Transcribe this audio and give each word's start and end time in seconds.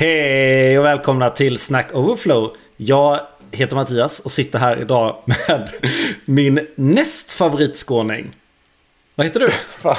Hej 0.00 0.78
och 0.78 0.84
välkomna 0.84 1.30
till 1.30 1.58
Snack 1.58 1.94
Overflow. 1.94 2.56
Jag 2.76 3.20
heter 3.50 3.76
Mattias 3.76 4.20
och 4.20 4.30
sitter 4.30 4.58
här 4.58 4.80
idag 4.80 5.22
med 5.26 5.68
min 6.24 6.66
näst 6.74 7.32
favoritskåning. 7.32 8.36
Vad 9.14 9.26
heter 9.26 9.40
du? 9.40 9.48
Va? 9.82 9.98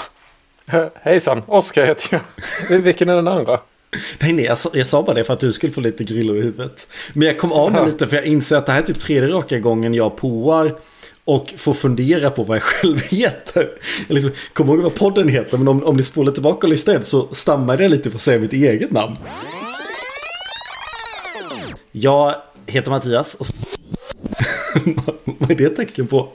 Hejsan, 1.02 1.44
Oskar 1.48 1.86
heter 1.86 2.22
jag. 2.70 2.79
Vilken 2.79 3.10
är 3.10 3.16
den 3.16 3.28
andra? 3.28 3.60
Nej, 4.20 4.34
nej, 4.34 4.46
jag 4.46 4.58
sa, 4.58 4.70
jag 4.74 4.88
sa 4.88 5.04
bara 5.04 5.14
det 5.14 5.24
för 5.24 5.34
att 5.34 5.40
du 5.40 5.51
skulle 5.51 5.74
få 5.74 5.82
lite 5.82 6.04
grillor 6.04 6.38
i 6.38 6.42
huvudet. 6.42 6.88
Men 7.13 7.28
jag 7.28 7.40
kom 7.40 7.52
av 7.52 7.72
mig 7.72 7.86
lite 7.86 8.08
för 8.08 8.15
jag 8.15 8.26
inser 8.26 8.58
att 8.58 8.65
det 8.65 8.72
här 8.72 8.79
är 8.79 8.86
typ 8.86 8.99
tredje 8.99 9.29
raka 9.29 9.60
gången 9.60 9.94
jag 9.94 10.18
påar 10.18 10.76
och 11.26 11.54
får 11.58 11.74
fundera 11.74 12.29
på 12.29 12.44
vad 12.44 12.58
jag 12.58 12.63
själv 12.63 13.02
heter. 13.10 13.70
Jag 14.08 14.15
liksom, 14.15 14.31
kommer 14.54 14.74
ihåg 14.74 14.83
vad 14.83 14.96
podden 14.96 15.29
heter, 15.29 15.58
men 15.58 15.68
om, 15.68 15.83
om 15.83 15.97
ni 15.97 16.04
spolar 16.04 16.31
tillbaka 16.31 16.68
och 16.68 16.72
lyssnar 16.72 17.02
så 17.02 17.27
stammade 17.31 17.84
jag 17.84 17.90
lite 17.90 18.09
för 18.09 18.18
att 18.18 18.22
säga 18.22 18.40
mitt 18.40 18.54
eget 18.54 18.91
namn. 18.91 19.16
Jag 21.91 22.36
heter 22.68 22.91
Mattias. 22.91 23.36
Och... 23.36 23.45
vad 25.40 25.52
är 25.52 25.55
det 25.55 25.63
ett 25.63 25.76
tecken 25.76 26.08
på? 26.08 26.30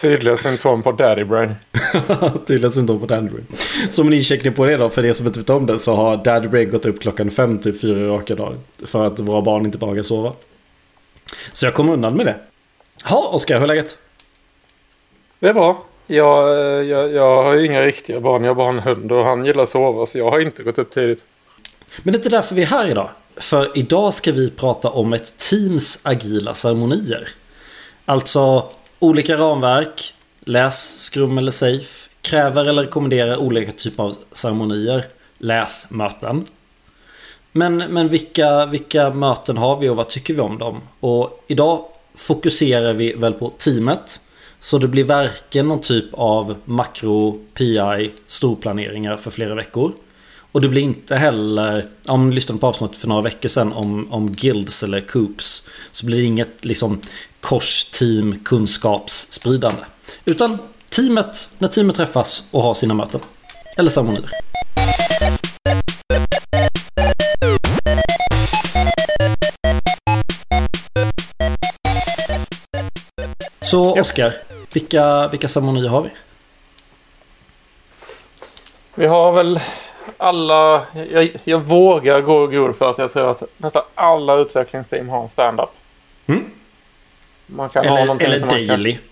Tydliga 0.00 0.36
symptom 0.36 0.82
på 0.82 0.92
Daddy 0.92 1.24
Brain. 1.24 1.54
Tydliga 2.46 2.70
symptom 2.70 3.00
på 3.00 3.06
Daddy 3.06 3.28
Brain. 3.28 3.46
Som 3.90 4.10
ni 4.10 4.22
checkar 4.22 4.50
på 4.50 4.64
det 4.64 4.76
då, 4.76 4.90
för 4.90 5.04
er 5.04 5.12
som 5.12 5.26
inte 5.26 5.38
vet 5.38 5.50
om 5.50 5.66
det, 5.66 5.78
så 5.78 5.94
har 5.94 6.16
Daddy 6.16 6.48
Brain 6.48 6.70
gått 6.70 6.86
upp 6.86 7.00
klockan 7.00 7.30
fem, 7.30 7.58
typ 7.58 7.80
fyra 7.80 8.08
raka 8.08 8.34
dagar. 8.34 8.58
För 8.86 9.04
att 9.06 9.20
våra 9.20 9.42
barn 9.42 9.66
inte 9.66 9.78
bara 9.78 10.02
sova. 10.02 10.32
Så 11.52 11.66
jag 11.66 11.74
kommer 11.74 11.92
undan 11.92 12.16
med 12.16 12.26
det. 12.26 12.36
Ja, 13.08 13.30
Oskar, 13.32 13.54
hur 13.54 13.62
är 13.62 13.66
läget? 13.66 13.98
Det 15.38 15.48
är 15.48 15.54
bra. 15.54 15.84
Jag, 16.06 16.48
jag, 16.84 17.12
jag 17.12 17.42
har 17.42 17.64
inga 17.64 17.82
riktiga 17.82 18.20
barn, 18.20 18.44
jag 18.44 18.50
har 18.50 18.54
bara 18.54 18.68
en 18.68 18.78
hund 18.78 19.12
och 19.12 19.24
han 19.24 19.44
gillar 19.44 19.62
att 19.62 19.68
sova 19.68 20.06
så 20.06 20.18
jag 20.18 20.30
har 20.30 20.40
inte 20.40 20.62
gått 20.62 20.78
upp 20.78 20.90
tidigt. 20.90 21.24
Men 22.02 22.12
det 22.12 22.16
är 22.16 22.18
inte 22.18 22.28
därför 22.28 22.54
vi 22.54 22.62
är 22.62 22.66
här 22.66 22.90
idag. 22.90 23.08
För 23.36 23.78
idag 23.78 24.14
ska 24.14 24.32
vi 24.32 24.50
prata 24.50 24.90
om 24.90 25.12
ett 25.12 25.38
teams 25.38 26.00
agila 26.02 26.54
ceremonier. 26.54 27.28
Alltså 28.04 28.70
olika 28.98 29.36
ramverk, 29.36 30.14
läs, 30.40 31.02
skrum 31.02 31.38
eller 31.38 31.50
safe, 31.50 32.08
kräver 32.20 32.64
eller 32.64 32.82
rekommenderar 32.82 33.36
olika 33.36 33.72
typer 33.72 34.02
av 34.02 34.16
ceremonier, 34.32 35.06
läs 35.38 35.86
möten. 35.90 36.44
Men, 37.52 37.76
men 37.76 38.08
vilka, 38.08 38.66
vilka 38.66 39.10
möten 39.10 39.56
har 39.56 39.78
vi 39.78 39.88
och 39.88 39.96
vad 39.96 40.08
tycker 40.08 40.34
vi 40.34 40.40
om 40.40 40.58
dem? 40.58 40.80
Och 41.00 41.44
idag 41.46 41.84
fokuserar 42.14 42.92
vi 42.92 43.12
väl 43.12 43.32
på 43.32 43.52
teamet. 43.58 44.20
Så 44.60 44.78
det 44.78 44.88
blir 44.88 45.04
varken 45.04 45.68
någon 45.68 45.80
typ 45.80 46.04
av 46.12 46.56
makro, 46.64 47.40
PI, 47.54 48.12
storplaneringar 48.26 49.16
för 49.16 49.30
flera 49.30 49.54
veckor. 49.54 49.92
Och 50.52 50.60
det 50.60 50.68
blir 50.68 50.82
inte 50.82 51.16
heller, 51.16 51.84
om 52.06 52.28
ni 52.28 52.34
lyssnade 52.34 52.60
på 52.60 52.66
avsnittet 52.66 52.96
för 52.96 53.08
några 53.08 53.22
veckor 53.22 53.48
sedan 53.48 53.72
om, 53.72 54.12
om 54.12 54.32
guilds 54.32 54.82
eller 54.82 55.00
coops. 55.00 55.68
Så 55.92 56.06
blir 56.06 56.18
det 56.18 56.24
inget 56.24 56.64
liksom 56.64 57.00
kors-team 57.40 58.38
kunskapsspridande. 58.44 59.82
Utan 60.24 60.58
teamet, 60.88 61.48
när 61.58 61.68
teamet 61.68 61.96
träffas 61.96 62.48
och 62.50 62.62
har 62.62 62.74
sina 62.74 62.94
möten. 62.94 63.20
Eller 63.76 63.90
ceremonier. 63.90 64.30
Så 73.60 74.00
Oskar, 74.00 74.34
vilka, 74.74 75.28
vilka 75.28 75.48
ceremonier 75.48 75.88
har 75.88 76.02
vi? 76.02 76.10
Vi 78.94 79.06
har 79.06 79.32
väl 79.32 79.60
alla, 80.22 80.82
jag, 81.12 81.30
jag 81.44 81.58
vågar 81.60 82.20
gå 82.20 82.46
god 82.46 82.76
för 82.76 82.90
att 82.90 82.98
jag 82.98 83.12
tror 83.12 83.30
att 83.30 83.42
nästan 83.56 83.82
alla 83.94 84.34
utvecklingsteam 84.36 85.08
har 85.08 85.22
en 85.22 85.28
stand-up. 85.28 85.70
Mm. 86.26 86.44
Man 87.46 87.68
kan 87.68 87.84
eller 87.84 87.96
ha 87.96 88.04
någonting 88.04 88.26
eller 88.28 88.38
som 88.38 88.48
man 88.48 88.66
daily. 88.66 88.92
Kan, 88.92 89.02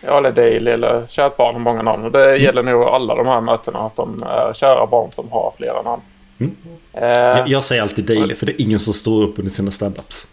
ja, 0.00 0.18
eller 0.18 0.32
daily 0.32 0.70
eller 0.70 1.06
kärt 1.06 1.36
barn 1.36 1.54
har 1.54 1.60
många 1.60 1.82
namn. 1.82 2.04
Och 2.04 2.10
det 2.12 2.28
Mm. 2.30 2.42
gäller 2.42 2.62
nog 2.62 2.82
alla 2.82 3.14
de 3.14 3.26
här 3.26 3.40
mötena 3.40 3.78
att 3.78 3.96
de 3.96 4.22
är 4.26 4.52
kära 4.52 4.86
barn 4.86 5.10
som 5.10 5.32
har 5.32 5.52
flera 5.56 5.82
namn. 5.82 6.02
Mm. 6.40 6.56
Eh, 6.92 7.08
Jag, 7.08 7.48
jag 7.48 7.62
säger 7.62 7.82
alltid 7.82 8.04
daily 8.04 8.34
för 8.34 8.46
det 8.46 8.52
är 8.52 8.60
ingen 8.64 8.78
som 8.78 8.94
står 8.94 9.22
upp 9.22 9.38
under 9.38 9.50
sina 9.52 9.70
stand-ups. 9.70 10.26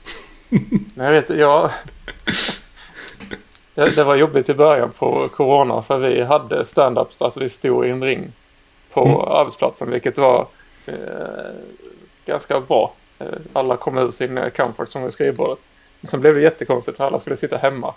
Jag 0.95 1.11
vet, 1.11 1.29
jag... 1.29 1.71
Det, 3.75 3.95
det 3.95 4.03
var 4.03 4.15
jobbigt 4.15 4.49
i 4.49 4.53
början 4.53 4.91
på 4.99 5.27
corona 5.35 5.81
för 5.81 5.97
vi 5.97 6.21
hade 6.23 6.63
stand-ups, 6.63 7.23
alltså 7.23 7.39
vi 7.39 7.49
stod 7.49 7.85
i 7.85 7.89
en 7.89 8.03
ring 8.07 8.31
på 8.93 9.05
Mm. 9.05 9.15
arbetsplatsen 9.19 9.91
vilket 9.91 10.17
var 10.17 10.47
eh, 10.85 10.95
ganska 12.25 12.59
bra. 12.61 12.93
Eh, 13.19 13.27
Alla 13.53 13.77
kom 13.77 13.97
ur 13.97 14.11
sin 14.11 14.37
eh, 14.37 14.49
comfort 14.49 14.89
som 14.89 15.03
vid 15.03 15.13
skrivbordet. 15.13 15.59
Men 16.01 16.07
sen 16.07 16.21
blev 16.21 16.35
det 16.35 16.41
jättekonstigt 16.41 16.97
för 16.97 17.05
alla 17.05 17.19
skulle 17.19 17.35
sitta 17.35 17.57
hemma. 17.57 17.93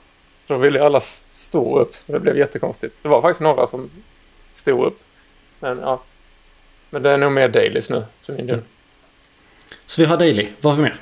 Då 0.47 0.56
ville 0.56 0.84
alla 0.84 1.00
stå 1.00 1.78
upp. 1.78 1.94
Det 2.06 2.21
blev 2.21 2.37
jättekonstigt. 2.38 2.97
Det 3.03 3.09
var 3.09 3.22
faktiskt 3.22 3.41
några 3.41 3.66
som 3.66 3.91
stod 4.54 4.84
upp. 4.87 4.99
Men 5.60 5.78
ja. 5.78 6.00
Men 6.91 7.03
det 7.03 7.10
är 7.10 7.19
nog 7.19 7.33
mer 7.33 7.49
dailies 7.49 7.91
nu 7.91 8.04
för 8.21 8.33
min 8.33 8.47
del. 8.47 8.60
Så 9.87 10.03
vi 10.03 10.06
har 10.09 10.16
daily. 10.16 10.49
Vad 10.60 10.72
har 10.72 10.83
vi 10.83 10.88
mer? 10.88 10.97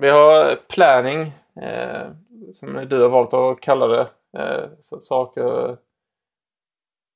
Vi 0.00 0.08
har 0.08 0.56
planning, 0.68 1.32
eh, 1.62 2.08
som 2.52 2.86
du 2.88 3.00
har 3.00 3.08
valt 3.08 3.34
att 3.34 3.60
kalla 3.60 3.86
det. 3.86 4.06
Eh, 4.38 4.64
saker... 5.00 5.76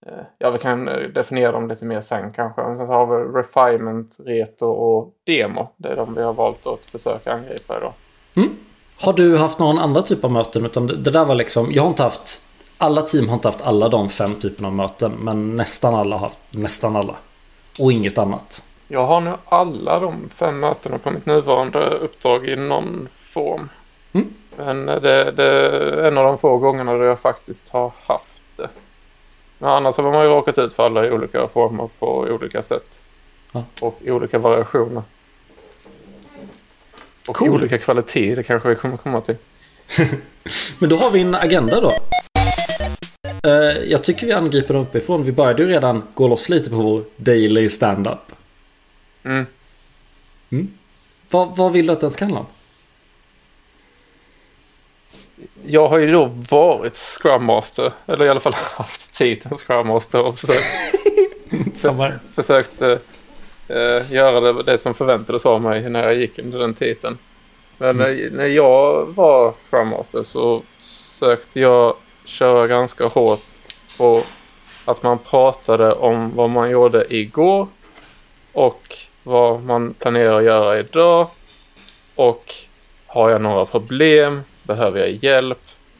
Eh, 0.06 0.12
ja, 0.38 0.50
vi 0.50 0.58
kan 0.58 0.88
eh, 0.88 1.08
definiera 1.08 1.52
dem 1.52 1.68
lite 1.68 1.84
mer 1.84 2.00
sen 2.00 2.32
kanske. 2.32 2.62
Men 2.62 2.76
sen 2.76 2.86
så 2.86 2.92
har 2.92 3.06
vi 3.06 3.38
refinement, 3.38 4.16
reto 4.24 4.66
och 4.66 5.14
demo. 5.26 5.68
Det 5.76 5.88
är 5.88 5.96
de 5.96 6.14
vi 6.14 6.22
har 6.22 6.32
valt 6.32 6.66
att 6.66 6.84
försöka 6.84 7.32
angripa 7.32 7.76
idag. 7.76 7.92
Mm. 8.36 8.56
Har 9.00 9.12
du 9.12 9.36
haft 9.36 9.58
någon 9.58 9.78
andra 9.78 10.02
typ 10.02 10.24
av 10.24 10.30
möten? 10.30 10.64
Utan 10.66 10.86
det, 10.86 11.10
där 11.10 11.24
var 11.24 11.34
liksom, 11.34 11.72
jag 11.72 11.82
har 11.82 11.88
inte 11.88 12.02
haft, 12.02 12.48
alla 12.78 13.02
team 13.02 13.28
har 13.28 13.34
inte 13.34 13.48
haft 13.48 13.66
alla 13.66 13.88
de 13.88 14.08
fem 14.08 14.34
typerna 14.34 14.68
av 14.68 14.74
möten. 14.74 15.12
Men 15.12 15.56
nästan 15.56 15.94
alla 15.94 16.16
har 16.16 16.26
haft 16.26 16.38
nästan 16.50 16.96
alla. 16.96 17.14
Och 17.82 17.92
inget 17.92 18.18
annat. 18.18 18.64
Jag 18.88 19.06
har 19.06 19.20
nu 19.20 19.34
alla 19.44 20.00
de 20.00 20.28
fem 20.28 20.60
mötena 20.60 20.98
på 20.98 21.10
mitt 21.10 21.26
nuvarande 21.26 21.90
uppdrag 21.90 22.48
i 22.48 22.56
någon 22.56 23.08
form. 23.14 23.68
Mm. 24.12 24.34
Men 24.56 24.88
eh, 24.88 25.00
det, 25.00 25.30
det 25.30 25.44
är 25.44 26.04
en 26.04 26.18
av 26.18 26.24
de 26.24 26.38
få 26.38 26.58
gångerna 26.58 26.92
där 26.92 27.04
jag 27.04 27.20
faktiskt 27.20 27.72
har 27.72 27.92
haft. 28.08 28.41
Men 29.62 29.70
annars 29.70 29.96
har 29.96 30.04
man 30.12 30.22
ju 30.22 30.28
råkat 30.28 30.58
ut 30.58 30.72
för 30.74 30.86
alla 30.86 31.06
i 31.06 31.10
olika 31.10 31.48
former 31.48 31.88
på 31.98 32.06
olika 32.20 32.62
sätt. 32.62 33.02
Ja. 33.52 33.64
Och 33.82 33.98
i 34.04 34.10
olika 34.10 34.38
variationer. 34.38 35.02
Och 37.28 37.36
Cool. 37.36 37.48
olika 37.50 37.78
kvalitet, 37.78 38.34
det 38.34 38.42
kanske 38.42 38.68
vi 38.68 38.74
kommer 38.74 38.96
komma 38.96 39.20
till. 39.20 39.36
Men 40.78 40.88
då 40.90 40.96
har 40.96 41.10
vi 41.10 41.20
en 41.20 41.34
agenda 41.34 41.80
då. 41.80 41.92
Eh, 43.50 43.78
Jag 43.90 44.04
tycker 44.04 44.26
vi 44.26 44.32
angriper 44.32 44.74
dem 44.74 44.82
uppifrån. 44.82 45.22
Vi 45.22 45.32
började 45.32 45.62
ju 45.62 45.68
redan 45.68 46.02
gå 46.14 46.28
loss 46.28 46.48
lite 46.48 46.70
på 46.70 46.76
vår 46.76 47.04
daily 47.16 47.68
stand-up. 47.68 48.32
Mm. 49.24 49.46
Vad, 51.30 51.56
vad 51.56 51.72
vill 51.72 51.86
du 51.86 51.92
att 51.92 52.00
den 52.00 52.10
ska 52.10 52.24
handla 52.24 52.40
om? 52.40 52.46
Jag 55.66 55.88
har 55.88 55.98
ju 55.98 56.12
då 56.12 56.24
varit 56.50 56.96
Scrum 56.96 57.44
Master, 57.44 57.92
eller 58.06 58.24
i 58.24 58.28
alla 58.28 58.40
fall 58.40 58.54
haft 58.76 59.14
titeln 59.14 59.56
Scrum 59.56 59.86
Master 59.86 60.22
och 60.22 60.38
försökt 60.38 60.64
försökt 62.34 62.82
eh, 62.82 64.12
göra 64.12 64.40
det, 64.40 64.62
det 64.62 64.78
som 64.78 64.94
förväntades 64.94 65.46
av 65.46 65.60
mig 65.62 65.90
när 65.90 66.04
jag 66.04 66.14
gick 66.14 66.38
under 66.38 66.58
den 66.58 66.74
titeln. 66.74 67.18
Men 67.78 67.96
när, 67.96 68.30
när 68.30 68.46
jag 68.46 69.06
var 69.06 69.52
Scrum 69.52 69.88
Master 69.88 70.22
så 70.22 70.62
sökte 70.78 71.60
jag 71.60 71.96
köra 72.24 72.66
ganska 72.66 73.06
hårt 73.06 73.44
på 73.96 74.22
att 74.84 75.02
man 75.02 75.18
pratade 75.18 75.92
om 75.92 76.36
vad 76.36 76.50
man 76.50 76.70
gjorde 76.70 77.14
igår 77.14 77.68
och 78.52 78.96
vad 79.22 79.62
man 79.62 79.94
planerar 79.94 80.38
att 80.38 80.44
göra 80.44 80.78
idag 80.78 81.26
och 82.14 82.54
har 83.06 83.30
jag 83.30 83.42
några 83.42 83.64
problem? 83.64 84.42
Behöver 84.62 85.00
jag 85.00 85.10
hjälp? 85.10 85.58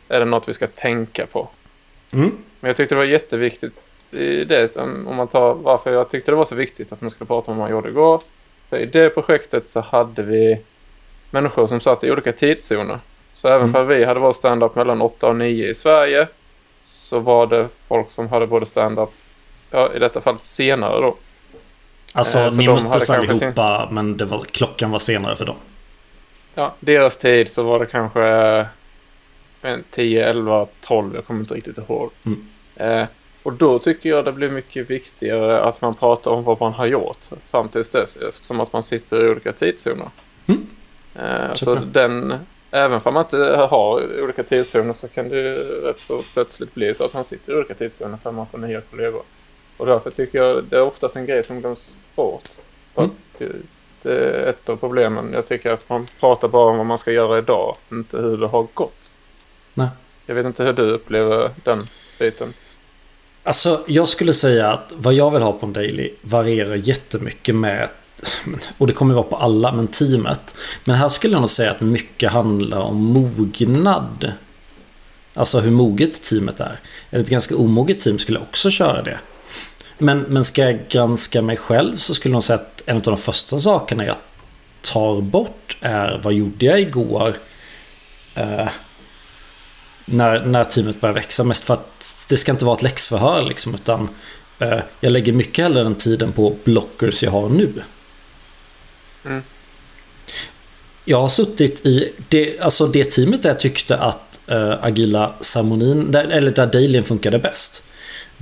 Är 0.09 0.19
det 0.21 0.27
något 0.27 0.49
vi 0.49 0.53
ska 0.55 0.67
tänka 0.67 1.27
på? 1.27 1.49
Mm. 2.13 2.31
Men 2.61 2.69
jag 2.69 2.77
tyckte 2.77 2.95
det 2.95 2.99
var 2.99 3.05
jätteviktigt 3.05 3.73
i 4.13 4.45
det, 4.45 4.77
om 4.77 5.17
man 5.17 5.29
tar 5.29 5.55
varför 5.55 5.93
jag 5.93 6.09
tyckte 6.11 6.31
det 6.31 6.37
var 6.37 6.45
så 6.45 6.55
viktigt 6.55 6.93
att 6.93 7.01
man 7.01 7.11
skulle 7.11 7.29
prata 7.29 7.51
om 7.51 7.57
vad 7.59 7.65
man 7.69 7.71
gjorde 7.77 7.89
igår. 7.89 8.23
För 8.71 8.79
i 8.79 8.87
det 8.87 9.11
projektet 9.11 9.69
så 9.69 9.81
hade 9.81 10.23
vi 10.23 10.61
människor 11.31 11.67
som 11.67 11.81
satt 11.81 12.05
i 12.05 12.11
olika 12.11 12.33
tidszoner. 12.33 12.99
Så 13.33 13.49
även 13.49 13.61
Mm. 13.61 13.73
för 13.73 13.85
vi 13.85 14.05
hade 14.05 14.21
vår 14.21 14.33
stand-up 14.33 14.75
mellan 14.75 15.03
8 15.03 15.27
och 15.29 15.37
9 15.37 15.69
i 15.69 15.75
Sverige 15.75 16.29
så 16.83 17.19
var 17.19 17.47
det 17.47 17.69
folk 17.89 18.11
som 18.11 18.29
hade 18.29 18.47
både 18.47 18.67
stand-up, 18.67 19.11
ja 19.71 19.95
i 19.95 19.99
detta 19.99 20.21
fallet 20.21 20.45
senare 20.45 21.01
då. 21.01 21.17
Alltså 22.13 22.39
Eh, 22.39 22.51
så 22.51 22.57
ni 22.57 22.69
möttes 22.69 23.11
allihopa 23.11 23.89
men 23.91 24.17
det 24.17 24.25
var, 24.25 24.39
klockan 24.45 24.91
var 24.91 24.99
senare 24.99 25.37
för 25.37 25.45
dem. 25.45 25.57
Ja, 26.55 26.75
deras 26.81 27.17
tid 27.17 27.49
så 27.51 27.63
var 27.63 27.79
det 27.79 27.87
kanske 27.87 28.23
eh, 28.27 28.67
en 29.63 29.85
10, 29.91 30.25
11, 30.31 30.67
12, 30.81 31.15
jag 31.15 31.27
kommer 31.27 31.41
inte 31.41 31.55
riktigt 31.55 31.79
ihåg. 31.79 32.11
Mm. 32.27 32.47
Eh, 32.77 33.07
Och 33.43 33.53
då 33.53 33.79
tycker 33.79 34.09
jag 34.09 34.25
det 34.25 34.33
blir 34.33 34.51
mycket 34.51 34.91
viktigare 34.91 35.61
att 35.63 35.81
man 35.81 35.95
pratar 35.95 36.31
om 36.31 36.45
vad 36.45 36.61
man 36.61 36.73
har 36.73 36.87
gjort 36.87 37.25
fram 37.47 37.69
tills 37.69 37.91
dess 37.91 38.17
eftersom 38.17 38.61
att 38.61 38.73
man 38.73 38.83
sitter 38.83 39.25
i 39.25 39.29
olika 39.29 39.53
tidszoner. 39.53 40.11
Mm. 40.47 40.67
Eh, 41.15 41.55
så 41.55 41.75
den, 41.75 42.35
även 42.71 43.01
om 43.05 43.15
man 43.15 43.25
inte 43.25 43.37
har 43.71 44.21
olika 44.23 44.43
tidszoner 44.43 44.93
så 44.93 45.09
kan 45.09 45.29
det 45.29 45.37
ju 45.37 45.55
rätt 45.57 46.01
så 46.01 46.23
plötsligt 46.35 46.75
bli 46.75 46.95
så 46.95 47.05
att 47.05 47.15
man 47.15 47.25
sitter 47.25 47.53
i 47.53 47.57
olika 47.57 47.75
tidszoner 47.75 48.17
för 48.17 48.33
man 48.33 48.47
får 48.47 48.59
nya 48.59 48.81
kollegor. 48.81 49.23
Och 49.77 49.87
därför 49.87 50.11
tycker 50.11 50.39
jag 50.39 50.65
det 50.65 50.77
är 50.77 50.83
oftast 50.83 51.17
en 51.17 51.27
grej 51.27 51.43
som 51.43 51.61
glöms 51.61 51.97
bort. 52.15 52.49
För 52.95 53.03
Mm. 53.03 53.17
Det, 54.03 54.15
det 54.15 54.37
är 54.37 54.47
ett 54.47 54.69
av 54.69 54.77
problemen. 54.77 55.33
Jag 55.33 55.49
tycker 55.49 55.71
att 55.71 55.89
man 55.89 56.07
pratar 56.21 56.49
bara 56.49 56.71
om 56.71 56.77
vad 56.77 56.87
man 56.87 56.99
ska 56.99 57.13
göra 57.13 57.39
idag, 57.39 57.77
inte 57.93 58.19
hur 58.19 58.37
det 58.37 58.47
har 58.47 58.67
gått. 58.75 59.15
Nej. 59.75 59.89
Jag 60.27 60.35
vet 60.35 60.47
inte 60.47 60.65
hur 60.65 60.73
du 60.73 60.83
upplever 60.83 61.51
den 61.65 61.85
biten. 62.19 62.55
Alltså 63.45 63.85
jag 63.87 64.09
skulle 64.09 64.33
säga 64.33 64.73
att 64.73 64.93
vad 64.97 65.15
jag 65.15 65.31
vill 65.31 65.43
ha 65.43 65.53
på 65.53 65.67
en 65.67 65.73
daily 65.73 66.11
varierar 66.21 66.75
jättemycket 66.75 67.55
med 67.55 67.89
och 68.79 68.87
det 68.87 68.93
kommer 68.93 69.15
vara 69.15 69.25
på 69.25 69.37
alla, 69.37 69.73
men 69.73 69.89
teamet. 69.89 70.55
Men 70.85 70.97
här 70.97 71.09
skulle 71.09 71.35
jag 71.35 71.41
nog 71.41 71.51
säga 71.51 71.71
att 71.71 71.81
mycket 71.81 72.33
handlar 72.33 72.79
om 72.79 72.97
mognad. 72.97 74.33
Alltså 75.35 75.61
hur 75.61 75.71
moget 75.71 76.23
teamet 76.23 76.61
är. 76.61 76.81
Ett 77.11 77.29
ganska 77.29 77.57
omoget 77.57 78.01
team 78.01 78.19
skulle 78.19 78.39
också 78.39 78.71
köra 78.71 79.03
det. 79.03 79.19
Men, 80.03 80.21
men 80.21 80.45
ska 80.45 80.63
jag 80.63 80.89
granska 80.89 81.43
mig 81.43 81.57
själv 81.57 81.97
så 81.97 82.15
skulle 82.15 82.35
jag 82.35 82.43
säga 82.43 82.59
att 82.59 82.83
en 82.87 82.97
av 82.97 83.03
de 83.03 83.17
första 83.17 83.61
sakerna 83.61 84.05
jag 84.05 84.17
tar 84.81 85.21
bort 85.21 85.77
är 85.81 86.21
vad 86.23 86.33
gjorde 86.33 86.67
jag 86.67 86.81
igår? 86.81 87.37
Eh, 88.35 88.69
när, 90.05 90.45
när 90.45 90.65
teamet 90.65 91.01
börjar 91.01 91.15
växa. 91.15 91.45
Mest 91.45 91.65
för 91.65 91.75
att 91.75 92.27
det 92.29 92.37
ska 92.37 92.53
inte 92.53 92.65
vara 92.65 92.77
ett 92.77 92.83
läxförhör 92.83 93.43
liksom. 93.43 93.75
Utan 93.75 94.09
eh, 94.59 94.79
jag 95.01 95.13
lägger 95.13 95.33
mycket 95.33 95.65
hellre 95.65 95.83
den 95.83 95.95
tiden 95.95 96.33
på 96.33 96.57
blockers 96.65 97.23
jag 97.23 97.31
har 97.31 97.49
nu. 97.49 97.73
Mm. 99.25 99.43
Jag 101.05 101.21
har 101.21 101.29
suttit 101.29 101.87
i 101.87 102.13
det, 102.29 102.61
alltså 102.61 102.87
det 102.87 103.05
teamet 103.05 103.43
där 103.43 103.51
jag 103.51 103.61
tyckte 103.61 103.99
att 103.99 104.41
eh, 104.47 104.85
agila 104.85 105.35
ceremonin, 105.41 106.15
eller 106.15 106.51
där 106.51 106.67
dailyn 106.67 107.05
funkade 107.05 107.39
bäst. 107.39 107.89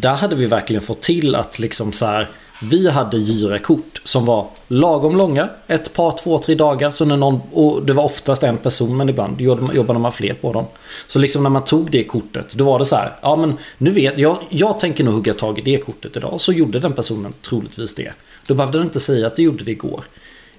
Där 0.00 0.14
hade 0.14 0.36
vi 0.36 0.46
verkligen 0.46 0.82
fått 0.82 1.02
till 1.02 1.34
att 1.34 1.58
liksom 1.58 1.92
så 1.92 2.06
här. 2.06 2.30
Vi 2.62 2.90
hade 2.90 3.18
girakort 3.18 4.00
som 4.04 4.24
var 4.24 4.50
lagom 4.68 5.16
långa. 5.16 5.48
Ett 5.66 5.92
par, 5.92 6.18
två, 6.18 6.38
tre 6.38 6.54
dagar. 6.54 6.90
Så 6.90 7.04
när 7.04 7.16
någon, 7.16 7.40
och 7.52 7.82
det 7.82 7.92
var 7.92 8.04
oftast 8.04 8.42
en 8.42 8.56
person 8.56 8.96
men 8.96 9.08
ibland 9.08 9.40
jobbade 9.40 9.98
man 9.98 10.12
fler 10.12 10.34
på 10.34 10.52
dem. 10.52 10.66
Så 11.06 11.18
liksom 11.18 11.42
när 11.42 11.50
man 11.50 11.64
tog 11.64 11.90
det 11.90 12.04
kortet 12.04 12.54
då 12.54 12.64
var 12.64 12.78
det 12.78 12.84
så 12.84 12.96
här. 12.96 13.12
Ja 13.22 13.36
men 13.36 13.58
nu 13.78 13.90
vet 13.90 14.18
jag. 14.18 14.38
Jag 14.50 14.80
tänker 14.80 15.04
nog 15.04 15.14
hugga 15.14 15.34
tag 15.34 15.58
i 15.58 15.62
det 15.62 15.78
kortet 15.78 16.16
idag. 16.16 16.40
Så 16.40 16.52
gjorde 16.52 16.78
den 16.78 16.92
personen 16.92 17.32
troligtvis 17.42 17.94
det. 17.94 18.12
Då 18.46 18.54
behövde 18.54 18.78
den 18.78 18.86
inte 18.86 19.00
säga 19.00 19.26
att 19.26 19.36
det 19.36 19.42
gjorde 19.42 19.64
det 19.64 19.70
igår. 19.70 20.04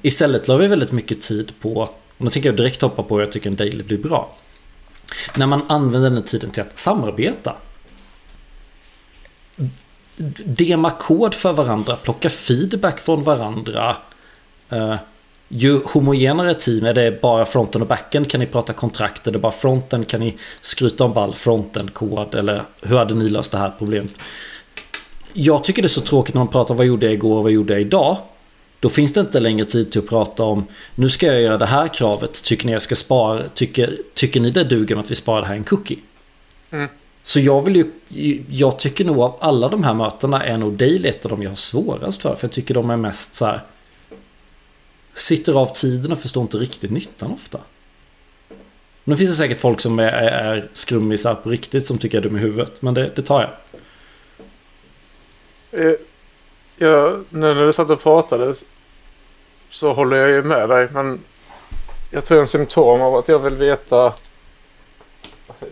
Istället 0.02 0.48
la 0.48 0.58
vi 0.58 0.68
väldigt 0.68 0.92
mycket 0.92 1.22
tid 1.22 1.52
på. 1.62 1.74
Och 1.74 1.90
nu 2.18 2.30
tänker 2.30 2.50
jag 2.50 2.58
direkt 2.58 2.82
hoppa 2.82 3.04
på 3.04 3.16
hur 3.16 3.22
jag 3.22 3.32
tycker 3.32 3.50
en 3.50 3.56
daily 3.56 3.84
blir 3.84 3.98
bra. 3.98 4.36
När 5.38 5.48
man 5.48 5.64
använder 5.70 6.10
den 6.10 6.24
tiden 6.24 6.52
till 6.52 6.62
att 6.62 6.78
samarbeta 6.78 7.56
dema 10.46 10.92
kod 10.92 11.36
för 11.36 11.54
varandra, 11.54 11.96
plocka 11.96 12.30
feedback 12.30 13.00
från 13.00 13.24
varandra. 13.24 13.98
Uh, 14.74 14.96
ju 15.48 15.80
homogenare 15.86 16.54
team, 16.54 16.86
är 16.86 16.94
det 16.94 17.22
bara 17.22 17.46
fronten 17.46 17.82
och 17.82 17.88
backen 17.88 18.26
kan 18.26 18.40
ni 18.40 18.46
prata 18.46 18.74
kontrakt, 18.74 19.28
är 19.28 19.32
det 19.32 19.40
bara 19.40 19.52
fronten 19.52 20.06
kan 20.06 20.20
ni 20.20 20.38
skryta 20.62 21.04
om 21.04 21.14
ball 21.14 21.34
fronten-kod 21.34 22.36
eller 22.36 22.64
hur 22.82 22.98
hade 22.98 23.14
ni 23.14 23.30
löst 23.30 23.52
det 23.52 23.58
här 23.58 23.74
problemet? 23.78 24.16
Jag 25.34 25.64
tycker 25.64 25.82
det 25.82 25.86
är 25.86 25.90
så 25.90 26.02
tråkigt 26.02 26.36
när 26.36 26.40
man 26.40 26.48
pratar 26.48 26.74
om 26.74 26.78
vad 26.78 26.86
gjorde 26.86 27.06
jag 27.06 27.14
igår 27.14 27.38
och 27.38 27.44
vad 27.44 27.52
gjorde 27.52 27.74
jag 27.74 27.82
idag? 27.82 28.18
Då 28.80 28.90
finns 28.90 29.14
det 29.14 29.20
inte 29.20 29.40
längre 29.40 29.66
tid 29.66 29.92
till 29.92 30.02
att 30.02 30.10
prata 30.10 30.44
om 30.44 30.68
nu 30.96 31.10
ska 31.10 31.26
jag 31.26 31.42
göra 31.42 31.58
det 31.58 31.66
här 31.66 31.88
kravet, 31.88 32.44
tycker 32.44 32.66
ni 32.66 32.72
jag 32.72 32.82
ska 32.82 32.96
spara, 32.96 33.50
tycker, 33.50 33.98
tycker 34.14 34.40
ni 34.40 34.50
det 34.50 34.64
duger 34.64 34.96
med 34.96 35.04
att 35.04 35.12
vi 35.12 35.16
sparar 35.16 35.42
det 35.42 35.48
här 35.48 35.56
i 35.56 35.58
en 35.58 35.64
cookie? 35.64 36.00
Mm. 36.72 36.90
Så 37.24 37.40
jag 37.40 37.62
vill 37.62 37.76
ju, 38.08 38.44
jag 38.50 38.80
tycker 38.80 39.06
nog 39.06 39.20
av 39.20 39.38
alla 39.40 39.70
de 39.70 39.84
här 39.84 39.94
mötena 39.94 40.46
är 40.46 40.58
nog 40.58 40.74
Daily 40.74 41.10
ett 41.10 41.26
av 41.26 41.32
de 41.32 41.44
jag 41.44 41.50
har 41.50 41.56
svårast 41.56 42.22
för. 42.22 42.36
För 42.36 42.48
jag 42.48 42.52
tycker 42.52 42.74
de 42.74 42.90
är 42.90 42.98
mest 42.98 43.36
så 43.36 43.46
här. 43.46 43.62
Sitter 45.14 45.54
av 45.54 45.66
tiden 45.66 46.12
och 46.12 46.18
förstår 46.18 46.42
inte 46.42 46.58
riktigt 46.58 46.92
nyttan 46.92 47.32
ofta. 47.32 47.60
Nu 49.04 49.18
finns 49.18 49.30
det 49.30 49.36
säkert 49.36 49.60
folk 49.60 49.82
som 49.82 50.00
är, 50.00 50.12
är 50.12 50.70
skrummisar 50.74 51.36
på 51.36 51.50
riktigt 51.50 51.88
som 51.88 51.98
tycker 51.98 52.18
jag 52.18 52.26
är 52.26 52.30
dum 52.30 52.38
i 52.38 52.42
huvudet. 52.42 52.82
Men 52.82 52.94
det, 52.94 53.12
det 53.16 53.22
tar 53.22 53.42
jag. 53.42 53.52
Eh, 55.86 55.96
jag, 56.78 57.24
nu 57.30 57.54
när 57.54 57.66
du 57.66 57.74
satt 57.74 57.90
och 57.90 58.04
pratade 58.04 58.56
så 59.70 59.94
håller 59.94 60.18
jag 60.18 60.30
ju 60.30 60.44
med 60.44 60.70
dig. 60.70 60.88
Men 60.92 61.20
jag 62.12 62.26
tror 62.26 62.42
en 62.42 62.48
symptom 62.48 63.02
av 63.02 63.16
att 63.16 63.28
jag 63.28 63.40
vill 63.40 63.56
veta 63.56 64.14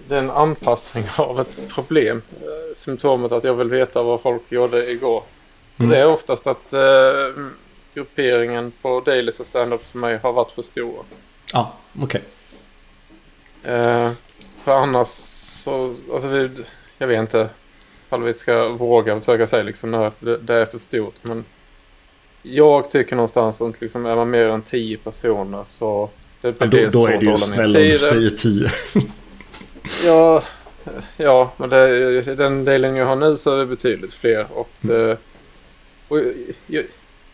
det 0.08 0.16
är 0.16 0.20
en 0.20 0.30
anpassning 0.30 1.06
av 1.18 1.40
ett 1.40 1.70
problem. 1.70 2.22
Eh, 2.42 2.74
Symptomet 2.74 3.32
att 3.32 3.44
jag 3.44 3.54
vill 3.54 3.70
veta 3.70 4.04
vad 4.04 4.22
folk 4.22 4.42
gjorde 4.52 4.92
igår. 4.92 5.24
Mm. 5.78 5.92
Det 5.92 5.98
är 5.98 6.08
oftast 6.08 6.48
att 6.48 6.74
eh, 6.74 6.80
grupperingen 7.94 8.72
på 8.82 9.02
dailies 9.02 9.40
och 9.40 9.46
stand-ups 9.46 9.92
för 9.92 9.98
mig 9.98 10.18
har 10.18 10.34
varit 10.34 10.52
för 10.52 10.62
stora. 10.62 11.04
Ja, 11.54 11.74
okej. 12.02 12.22
Eh, 13.64 14.12
för 14.64 14.72
annars 14.76 15.08
så, 15.08 15.96
alltså 16.14 16.30
vi, 16.30 16.50
jag 16.98 17.08
vet 17.08 17.20
inte 17.20 17.50
ifall 18.08 18.24
vi 18.24 18.34
ska 18.34 18.70
våga 18.70 19.20
försöka 19.20 19.48
säga 19.48 19.64
liksom 19.64 19.92
när 19.92 20.12
det, 20.20 20.38
det 20.38 20.54
är 20.54 20.66
för 20.66 20.78
stort. 20.78 21.16
Men 21.22 21.46
jag 22.42 22.90
tycker 22.90 23.16
någonstans 23.16 23.62
att 23.62 23.82
liksom, 23.82 24.06
är 24.06 24.16
man 24.16 24.30
mer 24.30 24.46
än 24.46 24.62
tio 24.62 24.98
personer 24.98 25.64
så 25.64 26.10
det 26.42 26.56
Ja, 26.60 26.66
då, 26.66 26.90
då 26.90 27.08
är 27.08 27.18
det 27.18 27.26
ju 27.26 27.32
att 27.32 27.50
hålla 27.50 27.68
ner 27.68 27.68
snäll 27.68 27.76
om 27.76 27.84
du 27.84 28.00
säger 28.00 28.30
10. 28.30 28.72
Ja, 30.06 30.44
ja, 31.18 31.52
men 31.58 31.70
det, 31.70 32.36
den 32.36 32.66
delen 32.66 32.96
jag 32.96 33.06
har 33.06 33.16
nu 33.16 33.38
så 33.38 33.54
är 33.54 33.58
det 33.58 33.66
betydligt 33.66 34.14
fler. 34.14 34.48
Och, 34.54 34.70
det, 34.82 35.18
och 36.08 36.20
jag, 36.68 36.86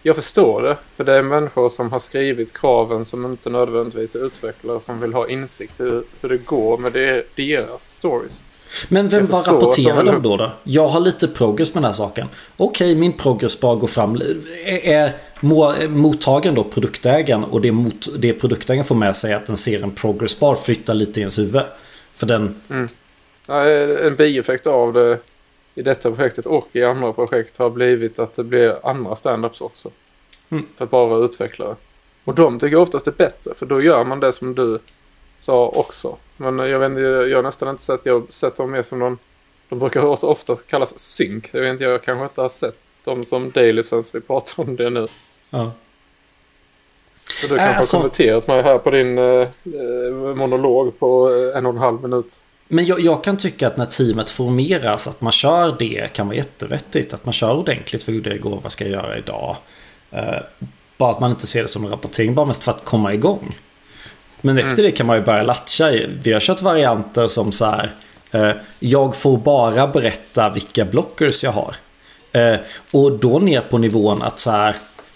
jag 0.01 0.15
förstår 0.15 0.61
det, 0.61 0.77
för 0.93 1.03
det 1.03 1.13
är 1.13 1.23
människor 1.23 1.69
som 1.69 1.91
har 1.91 1.99
skrivit 1.99 2.53
kraven 2.53 3.05
som 3.05 3.25
inte 3.25 3.49
nödvändigtvis 3.49 4.15
är 4.15 4.25
utvecklare 4.25 4.79
som 4.79 5.01
vill 5.01 5.13
ha 5.13 5.27
insikt 5.27 5.79
i 5.79 5.83
hur, 5.83 6.03
hur 6.21 6.29
det 6.29 6.37
går 6.37 6.77
med 6.77 6.93
det, 6.93 7.35
deras 7.35 7.91
stories. 7.91 8.43
Men 8.89 9.09
vem 9.09 9.25
bara 9.25 9.41
rapporterar 9.41 10.03
de 10.03 10.05
dem 10.05 10.21
då, 10.21 10.37
då? 10.37 10.51
Jag 10.63 10.87
har 10.87 10.99
lite 10.99 11.27
progress 11.27 11.73
med 11.73 11.83
den 11.83 11.85
här 11.85 11.93
saken. 11.93 12.27
Okej, 12.57 12.95
min 12.95 13.13
progress 13.13 13.61
bara 13.61 13.75
går 13.75 13.87
fram. 13.87 14.21
Är, 14.83 15.11
mottagaren 15.87 16.55
då 16.55 16.63
produktägaren 16.63 17.43
och 17.43 17.61
det, 17.61 17.71
mot, 17.71 18.07
det 18.17 18.33
produktägaren 18.33 18.85
får 18.85 18.95
med 18.95 19.15
sig 19.15 19.33
att 19.33 19.47
den 19.47 19.57
ser 19.57 19.83
en 19.83 19.91
progress 19.91 20.39
bar 20.39 20.55
flytta 20.55 20.93
lite 20.93 21.19
i 21.19 21.21
ens 21.21 21.39
huvud. 21.39 21.61
För 22.15 22.25
den... 22.25 22.55
Ja, 23.47 23.65
En 23.65 24.15
bieffekt 24.15 24.67
av 24.67 24.93
det 24.93 25.19
i 25.75 25.81
detta 25.81 26.09
projektet 26.09 26.45
och 26.45 26.67
i 26.71 26.83
andra 26.83 27.13
projekt 27.13 27.57
har 27.57 27.69
blivit 27.69 28.19
att 28.19 28.33
det 28.33 28.43
blir 28.43 28.87
andra 28.87 29.15
stand-ups 29.15 29.61
också. 29.61 29.91
Mm. 30.49 30.65
För 30.77 30.85
bara 30.85 31.17
utvecklare. 31.17 31.75
Och 32.23 32.35
de 32.35 32.59
tycker 32.59 32.77
oftast 32.77 33.05
det 33.05 33.11
är 33.11 33.25
bättre 33.25 33.53
för 33.53 33.65
då 33.65 33.81
gör 33.81 34.03
man 34.03 34.19
det 34.19 34.33
som 34.33 34.55
du 34.55 34.79
sa 35.39 35.67
också. 35.67 36.17
Men 36.37 36.59
jag 36.59 36.79
vet 36.79 36.89
inte, 36.89 37.01
jag 37.01 37.37
har 37.37 37.43
nästan 37.43 37.69
inte 37.69 37.83
sett, 37.83 38.05
jag 38.05 38.19
har 38.19 38.27
sett 38.29 38.55
dem 38.55 38.71
mer 38.71 38.81
som 38.81 38.99
någon, 38.99 39.17
de 39.69 39.79
brukar 39.79 40.01
också 40.01 40.27
ofta 40.27 40.55
kallas 40.55 40.99
synk. 40.99 41.49
Jag 41.53 41.61
vet 41.61 41.71
inte, 41.71 41.83
jag 41.83 42.03
kanske 42.03 42.23
inte 42.23 42.41
har 42.41 42.49
sett 42.49 42.77
dem 43.03 43.23
som 43.23 43.51
daily 43.51 43.83
förrän 43.83 44.03
vi 44.13 44.21
pratar 44.21 44.63
om 44.63 44.75
det 44.75 44.89
nu. 44.89 45.07
Ja. 45.49 45.71
Du 47.41 47.45
Äh, 47.45 47.57
kanske 47.57 47.75
alltså- 47.77 47.97
har 47.97 48.01
konverterat 48.01 48.47
mig 48.47 48.61
här 48.63 48.77
på 48.77 48.91
din 48.91 49.17
eh, 49.17 49.23
eh, 49.23 50.35
monolog 50.35 50.99
på 50.99 51.29
en 51.55 51.65
och 51.65 51.73
en 51.73 51.79
halv 51.79 52.01
minut. 52.01 52.35
Men 52.67 52.85
jag, 52.85 52.99
jag 52.99 53.23
kan 53.23 53.37
tycka 53.37 53.67
att 53.67 53.77
när 53.77 53.85
teamet 53.85 54.29
formeras 54.29 55.07
att 55.07 55.21
man 55.21 55.31
kör 55.31 55.75
det 55.79 56.13
kan 56.13 56.27
vara 56.27 56.37
jättevettigt. 56.37 57.13
Att 57.13 57.25
man 57.25 57.33
kör 57.33 57.57
ordentligt. 57.57 58.07
Gjorde 58.07 58.29
jag 58.29 58.37
igår? 58.37 58.59
Vad 58.63 58.71
ska 58.71 58.83
jag 58.83 58.93
göra 58.93 59.17
idag? 59.17 59.55
Eh, 60.11 60.23
bara 60.97 61.11
att 61.11 61.19
man 61.19 61.31
inte 61.31 61.47
ser 61.47 61.61
det 61.61 61.67
som 61.67 61.83
en 61.85 61.91
rapportering. 61.91 62.35
Bara 62.35 62.45
mest 62.45 62.63
för 62.63 62.71
att 62.71 62.85
komma 62.85 63.13
igång. 63.13 63.57
Men 64.41 64.57
efter 64.57 64.83
det 64.83 64.91
kan 64.91 65.05
man 65.07 65.17
ju 65.17 65.23
börja 65.23 65.43
latcha. 65.43 65.91
Vi 66.23 66.33
har 66.33 66.39
kört 66.39 66.61
varianter 66.61 67.27
som 67.27 67.51
så 67.51 67.65
här. 67.65 67.91
eh, 68.31 68.51
jag 68.79 69.15
får 69.15 69.37
bara 69.37 69.87
berätta 69.87 70.49
vilka 70.49 70.85
blockers 70.85 71.43
jag 71.43 71.51
har. 71.51 71.75
Eh, 72.31 72.55
och 72.93 73.11
då 73.11 73.39
ner 73.39 73.61
på 73.61 73.77
nivån 73.77 74.21
att 74.21 74.39
så 74.39 74.51
här. 74.51 74.75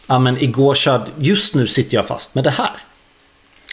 Ja 0.10 0.20
men 0.20 0.44
igår 0.44 0.76
körde. 0.76 1.06
Just 1.18 1.56
nu 1.56 1.68
sitter 1.68 1.96
jag 1.96 2.08
fast 2.08 2.36
med 2.36 2.44
det 2.44 2.50
här. 2.50 2.72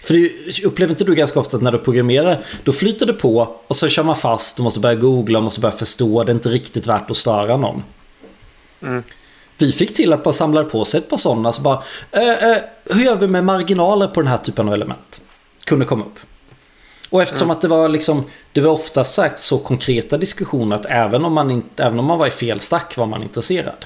För 0.02 0.14
det, 0.14 0.64
upplever 0.64 0.92
inte 0.92 1.04
du 1.04 1.14
ganska 1.14 1.40
ofta 1.40 1.56
att 1.56 1.62
när 1.62 1.72
du 1.72 1.78
programmerar 1.78 2.44
Då 2.64 2.72
flyter 2.72 3.06
det 3.06 3.12
på 3.12 3.56
och 3.66 3.76
så 3.76 3.88
kör 3.88 4.02
man 4.02 4.16
fast 4.16 4.56
Du 4.56 4.62
måste 4.62 4.80
börja 4.80 4.94
googla, 4.94 5.40
måste 5.40 5.60
börja 5.60 5.76
förstå 5.76 6.24
Det 6.24 6.32
är 6.32 6.34
inte 6.34 6.48
riktigt 6.48 6.86
värt 6.86 7.10
att 7.10 7.16
störa 7.16 7.56
någon 7.56 7.82
Mm. 8.82 9.02
Vi 9.58 9.72
fick 9.72 9.94
till 9.94 10.12
att 10.12 10.24
man 10.24 10.34
samlar 10.34 10.64
på 10.64 10.84
sig 10.84 10.98
ett 10.98 11.10
par 11.10 11.16
sådana 11.16 11.52
så 11.52 11.62
bara 11.62 11.82
eh, 12.12 12.50
eh, 12.50 12.58
Hur 12.84 13.04
gör 13.04 13.16
vi 13.16 13.26
med 13.26 13.44
marginaler 13.44 14.06
på 14.06 14.20
den 14.20 14.30
här 14.30 14.36
typen 14.36 14.68
av 14.68 14.74
element? 14.74 15.22
Kunde 15.64 15.84
komma 15.84 16.04
upp 16.04 16.18
Och 17.10 17.22
eftersom 17.22 17.50
att 17.50 17.60
det 17.60 17.68
var 17.68 17.88
liksom 17.88 18.24
Det 18.52 18.60
var 18.60 18.72
ofta 18.72 19.04
sagt 19.04 19.38
så 19.38 19.58
konkreta 19.58 20.18
diskussioner 20.18 20.76
att 20.76 20.86
även 20.88 21.24
om 21.24 21.32
man, 21.32 21.50
inte, 21.50 21.84
även 21.84 21.98
om 21.98 22.04
man 22.04 22.18
var 22.18 22.26
i 22.26 22.30
fel 22.30 22.60
stack 22.60 22.96
var 22.96 23.06
man 23.06 23.22
intresserad. 23.22 23.84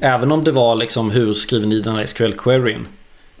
Även 0.00 0.32
om 0.32 0.44
det 0.44 0.50
var 0.50 0.74
liksom 0.76 1.10
hur 1.10 1.34
skriver 1.34 1.66
ni 1.66 1.80
den 1.80 1.94
här 1.94 2.04
SQL-queryn? 2.06 2.86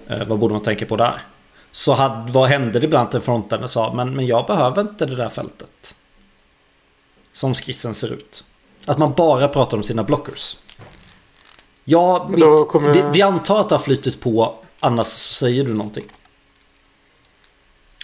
Eh, 0.06 0.26
vad 0.26 0.38
borde 0.38 0.54
man 0.54 0.62
tänka 0.62 0.86
på 0.86 0.96
där? 0.96 1.22
Så 1.70 1.92
hade, 1.92 2.32
vad 2.32 2.48
hände 2.48 2.78
det 2.78 2.84
ibland 2.86 3.14
att 3.14 3.24
frontenden 3.24 3.68
sa 3.68 3.92
men, 3.94 4.16
men 4.16 4.26
jag 4.26 4.46
behöver 4.46 4.80
inte 4.82 5.06
det 5.06 5.16
där 5.16 5.28
fältet. 5.28 5.94
Som 7.32 7.54
skissen 7.54 7.94
ser 7.94 8.12
ut. 8.12 8.44
Att 8.84 8.98
man 8.98 9.12
bara 9.16 9.48
pratar 9.48 9.76
om 9.76 9.82
sina 9.82 10.02
blockers. 10.04 10.56
Ja, 11.84 12.26
mitt, 12.30 12.68
kommer- 12.68 12.94
det, 12.94 13.10
vi 13.12 13.22
antar 13.22 13.60
att 13.60 13.68
det 13.68 13.74
har 13.74 13.82
flyttit 13.82 14.20
på 14.20 14.54
annars 14.80 15.06
säger 15.06 15.64
du 15.64 15.74
någonting. 15.74 16.04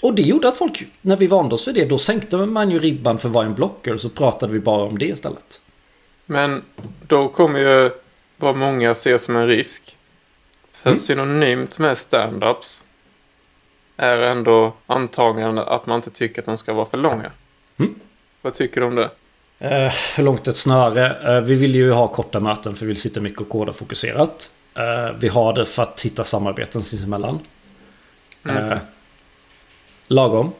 Och 0.03 0.15
det 0.15 0.23
gjorde 0.23 0.49
att 0.49 0.57
folk, 0.57 0.85
när 1.03 1.17
vi 1.17 1.27
vande 1.27 1.55
oss 1.55 1.69
vid 1.69 1.75
det, 1.75 1.85
då 1.85 1.99
sänkte 1.99 2.37
man 2.37 2.71
ju 2.71 2.79
ribban 2.79 3.19
för 3.19 3.29
vad 3.29 3.47
en 3.47 3.55
blocker 3.55 3.97
så 3.97 4.09
pratade 4.09 4.53
vi 4.53 4.61
bara 4.61 4.83
om 4.83 4.99
det 4.99 5.07
istället. 5.07 5.61
Men 6.27 6.63
då 7.07 7.29
kommer 7.29 7.59
ju 7.59 7.91
vad 8.37 8.57
många 8.57 8.95
ser 8.95 9.19
som 9.19 9.37
en 9.37 9.47
risk. 9.47 9.97
För 10.73 10.91
Mm. 10.91 10.99
synonymt 10.99 11.79
med 11.79 11.97
stand-ups 11.97 12.83
är 13.97 14.19
ändå 14.19 14.73
antagandet 14.87 15.67
att 15.67 15.87
man 15.87 15.97
inte 15.97 16.11
tycker 16.11 16.43
att 16.43 16.47
de 16.47 16.59
ska 16.59 16.73
vara 16.73 16.87
för 16.87 16.99
långa. 16.99 17.31
Mm. 17.79 17.95
Vad 18.43 18.55
tycker 18.55 18.81
du 18.81 18.87
om 18.87 18.95
det? 18.95 19.11
Eh, 19.59 19.93
hur 20.17 20.23
långt 20.25 20.49
ett 20.49 20.57
snöre? 20.57 21.37
Eh, 21.37 21.41
vi 21.43 21.55
vill 21.55 21.75
ju 21.75 21.93
ha 21.93 22.09
korta 22.09 22.41
möten 22.41 22.75
för 22.75 22.81
vi 22.81 22.87
vill 22.87 23.01
sitta 23.01 23.21
mycket 23.21 23.41
och 23.41 23.49
koda 23.49 23.73
fokuserat. 23.73 24.51
Eh, 24.75 25.17
vi 25.19 25.29
har 25.29 25.53
det 25.53 25.65
för 25.65 25.83
att 25.83 26.01
hitta 26.01 26.25
samarbeten 26.25 26.83
sinsemellan. 26.83 27.41
Mm. 28.49 28.73
Eh, 28.73 28.79
lagom. 30.07 30.53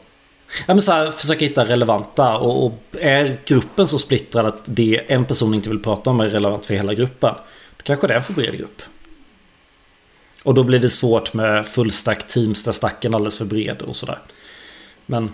Ja, 0.67 0.73
men 0.73 0.81
så 0.81 0.91
här, 0.91 1.11
försöka 1.11 1.45
hitta 1.45 1.65
relevanta 1.65 2.37
och, 2.37 2.65
och 2.65 2.81
är 2.99 3.41
gruppen 3.45 3.87
så 3.87 3.97
splittrad 3.97 4.45
att 4.45 4.61
det 4.65 5.01
en 5.07 5.25
person 5.25 5.53
inte 5.53 5.69
vill 5.69 5.83
prata 5.83 6.09
om 6.09 6.19
är 6.19 6.25
relevant 6.25 6.65
för 6.65 6.73
hela 6.73 6.93
gruppen. 6.93 7.35
Kanske 7.85 8.07
det 8.07 8.13
är 8.13 8.17
en 8.17 8.23
för 8.23 8.33
bred 8.33 8.57
grupp. 8.57 8.81
Och 10.43 10.53
då 10.53 10.63
blir 10.63 10.79
det 10.79 10.89
svårt 10.89 11.33
med 11.33 11.67
fullstack 11.67 12.27
teams 12.27 12.63
där 12.63 12.71
stacken 12.71 13.13
är 13.13 13.17
alldeles 13.17 13.37
för 13.37 13.45
bred 13.45 13.81
och 13.81 13.95
sådär. 13.95 14.19
Men 15.05 15.31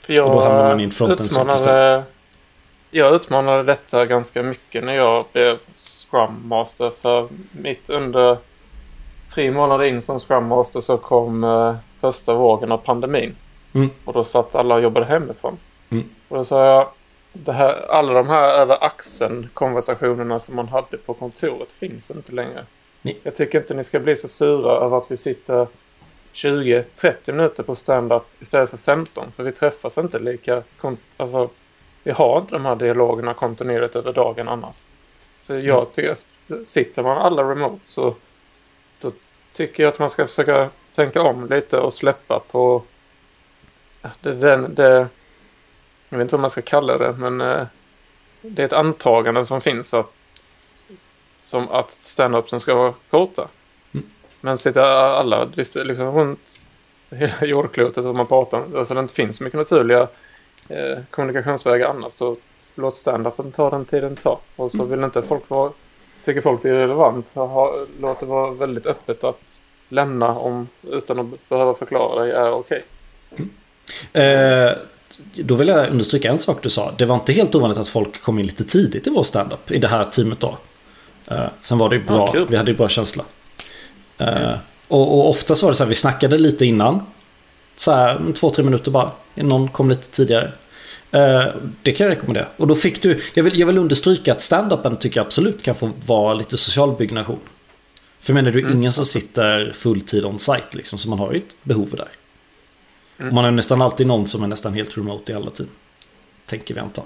För 0.00 0.12
jag 0.12 0.26
Och 0.26 0.32
då 0.32 0.40
hamnar 0.40 0.68
man 0.68 0.80
i 0.80 0.84
en 0.84 1.10
utmanade, 1.10 2.02
jag 2.90 3.14
utmanade 3.14 3.62
detta 3.62 4.06
ganska 4.06 4.42
mycket 4.42 4.84
när 4.84 4.92
jag 4.92 5.24
blev 5.32 5.58
Scrum 5.74 6.48
Master. 6.48 6.90
För 6.90 7.28
mitt 7.52 7.90
under 7.90 8.38
tre 9.34 9.50
månader 9.50 9.84
in 9.84 10.02
som 10.02 10.20
Scrum 10.20 10.46
Master 10.46 10.80
så 10.80 10.96
kom 10.96 11.44
eh, 11.44 11.76
första 12.00 12.34
vågen 12.34 12.72
av 12.72 12.78
pandemin. 12.78 13.36
Mm. 13.72 13.90
Och 14.04 14.12
då 14.12 14.24
satt 14.24 14.54
alla 14.54 14.74
och 14.74 14.82
jobbade 14.82 15.06
hemifrån. 15.06 15.58
Mm. 15.90 16.04
Och 16.28 16.36
då 16.36 16.44
sa 16.44 16.66
jag, 16.66 16.88
det 17.32 17.52
här, 17.52 17.90
alla 17.90 18.12
de 18.12 18.28
här 18.28 18.54
över 18.54 18.84
axeln 18.84 19.48
konversationerna 19.54 20.38
som 20.38 20.56
man 20.56 20.68
hade 20.68 20.98
på 20.98 21.14
kontoret 21.14 21.72
finns 21.72 22.10
inte 22.10 22.32
längre. 22.32 22.66
Nej. 23.02 23.20
Jag 23.22 23.34
tycker 23.34 23.58
inte 23.58 23.74
ni 23.74 23.84
ska 23.84 24.00
bli 24.00 24.16
så 24.16 24.28
sura 24.28 24.72
över 24.72 24.98
att 24.98 25.10
vi 25.10 25.16
sitter 25.16 25.66
20-30 26.32 27.32
minuter 27.32 27.62
på 27.62 27.74
stand-up 27.74 28.22
istället 28.40 28.70
för 28.70 28.76
15. 28.76 29.32
För 29.36 29.42
vi 29.42 29.52
träffas 29.52 29.98
inte 29.98 30.18
lika... 30.18 30.62
Alltså, 31.16 31.50
vi 32.02 32.10
har 32.10 32.38
inte 32.38 32.54
de 32.54 32.64
här 32.64 32.76
dialogerna 32.76 33.34
kontinuerligt 33.34 33.96
över 33.96 34.12
dagen 34.12 34.48
annars. 34.48 34.84
Så 35.40 35.58
jag 35.58 35.92
tycker, 35.92 36.16
sitter 36.64 37.02
man 37.02 37.18
alla 37.18 37.42
remote 37.42 37.80
så 37.84 38.14
då 39.00 39.10
tycker 39.52 39.82
jag 39.82 39.92
att 39.92 39.98
man 39.98 40.10
ska 40.10 40.26
försöka 40.26 40.70
tänka 40.94 41.22
om 41.22 41.48
lite 41.48 41.78
och 41.78 41.92
släppa 41.92 42.40
på 42.50 42.82
det, 44.20 44.32
den, 44.32 44.74
det, 44.74 45.08
jag 46.12 46.18
vet 46.18 46.24
inte 46.24 46.34
vad 46.34 46.40
man 46.40 46.50
ska 46.50 46.62
kalla 46.62 46.98
det, 46.98 47.12
men 47.12 47.40
eh, 47.40 47.66
det 48.40 48.62
är 48.62 48.66
ett 48.66 48.72
antagande 48.72 49.44
som 49.44 49.60
finns 49.60 49.94
att, 49.94 50.12
som 51.42 51.68
att 51.68 51.90
stand-upsen 51.90 52.60
ska 52.60 52.74
vara 52.74 52.94
korta. 53.10 53.48
Mm. 53.92 54.06
Men 54.40 54.58
sitter 54.58 54.80
alla 54.82 55.44
liksom 55.54 56.14
runt 56.14 56.68
hela 57.10 57.46
jordklotet 57.46 58.04
och 58.04 58.16
man 58.16 58.26
pratar 58.26 58.78
alltså 58.78 58.94
det 58.94 59.00
inte 59.00 59.14
finns 59.14 59.36
så 59.36 59.44
mycket 59.44 59.58
naturliga 59.58 60.08
eh, 60.68 60.98
kommunikationsvägar 61.10 61.88
annars 61.88 62.12
så 62.12 62.36
låt 62.74 62.96
stand-upen 62.96 63.52
ta 63.52 63.70
den 63.70 63.84
tiden 63.84 64.14
det 64.14 64.20
tar. 64.20 64.38
Och 64.56 64.70
så 64.70 64.84
vill 64.84 65.04
inte 65.04 65.22
folk 65.22 65.50
vara, 65.50 65.72
tycker 66.22 66.40
folk 66.40 66.62
det 66.62 66.70
är 66.70 66.74
relevant, 66.74 67.34
ha, 67.34 67.76
låt 68.00 68.20
det 68.20 68.26
vara 68.26 68.50
väldigt 68.50 68.86
öppet 68.86 69.24
att 69.24 69.60
lämna 69.88 70.38
om 70.38 70.68
utan 70.82 71.18
att 71.18 71.48
behöva 71.48 71.74
förklara 71.74 72.22
dig 72.22 72.32
är 72.32 72.52
okej. 72.52 72.84
Eh, 74.12 74.72
då 75.34 75.54
vill 75.54 75.68
jag 75.68 75.90
understryka 75.90 76.30
en 76.30 76.38
sak 76.38 76.62
du 76.62 76.68
sa. 76.70 76.92
Det 76.98 77.04
var 77.04 77.14
inte 77.14 77.32
helt 77.32 77.54
ovanligt 77.54 77.78
att 77.78 77.88
folk 77.88 78.22
kom 78.22 78.38
in 78.38 78.46
lite 78.46 78.64
tidigt 78.64 79.06
i 79.06 79.10
vår 79.10 79.22
standup 79.22 79.70
i 79.70 79.78
det 79.78 79.88
här 79.88 80.04
teamet 80.04 80.40
då. 80.40 80.58
Eh, 81.26 81.44
sen 81.62 81.78
var 81.78 81.90
det 81.90 81.96
ju 81.96 82.02
Ja, 82.06 82.12
bra. 82.12 82.32
kul. 82.32 82.46
vi 82.50 82.56
hade 82.56 82.70
ju 82.70 82.76
bra 82.76 82.88
känsla. 82.88 83.24
Eh, 84.18 84.52
och, 84.88 85.18
och 85.18 85.28
ofta 85.30 85.54
så 85.54 85.66
var 85.66 85.70
det 85.72 85.76
så 85.76 85.84
här, 85.84 85.88
vi 85.88 85.94
snackade 85.94 86.38
lite 86.38 86.66
innan. 86.66 87.02
Så 87.76 87.92
här, 87.92 88.32
två, 88.34 88.50
tre 88.50 88.64
minuter 88.64 88.90
bara. 88.90 89.10
Någon 89.34 89.68
kom 89.68 89.88
lite 89.90 90.08
tidigare. 90.10 90.52
Eh, 91.10 91.44
det 91.82 91.92
kan 91.92 92.06
jag 92.06 92.14
rekommendera. 92.16 92.46
Och 92.56 92.66
då 92.66 92.74
fick 92.74 93.02
du, 93.02 93.20
jag 93.34 93.42
vill, 93.44 93.58
jag 93.60 93.66
vill 93.66 93.78
understryka 93.78 94.32
att 94.32 94.42
standupen 94.42 94.96
tycker 94.96 95.20
jag 95.20 95.26
absolut 95.26 95.62
kan 95.62 95.74
få 95.74 95.90
vara 96.06 96.34
lite 96.34 96.56
social 96.56 96.96
byggnation. 96.96 97.38
För 98.20 98.32
menar 98.32 98.50
du 98.50 98.60
Mm. 98.60 98.72
ingen 98.72 98.92
som 98.92 99.04
sitter 99.04 99.72
fulltid 99.74 100.24
on 100.24 100.38
site 100.38 100.66
liksom, 100.72 100.98
så 100.98 101.08
man 101.08 101.18
har 101.18 101.32
ju 101.32 101.38
ett 101.38 101.56
behov 101.62 101.88
där. 101.96 102.08
Mm. 103.22 103.34
Man 103.34 103.44
har 103.44 103.50
nästan 103.50 103.82
alltid 103.82 104.06
någon 104.06 104.26
som 104.28 104.42
är 104.42 104.46
nästan 104.46 104.74
helt 104.74 104.96
remote 104.98 105.32
i 105.32 105.34
alla 105.34 105.50
team. 105.50 105.68
Tänker 106.46 106.74
vi 106.74 106.80
anta. 106.80 107.02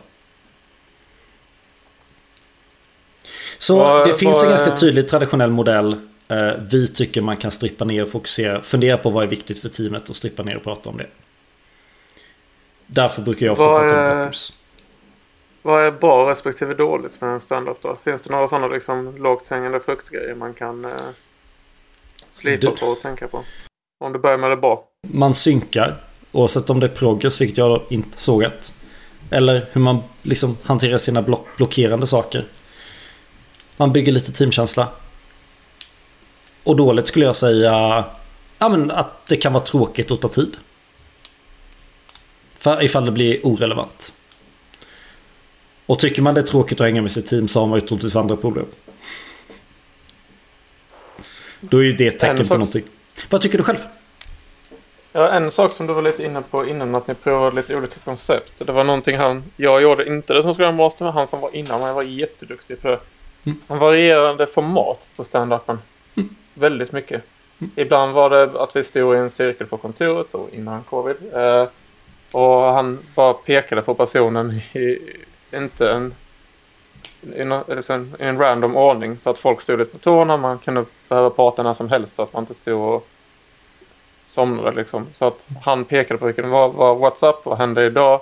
Så 3.59 3.79
Vad- 3.79 4.09
det 4.09 4.15
finns 4.15 4.37
vad 4.37 4.45
en 4.45 4.51
ganska 4.51 4.77
tydlig 4.77 5.09
traditionell 5.09 5.51
modell. 5.51 5.93
Eh, 6.29 6.53
Vi 6.71 6.89
tycker 6.89 7.21
man 7.21 7.37
kan 7.37 7.51
strippa 7.51 7.85
ner 7.85 8.03
och 8.03 8.09
fokusera. 8.09 8.63
Fundera 8.63 8.99
på 8.99 9.11
vad 9.11 9.23
är 9.25 9.29
viktigt 9.29 9.61
för 9.63 9.69
teamet 9.69 10.09
och 10.11 10.17
strippa 10.17 10.43
ner 10.43 10.57
och 10.57 10.63
prata 10.63 10.89
om 10.91 10.97
det. 10.97 11.07
Därför 12.87 13.23
brukar 13.23 13.47
jag 13.47 13.53
ofta 13.53 13.65
Vad 13.65 13.81
prata 13.83 14.11
om 14.11 14.19
blockers. 14.19 14.53
Vad 15.63 15.85
är 15.87 15.91
bra 15.91 16.31
respektive 16.31 16.75
dåligt 16.75 17.21
med 17.21 17.31
en 17.31 17.41
stand-up 17.41 17.77
då? 17.83 17.97
Finns 18.05 18.23
det 18.23 18.31
några 18.33 18.49
sådana 18.49 18.67
liksom 18.69 19.17
lågt 19.17 19.49
hängande 19.49 19.81
fruktgrejer 19.81 20.35
man 20.35 20.55
kan 20.55 20.85
eh, 20.85 20.91
slipa 22.33 22.71
Du- 22.71 22.77
på 22.77 22.87
och 22.87 23.01
tänka 23.01 23.29
på? 23.29 23.43
Om 24.05 24.13
du 24.13 24.19
börjar 24.19 24.39
med 24.39 24.51
det 24.51 24.57
bra. 24.57 24.85
Man 25.09 25.35
synkar. 25.35 26.05
Oavsett 26.37 26.71
om 26.71 26.81
det 26.81 26.87
är 26.87 26.91
progress, 26.91 27.41
vilket 27.41 27.59
jag 27.59 27.83
inte 27.89 28.21
sågat. 28.21 28.73
Eller 29.31 29.67
hur 29.73 29.81
man 29.81 30.03
liksom 30.23 30.57
hanterar 30.63 30.99
sina 30.99 31.23
block 31.23 31.47
blockerande 31.57 32.07
saker. 32.07 32.45
Man 33.77 33.93
bygger 33.93 34.13
lite 34.13 34.33
teamkänsla. 34.33 34.89
Och 36.63 36.77
dåligt 36.77 37.07
skulle 37.07 37.25
jag 37.25 37.37
säga 37.37 38.05
ja, 38.59 38.69
men 38.69 38.91
att 38.91 39.27
det 39.27 39.37
kan 39.37 39.53
vara 39.53 39.65
tråkigt 39.65 40.11
och 40.11 40.21
ta 40.21 40.29
tid. 40.29 40.57
För 42.57 42.83
ifall 42.83 43.05
det 43.05 43.13
blir 43.13 43.47
orelevant. 43.47 44.13
Och 45.87 45.99
tycker 45.99 46.23
man 46.23 46.35
det 46.35 46.41
är 46.41 46.47
tråkigt 46.47 46.81
att 46.81 46.87
hänga 46.87 47.03
med 47.03 47.13
sitt 47.13 47.27
team 47.27 47.49
så 47.49 47.61
har 47.61 47.67
man 47.67 47.81
ju 47.81 47.87
troligtvis 47.87 48.17
andra 48.17 48.37
problem. 48.37 48.67
Då 51.61 51.79
är 51.79 51.83
ju 51.83 51.93
det 51.93 52.07
ett 52.07 52.19
tecken 52.19 52.41
En 52.41 52.49
på 52.49 52.55
någonting. 52.55 52.85
Vad 53.31 53.41
tycker 53.41 53.59
du 53.59 53.65
själv? 53.65 53.79
Ja, 55.17 55.29
en 55.29 55.51
sak 55.51 55.73
som 55.73 55.87
du 55.87 55.93
var 55.93 56.03
lite 56.03 56.25
inne 56.25 56.43
på 56.43 56.67
innan 56.67 56.95
att 56.95 57.07
ni 57.07 57.15
provade 57.15 57.57
lite 57.57 57.77
olika 57.77 58.01
koncept. 58.05 58.57
Så 58.57 58.65
det 58.65 58.73
var 58.73 58.85
någonting 58.85 59.17
han, 59.17 59.45
jag 59.57 59.83
gjorde 59.83 60.09
inte 60.09 60.35
det 60.35 60.43
som 60.43 60.55
Scrum 60.55 60.77
Master, 60.77 61.05
men 61.05 61.15
han 61.15 61.27
som 61.27 61.41
var 61.41 61.57
innan 61.57 61.81
mig 61.81 61.93
var 61.93 62.03
jätteduktig 62.03 62.83
på 62.83 62.89
det. 62.89 62.99
Mm. 63.45 63.61
Han 63.67 63.79
varierade 63.79 64.47
format 64.47 65.15
på 65.17 65.25
stand-upen. 65.25 65.79
Väldigt 66.55 66.93
mycket. 66.93 67.23
Mm. 67.59 67.71
Ibland 67.77 68.13
var 68.13 68.31
det 68.31 68.63
att 68.63 68.77
vi 68.77 68.83
stod 68.83 69.15
i 69.15 69.19
en 69.19 69.31
cirkel 69.31 69.67
på 69.67 69.77
kontoret 69.77 70.35
och 70.35 70.51
innan 70.53 70.83
covid. 70.83 71.17
Eh, 71.35 71.69
och 72.33 72.63
han 72.63 72.99
bara 73.15 73.35
pekade 73.35 73.83
på 73.83 73.95
personen 73.95 74.51
i, 74.75 74.99
inte 75.53 75.91
en, 75.91 76.15
i, 77.23 77.41
en, 77.41 77.53
eller 77.53 77.91
en, 77.91 78.17
i 78.21 78.25
en 78.25 78.39
random 78.39 78.77
ordning 78.77 79.19
så 79.19 79.31
att 79.31 79.39
folk 79.39 79.61
stod 79.61 79.79
lite 79.79 79.93
på 79.93 79.99
tårna. 79.99 80.37
Man 80.37 80.59
kunde 80.59 80.85
behöva 81.09 81.31
prata 81.31 81.63
när 81.63 81.73
som 81.73 81.89
helst 81.89 82.17
så 82.17 82.23
att 82.23 82.33
man 82.33 82.43
inte 82.43 82.55
stod 82.55 82.95
och 82.95 83.09
somnade 84.27 84.77
liksom. 84.77 85.07
Så 85.13 85.25
att 85.27 85.47
han 85.65 85.85
pekade 85.85 86.19
på 86.19 86.27
vilken 86.27 86.51
var, 86.51 86.69
var 86.69 86.95
WhatsApp, 86.95 87.41
vad 87.47 87.59
hände 87.59 87.85
idag? 87.87 88.21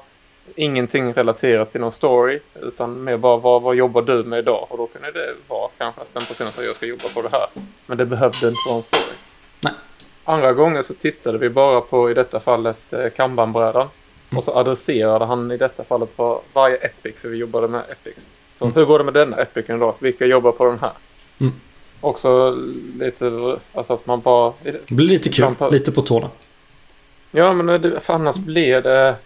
Ingenting 0.56 1.12
relaterat 1.12 1.70
till 1.70 1.80
någon 1.80 1.92
story 1.92 2.40
utan 2.62 3.04
mer 3.04 3.16
bara 3.16 3.37
vad, 3.37 3.62
vad 3.62 3.75
jobbar 3.76 4.02
du 4.02 4.25
med 4.25 4.38
idag? 4.38 4.66
Och 4.70 4.78
då 4.78 4.87
kunde 4.87 5.12
det 5.12 5.34
vara 5.49 5.68
kanske 5.78 6.00
att 6.00 6.14
den 6.14 6.23
personen 6.25 6.52
sa 6.52 6.62
jag 6.62 6.75
ska 6.75 6.87
jobba 6.87 7.08
på 7.14 7.23
det 7.23 7.28
här. 7.32 7.46
Men 7.87 7.99
det 7.99 8.06
behövde 8.06 8.49
inte 8.49 8.61
vara 8.68 8.76
en 8.76 8.82
story. 8.82 9.02
Nej. 9.61 9.73
Andra 10.25 10.52
gånger 10.52 10.82
så 10.82 10.94
tittade 10.94 11.38
vi 11.38 11.50
bara 11.50 11.80
på 11.80 12.11
i 12.11 12.14
detta 12.14 12.40
fallet 12.40 12.92
eh, 12.92 13.11
Kanban-brädan. 13.16 13.88
Och 14.37 14.44
så 14.44 14.54
adresserade 14.54 15.25
han 15.25 15.50
i 15.50 15.56
detta 15.56 15.84
fallet 15.84 16.18
var 16.18 16.40
varje 16.52 16.76
epic 16.76 17.14
för 17.20 17.28
vi 17.28 17.37
jobbade 17.37 17.68
med 17.68 17.82
epics. 17.90 18.32
Så 18.54 18.64
Mm. 18.64 18.75
hur 18.75 18.84
går 18.84 18.99
det 18.99 19.04
med 19.04 19.14
denna 19.14 19.37
epicen 19.37 19.78
då? 19.78 19.94
Vilka 19.99 20.26
jobbar 20.26 20.52
på 20.52 20.64
den 20.64 20.78
här? 20.78 20.92
Mm. 21.40 21.52
Också 22.04 22.50
lite, 23.00 23.56
alltså 23.75 23.92
att 23.92 24.06
man 24.06 24.20
bara... 24.20 24.52
Blir 24.88 25.06
lite 25.08 25.28
kul, 25.28 25.54
på- 25.54 25.70
lite 25.70 25.92
på 25.92 26.02
tårna. 26.02 26.30
Ja, 27.30 27.52
men 27.52 27.66
det, 27.82 28.00
för 28.00 28.14
annars 28.14 28.37
blir 28.37 28.82
det... 28.82 29.16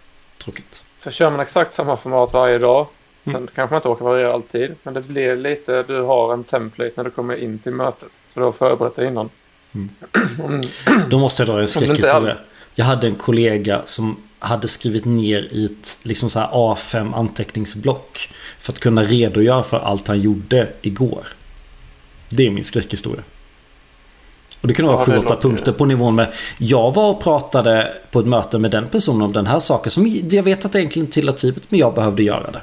Tråkigt. 0.43 0.83
För 0.99 1.11
kör 1.11 1.29
man 1.29 1.39
exakt 1.39 1.73
samma 1.73 1.97
format 1.97 2.33
varje 2.33 2.57
dag. 2.57 2.87
Mm. 3.23 3.37
Sen 3.39 3.49
kanske 3.55 3.73
man 3.73 3.77
inte 3.79 3.87
orkar 3.89 4.05
variera 4.05 4.33
alltid. 4.33 4.75
Men 4.83 4.93
det 4.93 5.01
blir 5.01 5.35
lite, 5.35 5.83
du 5.83 6.01
har 6.01 6.33
en 6.33 6.43
template 6.43 6.91
när 6.95 7.03
du 7.03 7.09
kommer 7.09 7.35
in 7.35 7.59
till 7.59 7.71
mötet. 7.73 8.09
Så 8.25 8.39
du 8.39 8.43
har 8.45 8.51
förberett 8.51 8.95
dig 8.95 9.07
innan. 9.07 9.29
Mm. 9.73 9.89
Om- 10.43 10.61
Då 11.09 11.19
måste 11.19 11.43
jag 11.43 11.49
dra 11.55 11.61
en 11.61 11.67
skräckhistoria. 11.67 12.37
Jag 12.75 12.85
hade 12.85 13.07
en 13.07 13.15
kollega 13.15 13.81
som 13.85 14.17
hade 14.39 14.67
skrivit 14.67 15.05
ner 15.05 15.47
i 15.51 15.65
ett 15.65 15.97
liksom 16.03 16.29
så 16.29 16.39
här 16.39 16.47
A5 16.51 17.15
anteckningsblock. 17.15 18.29
För 18.59 18.71
att 18.71 18.79
kunna 18.79 19.03
redogöra 19.03 19.63
för 19.63 19.79
allt 19.79 20.07
han 20.07 20.19
gjorde 20.21 20.67
igår. 20.81 21.27
Det 22.29 22.47
är 22.47 22.51
min 22.51 22.63
skräckhistoria. 22.63 23.23
Och 24.61 24.67
det 24.67 24.73
kunde 24.73 24.93
vara 24.93 25.05
sju, 25.05 25.17
åtta 25.17 25.35
punkter 25.35 25.71
på 25.71 25.85
nivån 25.85 26.15
med 26.15 26.33
Jag 26.57 26.91
var 26.93 27.09
och 27.09 27.23
pratade 27.23 27.93
på 28.11 28.19
ett 28.19 28.25
möte 28.25 28.57
med 28.57 28.71
den 28.71 28.87
personen 28.87 29.21
om 29.21 29.31
den 29.31 29.47
här 29.47 29.59
saken 29.59 29.91
som 29.91 30.07
jag 30.07 30.43
vet 30.43 30.65
att 30.65 30.71
det 30.71 30.79
egentligen 30.79 31.05
inte 31.05 31.13
tillhör 31.13 31.33
teamet 31.33 31.71
men 31.71 31.79
jag 31.79 31.93
behövde 31.93 32.23
göra 32.23 32.51
det. 32.51 32.61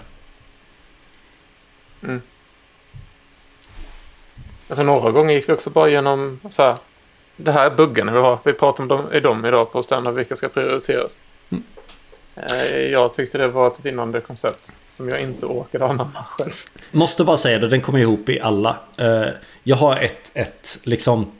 Alltså 4.68 4.82
några 4.82 5.11
gånger 5.11 5.35
gick 5.35 5.49
vi 5.49 5.52
också 5.52 5.70
bara 5.70 5.88
igenom 5.88 6.40
så 6.50 6.62
här. 6.62 6.76
Det 7.37 7.52
här 7.52 7.70
är 7.70 7.76
buggarna 7.76 8.12
vi 8.12 8.18
har. 8.18 8.38
Vi 8.44 8.52
pratar 8.52 8.85
om 8.85 8.88
dem, 8.88 9.12
i 9.12 9.20
dem 9.20 9.44
idag 9.44 9.73
på 9.73 9.82
standard 9.82 10.14
vilka 10.14 10.37
ska 10.37 10.49
prioriteras. 10.49 11.23
Mm. 11.50 11.62
Eh, 12.35 12.80
Jag 12.80 13.14
tyckte 13.14 13.38
det 13.38 13.49
var 13.49 13.66
ett 13.66 13.85
vinnande 13.85 14.20
koncept 14.20 14.76
som 14.97 15.09
jag 15.09 15.21
inte 15.21 15.47
orkade 15.47 15.85
anamma 15.85 16.25
själv. 16.29 16.53
Måste 16.91 17.25
bara 17.25 17.37
säga 17.37 17.59
det, 17.59 17.69
den 17.69 17.81
kommer 17.81 17.99
ihop 17.99 18.29
i 18.29 18.41
alla. 18.41 18.76
Eh, 18.97 19.25
Jag 19.62 19.76
har 19.76 19.97
ett, 19.97 20.31
ett 20.35 20.79
liksom 20.85 21.33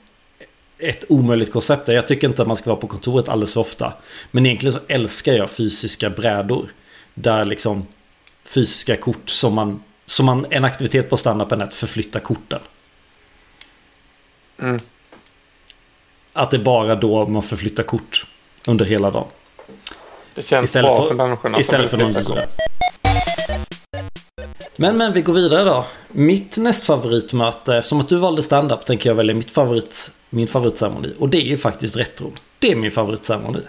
ett 0.79 1.05
omöjligt 1.09 1.51
koncept 1.51 1.85
där. 1.85 1.93
Jag 1.93 2.07
tycker 2.07 2.27
inte 2.27 2.41
att 2.41 2.47
man 2.47 2.57
ska 2.57 2.69
vara 2.69 2.79
på 2.81 2.87
kontoret 2.87 3.29
alldeles 3.29 3.53
för 3.53 3.61
ofta. 3.61 3.93
Men 4.31 4.45
egentligen 4.45 4.73
så 4.73 4.79
älskar 4.87 5.33
jag 5.33 5.49
fysiska 5.49 6.09
brädor. 6.09 6.73
Där 7.13 7.45
liksom 7.45 7.87
fysiska 8.45 8.97
kort 8.97 9.29
som 9.29 9.53
man, 9.53 9.83
som 10.05 10.25
man 10.25 10.45
en 10.49 10.65
aktivitet 10.65 11.09
på 11.09 11.17
standupen 11.17 11.61
är 11.61 11.65
att 11.65 11.75
förflytta 11.75 12.19
korten. 12.19 12.59
Mm. 14.59 14.77
Att 16.33 16.51
det 16.51 16.57
är 16.57 16.61
bara 16.61 16.95
då 16.95 17.27
man 17.27 17.43
förflyttar 17.43 17.83
kort 17.83 18.25
under 18.67 18.85
hela 18.85 19.11
dagen. 19.11 19.27
Det 20.35 20.43
känns 20.43 20.69
Istället 20.69 20.89
bra 20.89 21.01
för- 21.01 21.07
för, 21.07 21.15
människorna. 21.15 21.59
istället 21.59 21.89
för 21.89 21.97
någon 21.97 22.13
kort. 22.13 22.39
Men 24.79 24.97
men 24.97 25.13
vi 25.13 25.21
går 25.21 25.33
vidare 25.33 25.63
då. 25.63 25.85
Mitt 26.07 26.57
näst 26.57 26.85
favoritmöte, 26.85 27.75
eftersom 27.75 27.99
att 27.99 28.09
du 28.09 28.17
valde 28.17 28.43
stand-up 28.43 28.85
tänker 28.85 29.09
jag 29.09 29.15
välja 29.15 29.35
mitt 29.35 29.51
favorit, 29.51 30.11
min 30.29 30.47
favoritceremoni. 30.47 31.15
Och 31.19 31.29
det 31.29 31.37
är 31.37 31.45
ju 31.45 31.57
faktiskt 31.57 31.95
retron. 31.95 32.33
Det 32.59 32.71
är 32.71 32.75
min 32.75 32.91
favoritceremoni. 32.91 33.59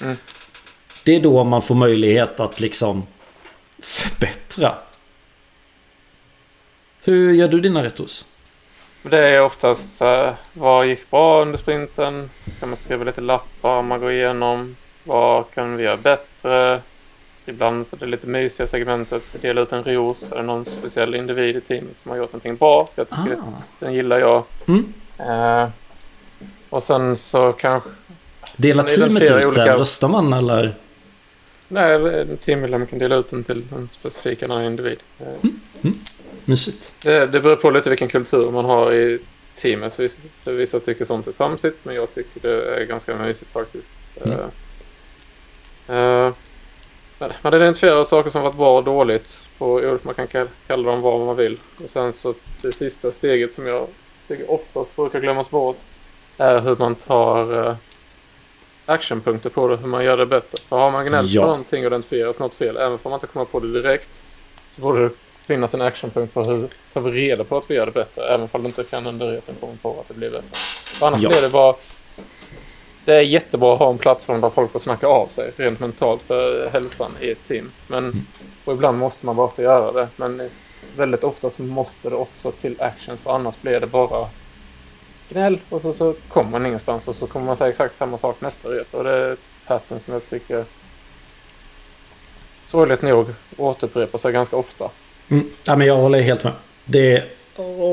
Mm. 0.00 0.16
Det 1.04 1.16
är 1.16 1.20
då 1.20 1.44
man 1.44 1.62
får 1.62 1.74
möjlighet 1.74 2.40
att 2.40 2.60
liksom 2.60 3.06
förbättra. 3.78 4.74
Hur 7.02 7.32
gör 7.32 7.48
du 7.48 7.60
dina 7.60 7.82
retros? 7.82 8.24
Det 9.02 9.18
är 9.18 9.40
oftast 9.40 9.94
så 9.94 10.04
här, 10.04 10.36
vad 10.52 10.86
gick 10.86 11.10
bra 11.10 11.42
under 11.42 11.58
sprinten? 11.58 12.30
Ska 12.56 12.66
man 12.66 12.76
skriva 12.76 13.04
lite 13.04 13.20
lappar 13.20 13.82
man 13.82 14.00
går 14.00 14.12
igenom? 14.12 14.76
Vad 15.04 15.50
kan 15.50 15.76
vi 15.76 15.84
göra 15.84 15.96
bättre? 15.96 16.82
Ibland 17.46 17.86
så 17.86 17.96
är 17.96 18.00
det 18.00 18.06
lite 18.06 18.26
mysiga 18.26 18.66
segmentet, 18.66 19.22
dela 19.40 19.60
ut 19.60 19.72
en 19.72 19.84
ros. 19.84 20.32
Är 20.32 20.36
det 20.36 20.42
någon 20.42 20.64
speciell 20.64 21.14
individ 21.14 21.56
i 21.56 21.60
teamet 21.60 21.96
som 21.96 22.10
har 22.10 22.18
gjort 22.18 22.32
någonting 22.32 22.56
bra? 22.56 22.88
Jag 22.94 23.08
tycker 23.08 23.32
Ah. 23.38 23.62
den 23.78 23.94
gillar 23.94 24.18
jag. 24.18 24.44
Mm. 24.66 24.92
Eh, 25.18 25.68
och 26.70 26.82
sen 26.82 27.16
så 27.16 27.52
kanske... 27.52 27.90
Delar 28.56 28.84
väl 28.84 28.92
teamet 28.94 29.22
ut 29.22 29.30
olika- 29.44 29.64
den? 29.64 29.78
Röstar 29.78 30.08
man 30.08 30.32
eller? 30.32 30.74
Nej, 31.68 32.20
en 32.20 32.36
teammedlem 32.36 32.86
kan 32.86 32.98
dela 32.98 33.14
ut 33.14 33.28
den 33.30 33.44
till 33.44 33.64
en 33.76 33.88
specifik 33.88 34.42
annan 34.42 34.64
individ. 34.64 34.98
Eh, 35.20 35.50
Mysigt. 36.44 36.92
Det, 37.04 37.26
det 37.26 37.40
beror 37.40 37.56
på 37.56 37.70
lite 37.70 37.90
vilken 37.90 38.08
kultur 38.08 38.50
man 38.50 38.64
har 38.64 38.92
i 38.92 39.18
teamet. 39.54 39.94
För 39.94 40.02
vissa, 40.02 40.20
vissa 40.44 40.80
tycker 40.80 41.04
sånt 41.04 41.26
är 41.26 41.32
samsigt, 41.32 41.76
men 41.82 41.94
jag 41.94 42.14
tycker 42.14 42.40
det 42.40 42.76
är 42.76 42.84
ganska 42.84 43.16
mysigt 43.16 43.50
faktiskt. 43.50 44.04
Mm. 44.26 44.38
Eh, 45.88 45.96
eh, 45.96 46.32
men 47.18 47.32
man 47.42 47.54
identifierar 47.54 48.04
saker 48.04 48.30
som 48.30 48.42
varit 48.42 48.56
bra 48.56 48.76
och 48.78 48.84
dåligt. 48.84 49.48
På, 49.58 49.98
man 50.02 50.14
kan 50.14 50.26
ka- 50.28 50.48
kalla 50.66 50.90
dem 50.90 51.00
vad 51.00 51.20
man 51.20 51.36
vill. 51.36 51.60
Och 51.84 51.90
sen 51.90 52.12
så 52.12 52.34
det 52.62 52.72
sista 52.72 53.10
steget 53.12 53.54
som 53.54 53.66
jag 53.66 53.86
tycker 54.28 54.50
oftast 54.50 54.96
brukar 54.96 55.20
glömmas 55.20 55.50
bort 55.50 55.76
är 56.36 56.60
hur 56.60 56.76
man 56.76 56.94
tar 56.94 57.66
eh, 57.68 57.74
actionpunkter 58.86 59.50
på 59.50 59.68
det, 59.68 59.76
hur 59.76 59.86
man 59.88 60.04
gör 60.04 60.16
det 60.16 60.26
bättre. 60.26 60.58
För 60.68 60.76
har 60.76 60.90
man 60.90 61.06
gnällt 61.06 61.30
Ja. 61.30 61.40
på 61.42 61.46
någonting 61.48 61.80
och 61.82 61.86
identifierat 61.86 62.38
något 62.38 62.54
fel, 62.54 62.76
även 62.76 62.92
om 62.92 62.98
man 63.04 63.12
inte 63.14 63.26
kommer 63.26 63.44
på 63.46 63.60
det 63.60 63.72
direkt, 63.72 64.22
så 64.70 64.80
borde 64.80 65.02
det 65.04 65.10
finnas 65.46 65.74
en 65.74 65.82
actionpunkt 65.82 66.34
på 66.34 66.42
hur 66.44 66.68
tar 66.92 67.00
vi 67.00 67.10
reda 67.10 67.44
på 67.44 67.56
att 67.56 67.70
vi 67.70 67.74
gör 67.74 67.86
det 67.86 67.92
bättre, 67.92 68.24
även 68.34 68.48
om 68.52 68.62
du 68.62 68.66
inte 68.68 68.84
kan 68.84 69.06
under 69.06 69.40
komma 69.60 69.72
på 69.82 70.00
att 70.00 70.08
det 70.08 70.14
blir 70.14 70.30
bättre. 70.30 70.48
För 70.84 71.06
annars 71.06 71.20
Ja. 71.22 71.28
blir 71.28 71.42
det 71.42 71.48
bara... 71.50 71.74
Det 73.04 73.14
är 73.14 73.20
jättebra 73.22 73.72
att 73.72 73.78
ha 73.78 73.90
en 73.90 73.98
plattform 73.98 74.40
där 74.40 74.50
folk 74.50 74.72
får 74.72 74.78
snacka 74.78 75.06
av 75.06 75.26
sig 75.28 75.52
rent 75.56 75.80
mentalt 75.80 76.22
för 76.22 76.70
hälsan 76.72 77.10
i 77.20 77.30
ett 77.30 77.44
team. 77.44 77.70
Men, 77.88 78.04
Mm. 78.04 78.26
och 78.64 78.72
ibland 78.72 78.98
måste 78.98 79.26
man 79.26 79.36
bara 79.36 79.48
få 79.48 79.62
göra 79.62 79.92
det. 79.92 80.08
Men 80.16 80.50
väldigt 80.96 81.24
ofta 81.24 81.50
så 81.50 81.62
måste 81.62 82.10
det 82.10 82.16
också 82.16 82.50
till 82.50 82.80
action, 82.80 83.18
så 83.18 83.30
annars 83.30 83.60
blir 83.62 83.80
det 83.80 83.86
bara 83.86 84.28
gnäll 85.28 85.60
och 85.68 85.82
så, 85.82 85.92
så 85.92 86.14
kommer 86.28 86.50
man 86.50 86.66
ingenstans 86.66 87.08
och 87.08 87.14
så 87.14 87.26
kommer 87.26 87.46
man 87.46 87.56
säga 87.56 87.70
exakt 87.70 87.96
samma 87.96 88.18
sak 88.18 88.36
nästa 88.40 88.68
ret. 88.68 88.94
Och 88.94 89.04
det 89.04 89.10
är 89.10 89.32
ett 89.32 89.38
pattern 89.66 90.00
som 90.00 90.12
jag 90.12 90.26
tycker 90.26 90.64
sorgligt 92.64 93.02
nog 93.02 93.26
återupprepar 93.56 94.18
sig 94.18 94.32
ganska 94.32 94.56
ofta. 94.56 94.90
Mm. 95.28 95.50
Ja, 95.64 95.76
men 95.76 95.86
jag 95.86 95.96
håller 95.96 96.20
helt 96.20 96.44
med. 96.44 96.52
Det 96.84 97.12
är, 97.16 97.28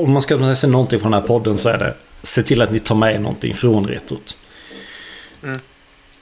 om 0.02 0.12
man 0.12 0.22
ska 0.22 0.34
ta 0.36 0.40
med 0.40 0.58
sig 0.58 0.70
någonting 0.70 1.00
från 1.00 1.10
den 1.12 1.20
här 1.20 1.28
podden 1.28 1.58
så 1.58 1.68
är 1.68 1.78
det 1.78 1.94
se 2.22 2.42
till 2.42 2.62
att 2.62 2.70
ni 2.70 2.78
tar 2.78 2.94
med 2.94 3.20
någonting 3.20 3.54
från 3.54 3.86
retrot. 3.86 4.36
Mm. 5.42 5.58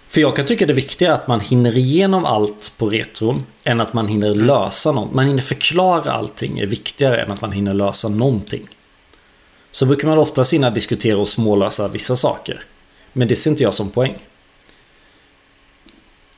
För 0.08 0.20
jag 0.20 0.36
kan 0.36 0.46
tycka 0.46 0.66
det 0.66 0.72
viktiga 0.72 1.10
är 1.10 1.14
att 1.14 1.28
man 1.28 1.40
hinner 1.40 1.76
igenom 1.76 2.24
allt 2.24 2.74
på 2.78 2.88
retron 2.88 3.44
än 3.64 3.80
att 3.80 3.94
man 3.94 4.08
hinner 4.08 4.30
Mm. 4.30 4.46
lösa 4.46 4.92
något. 4.92 5.12
Man 5.12 5.26
hinner 5.26 5.42
förklara 5.42 6.12
allting 6.12 6.58
är 6.58 6.66
viktigare 6.66 7.22
än 7.22 7.30
att 7.30 7.40
man 7.40 7.52
hinner 7.52 7.74
lösa 7.74 8.08
någonting. 8.08 8.68
Så 9.72 9.86
brukar 9.86 10.08
man 10.08 10.18
ofta 10.18 10.42
hinna 10.42 10.70
diskutera 10.70 11.18
och 11.18 11.28
smålösa 11.28 11.88
vissa 11.88 12.16
saker. 12.16 12.64
Men 13.12 13.28
det 13.28 13.36
ser 13.36 13.50
inte 13.50 13.62
jag 13.62 13.74
som 13.74 13.90
poäng. 13.90 14.18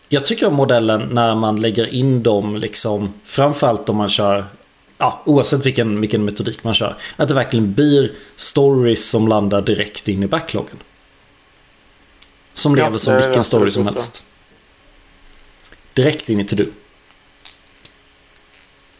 Jag 0.08 0.24
tycker 0.24 0.46
om 0.46 0.54
modellen 0.54 1.08
när 1.12 1.34
man 1.34 1.60
lägger 1.60 1.94
in 1.94 2.22
dem 2.22 2.56
liksom 2.56 3.12
Framförallt 3.24 3.88
om 3.88 3.96
man 3.96 4.08
kör 4.08 4.46
Ja, 4.98 5.22
oavsett 5.26 5.66
vilken, 5.66 6.00
vilken 6.00 6.24
metodik 6.24 6.64
man 6.64 6.74
kör. 6.74 6.96
Att 7.16 7.28
det 7.28 7.34
verkligen 7.34 7.74
blir 7.74 8.12
stories 8.36 9.10
som 9.10 9.28
landar 9.28 9.62
direkt 9.62 10.08
in 10.08 10.22
i 10.22 10.26
backloggen. 10.26 10.76
Som 12.52 12.76
Ja, 12.76 12.84
lever 12.84 12.98
som 12.98 13.14
det 13.14 13.26
vilken 13.26 13.44
story 13.44 13.70
som 13.70 13.86
helst. 13.86 14.24
Direkt 15.94 16.28
in 16.28 16.40
i 16.40 16.44
to-do. 16.44 16.64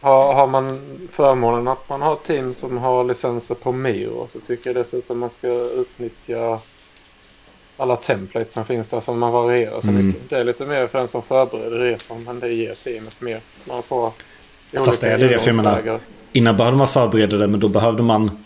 Har, 0.01 0.33
har 0.33 0.47
man 0.47 0.81
förmånen 1.11 1.67
att 1.67 1.89
man 1.89 2.01
har 2.01 2.15
team 2.15 2.53
som 2.53 2.77
har 2.77 3.03
licenser 3.03 3.55
på 3.55 3.71
Miro 3.71 4.27
så 4.27 4.39
tycker 4.39 4.69
jag 4.69 4.75
dessutom 4.75 5.19
man 5.19 5.29
ska 5.29 5.47
utnyttja 5.49 6.59
alla 7.77 7.95
templates 7.95 8.53
som 8.53 8.65
finns 8.65 8.87
där 8.87 8.99
som 8.99 9.19
man 9.19 9.31
varierar 9.31 9.81
så 9.81 9.87
Mm. 9.87 10.07
mycket. 10.07 10.29
Det 10.29 10.37
är 10.37 10.43
lite 10.43 10.65
mer 10.65 10.87
för 10.87 10.99
den 10.99 11.07
som 11.07 11.21
förbereder 11.21 11.79
resan 11.79 12.23
men 12.23 12.39
det 12.39 12.53
ger 12.53 12.75
teamet 12.83 13.21
mer. 13.21 13.41
Man 13.67 13.83
får 13.83 14.11
Fast 14.85 15.03
olika 15.03 15.15
är 15.15 15.19
det 15.19 15.27
det? 15.27 15.39
För 15.39 15.47
jag 15.47 15.55
menar-. 15.55 15.99
Innan 16.31 16.57
behövde 16.57 16.77
man 16.77 16.87
förbereda 16.87 17.37
det 17.37 17.47
men 17.47 17.59
då 17.59 17.67
behövde 17.67 18.03
man 18.03 18.43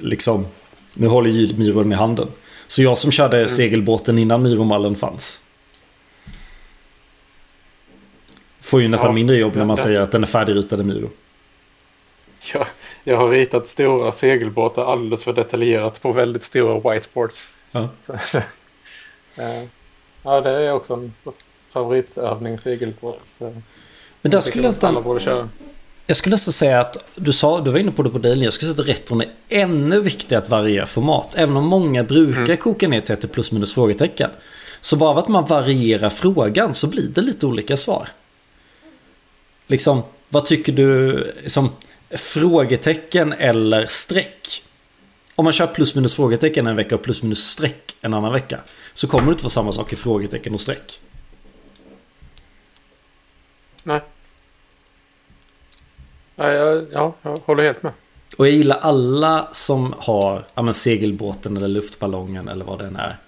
liksom 0.00 0.46
Nu 0.94 1.06
håller 1.06 1.30
ju 1.30 1.56
Myron 1.56 1.88
med 1.88 1.98
handen. 1.98 2.28
Så 2.66 2.82
jag 2.82 2.98
som 2.98 3.10
körde 3.12 3.36
Mm. 3.36 3.48
segelbåten 3.48 4.18
innan 4.18 4.42
Myromallen 4.42 4.96
fanns. 4.96 5.42
Får 8.60 8.82
ju 8.82 8.88
nästan 8.88 9.08
Ja, 9.08 9.12
mindre 9.14 9.36
jobb 9.36 9.56
när 9.56 9.64
man 9.64 9.76
ja. 9.78 9.84
säger 9.84 10.00
att 10.00 10.12
den 10.12 10.22
är 10.22 10.26
färdigritad 10.26 10.80
i 10.80 10.84
Myro. 10.84 11.10
Jag, 12.54 12.66
jag 13.04 13.16
har 13.16 13.28
ritat 13.30 13.66
stora 13.66 14.12
segelbåtar 14.12 14.84
alldeles 14.92 15.24
för 15.24 15.32
detaljerat 15.32 16.02
på 16.02 16.12
väldigt 16.12 16.42
stora 16.42 16.74
whiteboards. 16.94 17.52
Ja. 17.72 17.88
Så, 18.00 18.12
ja, 20.22 20.40
det 20.40 20.50
är 20.50 20.72
också 20.72 20.94
en 20.94 21.14
favoritövning, 21.68 22.58
segelbåts. 22.58 23.42
eh, 23.42 23.50
Men 24.22 24.30
där 24.30 24.40
skulle 24.40 24.64
jag 24.64 24.70
nästan. 24.72 25.44
Jag 26.06 26.16
skulle 26.16 26.34
nästan 26.34 26.52
säga 26.52 26.80
att 26.80 27.04
du 27.14 27.32
sa, 27.32 27.60
du 27.60 27.70
var 27.70 27.78
inne 27.78 27.92
på 27.92 28.02
det 28.02 28.10
på 28.10 28.18
delen, 28.18 28.44
jag 28.44 28.52
skulle 28.52 28.74
säga 28.74 28.82
att 28.82 28.88
retron 28.88 29.20
är 29.20 29.28
ännu 29.48 30.00
viktigare 30.00 30.42
att 30.42 30.50
variera 30.50 30.86
format. 30.86 31.34
Även 31.34 31.56
om 31.56 31.66
många 31.66 32.04
brukar 32.04 32.42
Mm. 32.42 32.56
koka 32.56 32.88
ner 32.88 33.00
till 33.00 33.12
ett 33.14 33.32
plus 33.32 33.52
minus 33.52 33.74
frågetecken. 33.74 34.30
Så 34.80 34.96
bara 34.96 35.10
av 35.10 35.18
att 35.18 35.28
man 35.28 35.46
varierar 35.46 36.10
frågan 36.10 36.74
så 36.74 36.86
blir 36.86 37.08
det 37.08 37.20
lite 37.20 37.46
olika 37.46 37.76
svar. 37.76 38.08
Liksom, 39.66 40.02
vad 40.28 40.44
tycker 40.44 40.72
du? 40.72 41.16
Liksom, 41.42 41.70
frågetecken 42.10 43.32
eller 43.32 43.86
streck? 43.86 44.62
Om 45.34 45.44
man 45.44 45.52
kör 45.52 45.66
plus 45.66 45.94
minus 45.94 46.14
frågetecken 46.14 46.66
en 46.66 46.76
vecka 46.76 46.94
och 46.94 47.02
plus 47.02 47.22
minus 47.22 47.44
streck 47.50 47.96
en 48.00 48.14
annan 48.14 48.32
vecka. 48.32 48.60
Så 48.94 49.06
kommer 49.06 49.26
det 49.26 49.30
inte 49.32 49.44
vara 49.44 49.50
samma 49.50 49.72
sak 49.72 49.92
i 49.92 49.96
frågetecken 49.96 50.54
och 50.54 50.60
streck. 50.60 51.00
Nej. 53.82 54.00
Nej, 56.36 56.54
jag, 56.54 56.86
ja, 56.92 57.14
jag 57.22 57.36
håller 57.36 57.62
helt 57.64 57.82
med. 57.82 57.92
Och 58.36 58.46
jag 58.46 58.54
gillar 58.54 58.76
alla 58.76 59.48
som 59.52 59.94
har 59.98 60.44
ja, 60.54 60.62
men 60.62 60.74
segelbåten 60.74 61.56
eller 61.56 61.68
luftballongen 61.68 62.48
eller 62.48 62.64
vad 62.64 62.78
det 62.78 62.86
än 62.86 62.96
är. 62.96 63.18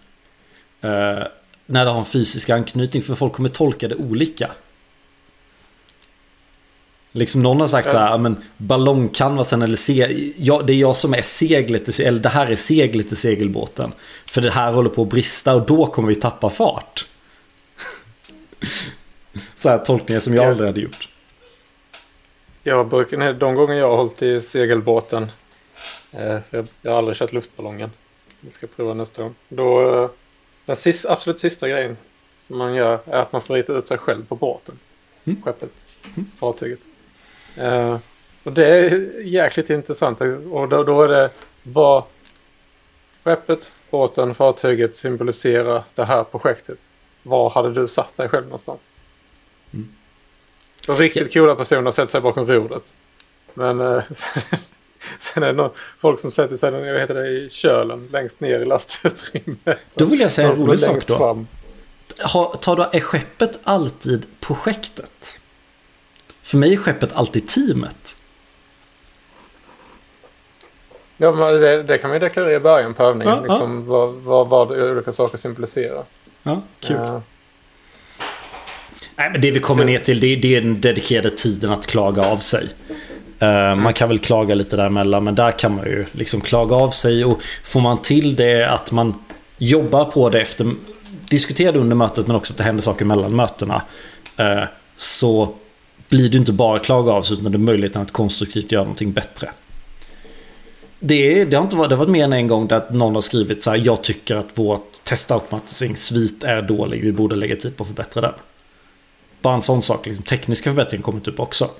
Eh, 0.80 1.26
när 1.66 1.84
det 1.84 1.90
har 1.90 1.98
en 1.98 2.04
fysisk 2.04 2.50
anknytning 2.50 3.02
för 3.02 3.14
folk 3.14 3.32
kommer 3.32 3.48
tolka 3.48 3.88
det 3.88 3.94
olika. 3.94 4.50
Liksom 7.12 7.42
någon 7.42 7.60
har 7.60 7.66
sagt 7.66 7.86
Ja. 7.86 7.92
så 7.92 7.98
här, 7.98 8.10
ja, 8.10 8.18
men 8.18 8.36
ballongcanvasen 8.56 9.62
eller 9.62 9.76
se, 9.76 10.32
ja, 10.36 10.62
det 10.66 10.72
är 10.72 10.76
jag 10.76 10.96
som 10.96 11.14
är 11.14 11.22
seglet, 11.22 12.00
eller 12.00 12.20
det 12.20 12.28
här 12.28 12.46
är 12.46 12.56
seglet 12.56 13.12
i 13.12 13.16
segelbåten. 13.16 13.92
För 14.30 14.40
det 14.40 14.50
här 14.50 14.72
håller 14.72 14.90
på 14.90 15.02
att 15.02 15.08
brista 15.08 15.54
och 15.54 15.66
då 15.66 15.86
kommer 15.86 16.08
vi 16.08 16.14
tappa 16.14 16.50
fart. 16.50 17.06
så 19.56 19.68
här 19.68 19.78
tolkningar 19.78 20.20
som 20.20 20.34
jag 20.34 20.44
Ja. 20.44 20.48
aldrig 20.50 20.68
hade 20.68 20.80
gjort. 20.80 21.08
Jag 22.62 22.88
brukar, 22.88 23.32
de 23.32 23.54
gånger 23.54 23.74
jag 23.74 23.90
har 23.90 23.96
hållit 23.96 24.22
i 24.22 24.40
segelbåten. 24.40 25.22
Eh, 26.10 26.40
för 26.40 26.56
jag, 26.56 26.66
jag 26.82 26.90
har 26.90 26.98
aldrig 26.98 27.16
kört 27.16 27.32
luftballongen. 27.32 27.90
Jag 28.40 28.52
ska 28.52 28.66
prova 28.66 28.94
nästa 28.94 29.22
gång. 29.22 29.34
Då, 29.48 29.94
eh, 30.02 30.10
den 30.64 30.76
sist, 30.76 31.06
absolut 31.06 31.38
sista 31.38 31.68
grejen 31.68 31.96
som 32.36 32.58
man 32.58 32.74
gör 32.74 33.00
är 33.04 33.22
att 33.22 33.32
man 33.32 33.42
får 33.42 33.54
rita 33.54 33.72
ut 33.72 33.86
sig 33.86 33.98
själv 33.98 34.26
på 34.26 34.34
båten. 34.34 34.78
Mm. 35.24 35.42
Skeppet. 35.42 35.88
Fartyget. 36.36 36.80
Eh, 37.56 37.98
och 38.42 38.52
det 38.52 38.66
är 38.66 39.20
jäkligt 39.20 39.70
intressant. 39.70 40.20
Och 40.50 40.68
då, 40.68 40.84
då 40.84 41.02
är 41.02 41.08
det 41.08 41.30
vad 41.62 42.04
skeppet, 43.24 43.72
båten, 43.90 44.34
fartyget 44.34 44.96
symboliserar 44.96 45.84
det 45.94 46.04
här 46.04 46.24
projektet. 46.24 46.80
Var 47.22 47.50
hade 47.50 47.72
du 47.72 47.88
satt 47.88 48.16
dig 48.16 48.28
själv 48.28 48.44
någonstans? 48.44 48.92
Mm. 49.72 49.94
Riktigt 50.88 51.32
coola 51.32 51.54
personer 51.54 51.90
sätter 51.90 52.10
sig 52.10 52.20
bakom 52.20 52.46
rodret. 52.46 52.94
Men 53.54 53.80
eh, 53.80 54.02
sen 55.18 55.42
är 55.42 55.46
det 55.46 55.52
någon, 55.52 55.70
folk 55.98 56.20
som 56.20 56.30
sätter 56.30 56.56
sig 56.56 56.72
jag 56.72 57.00
heter 57.00 57.14
det, 57.14 57.28
i 57.28 57.50
kölen 57.50 58.08
längst 58.12 58.40
ner 58.40 58.60
i 58.60 58.64
lastutrymmet. 58.64 59.78
Då 59.94 60.04
vill 60.04 60.20
jag 60.20 60.32
säga 60.32 60.48
en 60.48 60.56
rolig 60.56 60.80
sak 60.80 61.06
då. 61.06 61.16
fram. 61.16 61.46
Har, 62.20 62.54
tar 62.54 62.76
då, 62.76 62.86
är 62.92 63.00
skeppet 63.00 63.60
alltid 63.64 64.26
projektet? 64.40 65.40
För 66.42 66.58
mig 66.58 66.72
är 66.72 66.76
skeppet 66.76 67.12
alltid 67.12 67.48
teamet. 67.48 68.16
Ja, 71.16 71.32
men 71.32 71.60
det, 71.60 71.82
det 71.82 71.98
kan 71.98 72.10
man 72.10 72.16
ju 72.16 72.20
deklarera 72.20 72.54
i 72.54 72.60
början 72.60 72.94
på 72.94 73.02
övningen. 73.02 73.34
Ja, 73.34 73.44
ja. 73.46 73.52
liksom, 73.52 73.86
vad, 73.86 74.14
vad, 74.14 74.48
vad 74.48 74.72
olika 74.72 75.12
saker 75.12 75.38
symboliserar. 75.38 76.04
Ja, 76.42 76.62
kul. 76.80 76.96
Eh, 76.96 77.20
Nej, 79.18 79.30
men 79.30 79.40
det 79.40 79.50
vi 79.50 79.60
kommer 79.60 79.84
ner 79.84 79.98
till 79.98 80.20
det, 80.20 80.36
det 80.36 80.56
är 80.56 80.60
den 80.60 80.80
dedikerade 80.80 81.30
tiden 81.30 81.70
att 81.70 81.86
klaga 81.86 82.22
av 82.26 82.36
sig. 82.36 82.68
Eh, 83.38 83.74
Man 83.76 83.92
kan 83.92 84.08
väl 84.08 84.18
klaga 84.18 84.54
lite 84.54 84.76
däremellan 84.76 85.24
men 85.24 85.34
där 85.34 85.58
kan 85.58 85.74
man 85.74 85.84
ju 85.84 86.06
liksom 86.12 86.40
klaga 86.40 86.76
av 86.76 86.90
sig 86.90 87.24
och 87.24 87.40
får 87.64 87.80
man 87.80 88.02
till 88.02 88.36
det 88.36 88.70
att 88.70 88.92
man 88.92 89.14
jobbar 89.58 90.04
på 90.04 90.30
det 90.30 90.40
efter 90.40 90.74
diskuterar 91.30 91.72
det 91.72 91.78
under 91.78 91.96
mötet 91.96 92.26
men 92.26 92.36
också 92.36 92.52
att 92.52 92.56
det 92.56 92.64
händer 92.64 92.82
saker 92.82 93.04
mellan 93.04 93.36
mötena. 93.36 93.82
eh, 94.38 94.62
Så 94.96 95.54
blir 96.08 96.28
det 96.28 96.38
inte 96.38 96.52
bara 96.52 96.78
klaga 96.78 97.12
av 97.12 97.22
sig 97.22 97.36
utan 97.40 97.52
det 97.52 97.56
är 97.56 97.58
möjligheten 97.58 98.02
att 98.02 98.12
konstruktivt 98.12 98.72
göra 98.72 98.82
någonting 98.84 99.12
bättre. 99.12 99.50
Det, 101.00 101.44
det, 101.44 101.56
har 101.56 101.64
inte 101.64 101.76
varit, 101.76 101.88
det 101.88 101.94
har 101.96 102.04
varit 102.04 102.10
mer 102.12 102.24
än 102.24 102.32
en 102.32 102.46
gång 102.46 102.66
där 102.68 102.76
att 102.76 102.92
någon 102.92 103.14
har 103.14 103.20
skrivit 103.22 103.62
så 103.62 103.70
här 103.70 103.80
Jag 103.84 104.02
tycker 104.02 104.36
att 104.36 104.58
vårt 104.58 105.04
testautomatisering-svit 105.04 106.44
är 106.44 106.62
dålig. 106.62 107.02
Vi 107.04 107.12
borde 107.12 107.36
lägga 107.36 107.56
tid 107.56 107.76
på 107.76 107.82
att 107.82 107.88
förbättra 107.88 108.20
den. 108.20 108.32
Bara 109.42 109.54
en 109.54 109.62
sån 109.62 109.82
sak. 109.82 110.06
Liksom, 110.06 110.24
tekniska 110.24 110.70
förbättringar 110.70 111.02
kommer 111.02 111.20
typ 111.20 111.40
också. 111.40 111.70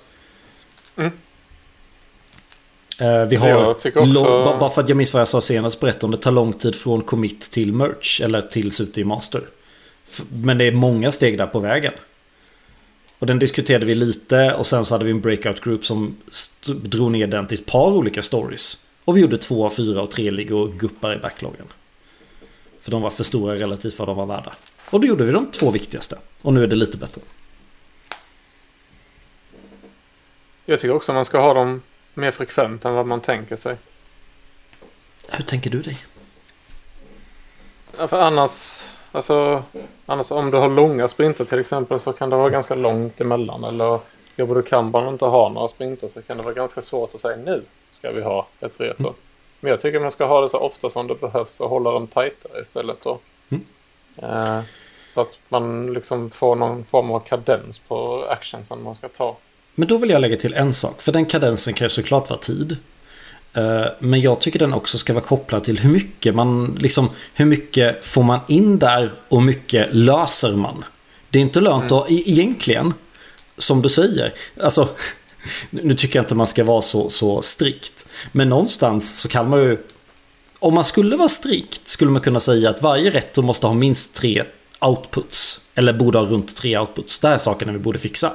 Mm. 0.96 1.12
Eh, 2.98 3.24
vi 3.24 3.36
har... 3.36 3.64
Också- 3.64 3.90
bara 4.60 4.70
för 4.70 4.82
att 4.82 4.88
jag 4.88 4.96
minns 4.96 5.12
vad 5.12 5.20
jag 5.20 5.28
sa 5.28 5.40
senast 5.40 5.80
berätta 5.80 6.06
om 6.06 6.12
det 6.12 6.18
tar 6.18 6.32
lång 6.32 6.52
tid 6.52 6.74
från 6.74 7.02
commit 7.02 7.40
till 7.40 7.72
merch. 7.72 8.20
Eller 8.20 8.42
tills 8.42 8.80
ute 8.80 9.00
i 9.00 9.04
master. 9.04 9.42
Men 10.28 10.58
det 10.58 10.64
är 10.64 10.72
många 10.72 11.12
steg 11.12 11.38
där 11.38 11.46
på 11.46 11.58
vägen. 11.58 11.92
Och 13.18 13.26
den 13.26 13.38
diskuterade 13.38 13.86
vi 13.86 13.94
lite 13.94 14.54
och 14.54 14.66
sen 14.66 14.84
så 14.84 14.94
hade 14.94 15.04
vi 15.04 15.10
en 15.10 15.20
breakout 15.20 15.60
group 15.60 15.86
som 15.86 16.16
drog 16.66 17.10
ner 17.10 17.26
den 17.26 17.46
till 17.46 17.58
ett 17.58 17.66
par 17.66 17.90
olika 17.90 18.22
stories. 18.22 18.86
Och 19.04 19.16
vi 19.16 19.20
gjorde 19.20 19.38
två, 19.38 19.70
fyra 19.70 20.02
och 20.02 20.10
tre 20.10 20.30
ligger 20.30 20.60
och 20.60 20.72
guppar 20.72 21.14
i 21.14 21.18
backloggen. 21.18 21.66
För 22.80 22.90
de 22.90 23.02
var 23.02 23.10
för 23.10 23.24
stora 23.24 23.54
relativt 23.54 23.98
vad 23.98 24.08
de 24.08 24.16
var 24.16 24.26
värda. 24.26 24.52
Och 24.90 25.00
då 25.00 25.06
gjorde 25.06 25.24
vi 25.24 25.32
de 25.32 25.50
två 25.50 25.70
viktigaste. 25.70 26.18
Och 26.42 26.54
nu 26.54 26.62
är 26.62 26.66
det 26.66 26.76
lite 26.76 26.96
bättre. 26.96 27.20
Jag 30.72 30.80
tycker 30.80 30.94
också 30.94 31.12
man 31.12 31.24
ska 31.24 31.38
ha 31.38 31.54
dem 31.54 31.82
mer 32.14 32.30
frekvent 32.30 32.84
än 32.84 32.94
vad 32.94 33.06
man 33.06 33.20
tänker 33.20 33.56
sig. 33.56 33.76
Hur 35.28 35.44
tänker 35.44 35.70
du 35.70 35.82
dig? 35.82 35.98
Ja, 37.98 38.08
för 38.08 38.20
annars, 38.20 38.82
alltså, 39.12 39.64
annars 40.06 40.30
om 40.30 40.50
du 40.50 40.56
har 40.56 40.68
långa 40.68 41.08
sprinter 41.08 41.44
till 41.44 41.58
exempel 41.58 42.00
så 42.00 42.12
kan 42.12 42.30
det 42.30 42.36
vara 42.36 42.50
ganska 42.50 42.74
långt 42.74 43.20
emellan. 43.20 43.64
Eller 43.64 44.00
jobbar 44.36 44.54
du 44.54 44.62
kanban 44.62 45.06
och 45.06 45.12
inte 45.12 45.24
har 45.24 45.50
några 45.50 45.68
sprinter 45.68 46.08
så 46.08 46.22
kan 46.22 46.36
det 46.36 46.42
vara 46.42 46.54
ganska 46.54 46.82
svårt 46.82 47.14
att 47.14 47.20
säga 47.20 47.36
nu 47.36 47.62
ska 47.86 48.12
vi 48.12 48.22
ha 48.22 48.46
ett 48.60 48.80
reto. 48.80 49.14
Men 49.60 49.70
jag 49.70 49.80
tycker 49.80 50.00
man 50.00 50.10
ska 50.10 50.26
ha 50.26 50.40
det 50.40 50.48
så 50.48 50.58
ofta 50.58 50.90
som 50.90 51.06
det 51.06 51.14
behövs 51.14 51.60
och 51.60 51.70
hålla 51.70 51.90
dem 51.90 52.06
tajtare 52.06 52.60
istället 52.60 53.02
då. 53.02 53.18
Mm. 53.48 53.64
Eh, 54.16 54.62
så 55.06 55.20
att 55.20 55.38
man 55.48 55.92
liksom 55.92 56.30
får 56.30 56.56
någon 56.56 56.84
form 56.84 57.10
av 57.10 57.20
kadens 57.20 57.78
på 57.78 58.24
actionsen 58.24 58.82
man 58.82 58.94
ska 58.94 59.08
ta. 59.08 59.36
Men 59.78 59.88
då 59.88 59.96
vill 59.96 60.10
jag 60.10 60.20
lägga 60.20 60.36
till 60.36 60.54
en 60.54 60.72
sak. 60.72 61.02
För 61.02 61.12
den 61.12 61.26
kadensen 61.26 61.74
kan 61.74 61.84
ju 61.84 61.88
såklart 61.88 62.30
vara 62.30 62.40
tid. 62.40 62.76
Eh, 63.54 63.84
Men 64.00 64.20
jag 64.20 64.40
tycker 64.40 64.58
den 64.58 64.74
också 64.74 64.98
ska 64.98 65.12
vara 65.12 65.24
kopplad 65.24 65.64
till 65.64 65.78
hur 65.78 65.90
mycket 65.90 66.34
man 66.34 66.78
liksom 66.80 67.10
Hur 67.34 67.44
mycket 67.44 68.06
får 68.06 68.22
man 68.22 68.40
in 68.48 68.78
där 68.78 69.12
och 69.28 69.38
hur 69.38 69.46
mycket 69.46 69.88
löser 69.94 70.52
man. 70.56 70.84
Det 71.30 71.38
är 71.38 71.42
inte 71.42 71.60
lönt 71.60 71.92
att 71.92 72.10
e- 72.10 72.22
egentligen 72.30 72.94
Som 73.58 73.82
du 73.82 73.88
säger 73.88 74.34
Alltså 74.62 74.88
Nu 75.70 75.94
tycker 75.94 76.18
jag 76.18 76.22
inte 76.22 76.34
man 76.34 76.46
ska 76.46 76.64
vara 76.64 76.82
så, 76.82 77.10
så 77.10 77.42
strikt 77.42 78.06
Men 78.32 78.48
någonstans 78.48 79.20
så 79.20 79.28
kan 79.28 79.50
man 79.50 79.60
ju 79.60 79.78
Om 80.58 80.74
man 80.74 80.84
skulle 80.84 81.16
vara 81.16 81.28
strikt 81.28 81.88
skulle 81.88 82.10
man 82.10 82.22
kunna 82.22 82.40
säga 82.40 82.70
att 82.70 82.82
varje 82.82 83.10
rätt 83.10 83.36
måste 83.36 83.66
ha 83.66 83.74
minst 83.74 84.14
tre 84.14 84.44
outputs. 84.80 85.60
Eller 85.74 85.92
borde 85.92 86.18
ha 86.18 86.26
runt 86.26 86.56
tre 86.56 86.78
outputs. 86.78 87.18
Det 87.18 87.26
här 87.28 87.34
är 87.34 87.38
sakerna 87.38 87.72
vi 87.72 87.78
borde 87.78 87.98
fixa. 87.98 88.32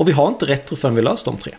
Och 0.00 0.08
vi 0.08 0.12
har 0.12 0.28
inte 0.28 0.46
retro 0.46 0.76
förrän 0.76 0.94
vi 0.94 1.02
löst 1.02 1.24
de 1.24 1.36
tre. 1.36 1.54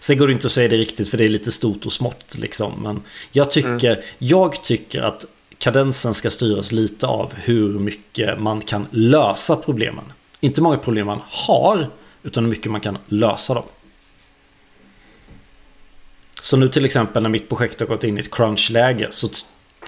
Sen 0.00 0.18
går 0.18 0.26
det 0.26 0.32
inte 0.32 0.46
att 0.46 0.52
säga 0.52 0.68
det 0.68 0.76
riktigt 0.76 1.08
för 1.08 1.18
det 1.18 1.24
är 1.24 1.28
lite 1.28 1.52
stort 1.52 1.86
och 1.86 1.92
smått 1.92 2.38
liksom. 2.38 2.82
Men 2.82 3.02
jag 3.32 3.50
tycker, 3.50 4.04
jag 4.18 4.62
tycker 4.62 5.02
att 5.02 5.24
kadensen 5.58 6.14
ska 6.14 6.30
styras 6.30 6.72
lite 6.72 7.06
av 7.06 7.34
hur 7.34 7.78
mycket 7.78 8.40
man 8.40 8.60
kan 8.60 8.86
lösa 8.90 9.56
problemen. 9.56 10.04
Inte 10.40 10.60
hur 10.60 10.62
många 10.62 10.78
problem 10.78 11.06
man 11.06 11.20
har, 11.26 11.90
utan 12.22 12.44
hur 12.44 12.50
mycket 12.50 12.72
man 12.72 12.80
kan 12.80 12.98
lösa 13.06 13.54
dem. 13.54 13.64
Så 16.42 16.56
nu 16.56 16.68
till 16.68 16.84
exempel 16.84 17.22
när 17.22 17.30
mitt 17.30 17.48
projekt 17.48 17.80
har 17.80 17.86
gått 17.86 18.04
in 18.04 18.16
i 18.16 18.20
ett 18.20 18.30
crunch-läge 18.30 19.08
så 19.10 19.28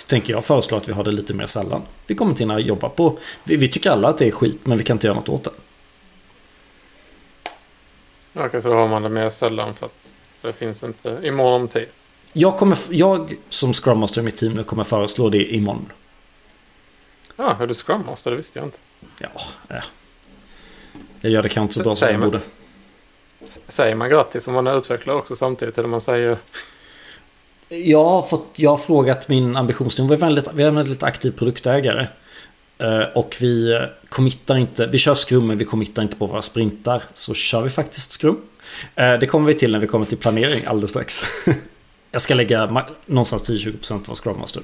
tänker 0.07 0.33
jag 0.33 0.45
föreslå 0.45 0.77
att 0.77 0.89
vi 0.89 0.93
har 0.93 1.05
det 1.05 1.13
lite 1.13 1.35
mer 1.35 1.47
sällan. 1.47 1.83
Vi 2.07 2.15
kommer 2.15 2.33
inte 2.33 2.43
hinna 2.43 2.61
jobba 2.61 2.89
på... 2.89 3.19
Vi, 3.45 3.57
vi 3.57 3.69
tycker 3.69 3.91
alla 3.91 4.09
att 4.09 4.19
det 4.19 4.27
är 4.27 4.31
skit, 4.31 4.67
men 4.67 4.79
vi 4.79 4.85
kan 4.85 4.97
inte 4.97 5.07
göra 5.07 5.17
något 5.17 5.29
åt 5.29 5.45
det. 5.45 5.51
Okej, 8.35 8.63
så 8.63 8.69
då 8.69 8.75
har 8.75 8.89
man 8.89 9.03
det 9.03 9.09
mer 9.09 9.31
sällan 9.31 9.75
för 9.75 9.87
att 9.87 10.15
det 10.43 10.53
finns 10.53 10.83
inte 10.83 11.21
i 11.23 11.31
mån 11.31 11.53
om 11.53 11.69
tid. 11.69 11.89
Jag, 12.33 12.57
kommer, 12.59 12.79
jag 12.91 13.35
som 13.49 13.73
Scrum 13.73 13.99
Master 13.99 14.21
i 14.21 14.25
mitt 14.25 14.37
team 14.37 14.65
kommer 14.65 14.85
föreslå 14.85 15.29
det 15.29 15.55
imorgon. 15.55 15.93
Ja, 17.37 17.57
är 17.61 17.67
du 17.67 17.75
Scrum 17.75 18.07
Master? 18.07 18.31
Det 18.31 18.37
visste 18.37 18.59
jag 18.59 18.67
inte. 18.67 18.79
Ja, 19.19 19.29
ja. 19.69 19.83
Jag 21.21 21.33
gör 21.33 21.43
det 21.43 21.49
kanske 21.49 21.63
inte 21.63 21.75
så 21.75 21.83
bra 21.83 21.95
som 21.95 22.09
jag 22.09 22.21
man- 22.21 22.31
borde. 22.31 22.43
Säger 23.69 23.95
man 23.95 24.09
grattis 24.09 24.49
om 24.49 24.55
man 24.55 24.67
är 24.67 24.77
utvecklare 24.77 25.17
också 25.17 25.37
samtidigt? 25.37 25.79
Eller 25.79 25.89
man 25.89 26.01
säger... 26.01 26.37
Jag 27.69 28.05
har, 28.05 28.23
fått, 28.23 28.47
jag 28.57 28.71
har 28.71 28.77
frågat 28.77 29.29
min 29.29 29.57
ambitionsnivå. 29.57 30.09
Vi 30.09 30.15
är 30.15 30.19
väldigt, 30.19 30.49
vi 30.55 30.63
är 30.63 30.69
en 30.69 30.75
väldigt 30.77 31.03
aktiv 31.03 31.31
produktägare. 31.31 32.07
Eh, 32.85 33.03
Och 33.15 33.37
vi 33.41 33.81
committar 34.09 34.57
inte. 34.57 34.87
Vi 34.87 34.99
kör 34.99 35.15
skrum 35.15 35.49
men 35.49 35.59
vi 35.59 35.65
committar 35.65 36.03
inte 36.03 36.17
på 36.17 36.27
våra 36.27 36.43
sprintar. 36.43 37.03
Så 37.15 37.35
kör 37.35 37.63
vi 37.63 37.71
faktiskt 37.71 38.13
skrum. 38.13 38.41
Eh, 38.95 39.13
Det 39.13 39.27
kommer 39.27 39.47
vi 39.47 39.55
till 39.55 39.73
när 39.73 39.79
vi 39.79 39.87
kommer 39.87 40.05
till 40.07 40.19
planering 40.19 40.63
alldeles 40.67 40.91
strax. 40.91 41.23
Jag 42.11 42.23
ska 42.23 42.35
lägga 42.35 42.85
någonstans 43.07 43.51
10-20% 43.51 44.11
av 44.11 44.15
Scrum 44.15 44.39
Master 44.39 44.63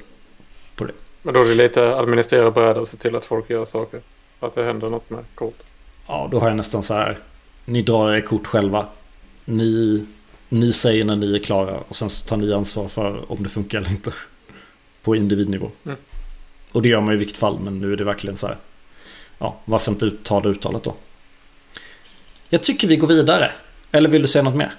på 0.76 0.84
det. 0.84 0.92
Men 1.22 1.34
då 1.34 1.40
är 1.42 1.48
det 1.48 1.54
lite 1.54 1.96
administrera 1.96 2.50
brädor 2.50 2.80
och 2.80 2.88
se 2.88 2.96
till 2.96 3.16
att 3.16 3.24
folk 3.24 3.50
gör 3.50 3.64
saker. 3.64 4.00
Att 4.40 4.54
det 4.54 4.64
händer 4.64 4.88
något 4.90 5.10
med 5.10 5.24
kort. 5.34 5.58
Ja, 6.06 6.28
då 6.32 6.38
har 6.40 6.48
jag 6.48 6.56
nästan 6.56 6.82
så 6.82 6.94
här. 6.94 7.18
Ni 7.64 7.82
drar 7.82 8.12
er 8.12 8.20
kort 8.20 8.46
själva. 8.46 8.86
Ni 9.44 10.06
Ni 10.48 10.72
säger 10.72 11.04
när 11.04 11.16
ni 11.16 11.34
är 11.34 11.38
klara 11.38 11.78
och 11.88 11.96
sen 11.96 12.10
så 12.10 12.28
tar 12.28 12.36
ni 12.36 12.52
ansvar 12.52 12.88
för 12.88 13.32
om 13.32 13.42
det 13.42 13.48
funkar 13.48 13.78
eller 13.78 13.90
inte. 13.90 14.12
På 15.02 15.16
individnivå. 15.16 15.70
Mm. 15.84 15.98
Och 16.72 16.82
det 16.82 16.88
gör 16.88 17.00
man 17.00 17.14
i 17.14 17.16
vilket 17.16 17.36
fall 17.36 17.58
men 17.60 17.78
nu 17.80 17.92
är 17.92 17.96
det 17.96 18.04
verkligen 18.04 18.36
så 18.36 18.46
här. 18.46 18.56
Ja, 19.38 19.56
varför 19.64 19.92
inte 19.92 20.10
ta 20.22 20.40
det 20.40 20.48
uttalet 20.48 20.82
då? 20.84 20.94
Jag 22.48 22.62
tycker 22.62 22.88
vi 22.88 22.96
går 22.96 23.06
vidare. 23.06 23.52
Eller 23.92 24.08
vill 24.08 24.22
du 24.22 24.28
säga 24.28 24.42
något 24.42 24.54
mer? 24.54 24.74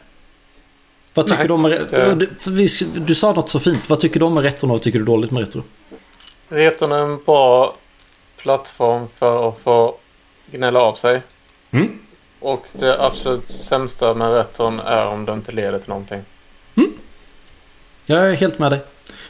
Vad 1.14 1.28
tycker 1.28 1.38
Nej, 1.38 1.48
du 1.48 1.54
om 1.54 1.64
det- 1.64 2.46
du, 2.46 2.68
du 3.06 3.16
sa 3.16 3.34
något 3.34 3.50
så 3.50 3.60
fint. 3.60 3.90
Vad 3.90 4.00
tycker 4.00 4.20
du 4.20 4.26
om 4.26 4.42
retro 4.42 4.66
och 4.68 4.70
vad 4.70 4.82
tycker 4.82 5.00
du 5.00 5.06
dåligt 5.06 5.32
med 5.32 5.42
retro? 5.42 5.64
Retron 6.50 6.92
är 6.92 6.98
en 6.98 7.24
bra 7.24 7.76
plattform 8.38 9.08
för 9.18 9.50
att 9.50 9.60
få 9.60 9.96
gnälla 10.52 10.80
av 10.80 10.94
sig. 10.96 11.22
Mm. 11.72 12.00
Och 12.40 12.66
det 12.74 13.02
absolut 13.06 13.50
sämsta 13.52 14.14
med 14.14 14.34
retron 14.34 14.80
är 14.80 15.06
om 15.06 15.26
det 15.26 15.34
inte 15.34 15.52
leder 15.52 15.80
till 15.80 15.90
någonting. 15.90 16.22
Jag 18.06 18.28
är 18.30 18.34
helt 18.36 18.60
med 18.60 18.72
dig. 18.72 18.80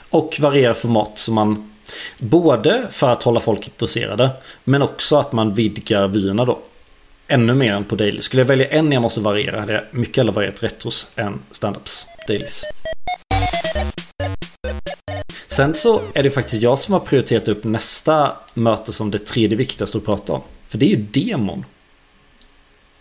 Och 0.10 0.38
variera 0.40 0.74
format 0.74 1.18
så 1.18 1.32
man 1.32 1.71
både 2.18 2.88
för 2.90 3.10
att 3.10 3.24
hålla 3.24 3.40
folk 3.40 3.68
intresserade 3.68 4.30
men 4.64 4.82
också 4.82 5.18
att 5.18 5.32
man 5.32 5.54
vidgar 5.54 6.08
vyerna 6.08 6.46
då. 6.46 6.60
Ännu 7.28 7.54
mer 7.54 7.74
än 7.74 7.84
på 7.84 7.96
daily. 7.96 8.22
Skulle 8.22 8.42
jag 8.42 8.48
välja 8.48 8.68
en 8.68 8.92
jag 8.92 9.02
måste 9.02 9.22
variera 9.22 9.60
hade 9.60 9.74
jag 9.74 9.84
mycket 9.92 10.18
hellre 10.18 10.32
varierat 10.32 10.64
retros 10.64 11.12
än 11.16 11.40
standups 11.52 12.08
dailies. 12.28 12.64
Sen 15.48 15.76
så 15.76 16.02
är 16.14 16.24
det 16.24 16.32
faktiskt 16.32 16.62
jag 16.62 16.80
som 16.80 16.94
har 16.94 17.00
prioriterat 17.00 17.48
upp 17.48 17.64
nästa 17.64 18.38
möte 18.54 18.92
som 18.92 19.12
det 19.12 19.20
tredje 19.26 19.58
viktigaste 19.58 19.98
att 19.98 20.06
prata 20.06 20.34
om. 20.34 20.42
För 20.68 20.78
det 20.78 20.86
är 20.86 20.90
ju 20.90 20.96
demon. 21.02 21.66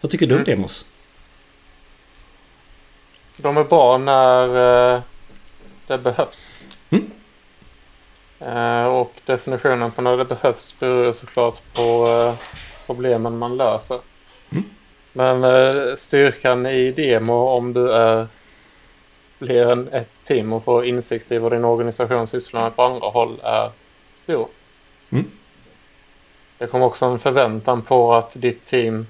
Vad 0.01 0.11
tycker 0.11 0.27
du 0.27 0.35
om 0.35 0.41
Mm. 0.41 0.51
demos? 0.57 0.85
De 3.37 3.57
är 3.57 3.65
bra 3.65 3.99
när 3.99 4.95
eh, 4.95 5.03
det 5.87 5.99
behövs. 5.99 6.53
Eh, 8.41 8.85
och 8.85 9.13
definitionen 9.27 9.91
på 9.91 10.03
när 10.03 10.17
det 10.17 10.25
behövs 10.25 10.81
beror 10.81 11.13
såklart 11.13 11.75
på 11.75 12.07
eh, 12.09 12.47
problemen 12.87 13.39
man 13.39 13.57
löser. 13.57 13.99
Mm. 14.51 14.65
Men 15.13 15.45
eh, 15.45 15.95
styrkan 15.95 16.67
i 16.67 16.93
demo 16.93 17.49
om 17.49 17.73
du 17.73 17.93
är 17.93 18.27
fler 19.39 19.73
än 19.73 19.89
ett 19.89 20.11
team 20.25 20.53
och 20.53 20.65
får 20.65 20.85
insikt 20.85 21.33
i 21.33 21.39
vad 21.39 21.53
din 21.53 21.65
organisation 21.65 22.27
sysslar 22.27 22.63
med 22.63 22.77
på 22.77 22.83
andra 22.83 23.07
håll 23.09 23.41
är 23.43 23.71
stor. 24.15 24.49
Mm. 25.11 25.31
Det 26.59 26.67
kommer 26.67 26.87
också 26.87 27.07
en 27.07 27.19
förväntan 27.19 27.83
på 27.83 28.15
att 28.15 28.33
ditt 28.35 28.65
team 28.65 29.07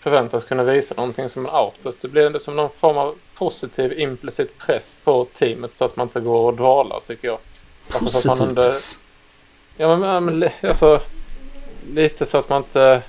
förväntas 0.00 0.44
kunna 0.44 0.62
visa 0.62 0.94
någonting 0.94 1.28
som 1.28 1.46
en 1.46 1.54
output. 1.54 2.02
Det 2.02 2.08
blir 2.08 2.38
som 2.38 2.56
någon 2.56 2.70
form 2.70 2.98
av 2.98 3.14
positiv 3.34 3.98
implicit 3.98 4.58
press 4.58 4.96
på 5.04 5.24
teamet 5.24 5.76
så 5.76 5.84
att 5.84 5.96
man 5.96 6.06
inte 6.06 6.20
går 6.20 6.46
och 6.46 6.54
dvalar 6.54 7.00
tycker 7.06 7.28
jag. 7.28 7.38
Alltså 7.92 8.28
Positiv 8.28 8.48
under, 8.48 8.64
press. 8.68 8.98
ja, 9.76 9.96
men, 9.96 10.24
men, 10.24 10.48
alltså, 10.62 11.00
lite 11.92 12.26
så 12.26 12.38
att 12.38 12.48
man 12.48 12.62
inte 12.62 13.02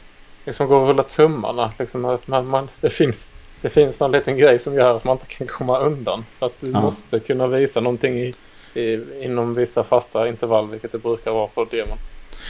liksom 0.45 0.67
går 0.67 0.75
och 0.79 0.87
rullar 0.87 1.03
tummarna. 1.03 1.71
Liksom, 1.79 2.05
att 2.05 2.27
man, 2.27 2.47
man, 2.47 2.69
det, 2.81 2.89
finns, 2.89 3.29
det 3.61 3.69
finns 3.69 3.99
någon 3.99 4.11
liten 4.11 4.37
grej 4.37 4.59
som 4.59 4.73
gör 4.75 4.97
att 4.97 5.03
man 5.03 5.11
inte 5.15 5.25
kan 5.25 5.47
komma 5.47 5.79
undan. 5.79 6.25
För 6.39 6.45
att 6.45 6.59
du 6.59 6.71
Ja. 6.71 6.81
måste 6.81 7.19
kunna 7.19 7.47
visa 7.47 7.79
någonting 7.81 8.19
i, 8.19 8.33
i, 8.73 9.05
inom 9.23 9.53
vissa 9.53 9.83
fasta 9.83 10.27
intervall, 10.27 10.69
vilket 10.69 10.91
det 10.91 10.97
brukar 10.97 11.31
vara 11.31 11.47
på 11.47 11.65
demon. 11.65 11.97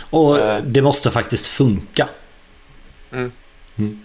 Och 0.10 0.40
Eh. 0.40 0.64
det 0.64 0.82
måste 0.82 1.12
faktiskt 1.12 1.48
funka. 1.48 2.10
Mm. 3.12 3.32
Mm. 3.78 4.00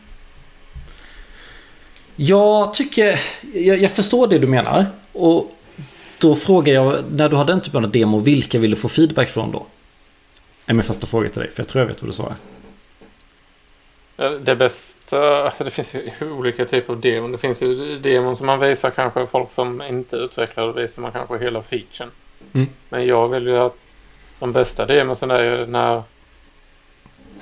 Jag 2.17 2.75
tycker, 2.75 3.21
jag, 3.55 3.79
jag 3.79 3.91
förstår 3.91 4.27
det 4.27 4.39
du 4.39 4.47
menar. 4.47 4.87
Och 5.13 5.51
då 6.25 6.35
frågar 6.35 6.75
jag, 6.75 7.13
när 7.13 7.29
du 7.29 7.37
har 7.37 7.45
den 7.45 7.61
typen 7.61 7.85
av 7.85 7.91
demo, 7.91 8.19
vilka 8.19 8.59
vill 8.59 8.71
du 8.71 8.77
få 8.77 8.89
feedback 8.89 9.29
från 9.29 9.51
då? 9.53 9.67
Är 10.67 10.75
min 10.75 10.83
första 10.83 11.07
fråga 11.07 11.29
till 11.29 11.41
dig, 11.41 11.51
för 11.51 11.61
jag 11.61 11.69
tror 11.69 11.81
jag 11.83 11.87
vet 11.89 12.03
vad 12.03 12.09
du 12.09 12.13
svarar. 12.13 12.37
Det 14.41 14.57
bästa, 14.57 15.51
det 15.65 15.71
finns 15.71 15.95
ju 15.95 16.11
olika 16.33 16.65
typer 16.65 16.93
av 16.93 17.01
demon. 17.01 17.33
Det 17.33 17.39
finns 17.39 17.63
ju 17.63 17.99
demon 17.99 18.37
som 18.37 18.47
man 18.47 18.61
visar 18.61 18.91
kanske 18.91 19.27
folk 19.27 19.51
som 19.51 19.83
inte 19.83 20.17
utvecklar. 20.17 20.67
Då 20.67 20.73
visar 20.73 21.03
man 21.03 21.13
kanske 21.13 21.39
hela 21.39 21.63
featuren. 21.63 22.11
Mm. 22.53 22.69
Men 22.89 23.07
jag 23.07 23.29
vill 23.29 23.47
ju 23.47 23.57
att 23.59 24.01
de 24.39 24.53
bästa 24.53 24.87
demonsen 24.87 25.31
är 25.31 25.43
ju 25.43 25.67
när... 25.67 26.03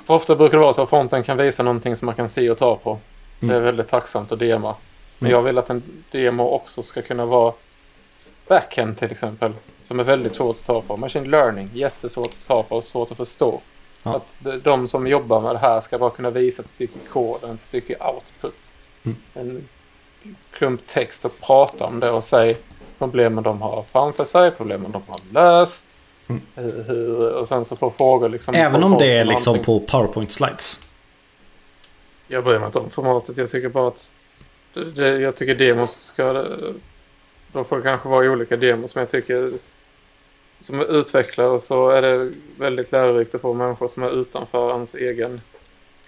För 0.05 0.13
ofta 0.13 0.35
brukar 0.35 0.57
det 0.57 0.63
vara 0.63 0.73
så 0.73 0.81
att 0.81 0.89
fronten 0.89 1.23
kan 1.23 1.37
visa 1.37 1.63
någonting 1.63 1.95
som 1.95 2.05
man 2.05 2.15
kan 2.15 2.29
se 2.29 2.49
och 2.49 2.57
ta 2.57 2.75
på. 2.75 2.99
Det 3.39 3.45
är 3.45 3.49
Mm. 3.51 3.63
väldigt 3.63 3.87
tacksamt 3.87 4.31
att 4.31 4.39
dema. 4.39 4.75
Men 5.19 5.27
Mm. 5.29 5.37
jag 5.37 5.43
vill 5.43 5.57
att 5.57 5.69
en 5.69 5.83
demo 6.11 6.43
också 6.43 6.81
ska 6.81 7.01
kunna 7.01 7.25
vara 7.25 7.53
backend 8.47 8.97
till 8.97 9.11
exempel. 9.11 9.53
Som 9.83 9.99
är 9.99 10.03
väldigt 10.03 10.35
svårt 10.35 10.55
att 10.55 10.65
ta 10.65 10.81
på. 10.81 10.97
Machine 10.97 11.29
learning, 11.31 11.69
jättesvårt 11.73 12.27
att 12.27 12.47
ta 12.47 12.63
på 12.63 12.75
och 12.75 12.83
svårt 12.83 13.11
att 13.11 13.17
förstå. 13.17 13.61
Ja. 14.03 14.15
Att 14.15 14.35
de, 14.63 14.87
som 14.87 15.07
jobbar 15.07 15.41
med 15.41 15.55
det 15.55 15.59
här 15.59 15.81
ska 15.81 15.97
bara 15.97 16.09
kunna 16.09 16.29
visa 16.29 16.61
ett 16.61 16.67
stycke 16.67 16.99
kod, 17.09 17.43
ett 17.43 17.61
stycke 17.61 17.95
output. 17.99 18.75
Mm. 19.03 19.17
En 19.33 19.67
klump 20.51 20.87
text 20.87 21.25
och 21.25 21.39
prata 21.39 21.85
om 21.85 21.99
det 21.99 22.11
och 22.11 22.23
säga 22.23 22.55
problemen 22.97 23.43
de 23.43 23.61
har 23.61 23.83
framför 23.91 24.23
sig, 24.23 24.51
problemen 24.51 24.91
de 24.91 25.01
har 25.07 25.19
löst. 25.33 25.97
Mm. 26.27 26.41
Hur, 26.55 27.33
och 27.35 27.47
sen 27.47 27.65
så 27.65 27.75
får 27.75 27.89
frågor 27.89 28.29
liksom... 28.29 28.55
Även 28.55 28.83
om 28.83 28.97
det 28.97 29.17
är 29.17 29.23
som 29.23 29.29
liksom 29.29 29.53
någonting. 29.53 29.79
på 29.79 29.91
powerpoint 29.91 30.31
slides. 30.31 30.87
Jag 32.27 32.43
bryr 32.43 32.59
mig 32.59 32.65
inte 32.65 32.79
om 32.79 32.89
formatet. 32.89 33.37
Jag 33.37 33.49
tycker 33.49 33.69
bara 33.69 33.87
att... 33.87 34.11
Det, 34.95 35.09
jag 35.09 35.35
tycker 35.35 35.55
demos 35.55 35.91
ska... 35.91 36.45
Då 37.53 37.63
får 37.63 37.81
kanske 37.81 38.09
vara 38.09 38.31
olika 38.31 38.57
demos. 38.57 38.95
Men 38.95 39.01
jag 39.01 39.09
tycker... 39.09 39.51
Som 40.59 40.81
utvecklare 40.81 41.59
så 41.59 41.89
är 41.89 42.01
det 42.01 42.31
väldigt 42.57 42.91
lärorikt 42.91 43.35
att 43.35 43.41
få 43.41 43.53
människor 43.53 43.87
som 43.87 44.03
är 44.03 44.19
utanför 44.19 44.71
ens 44.73 44.95
egen 44.95 45.41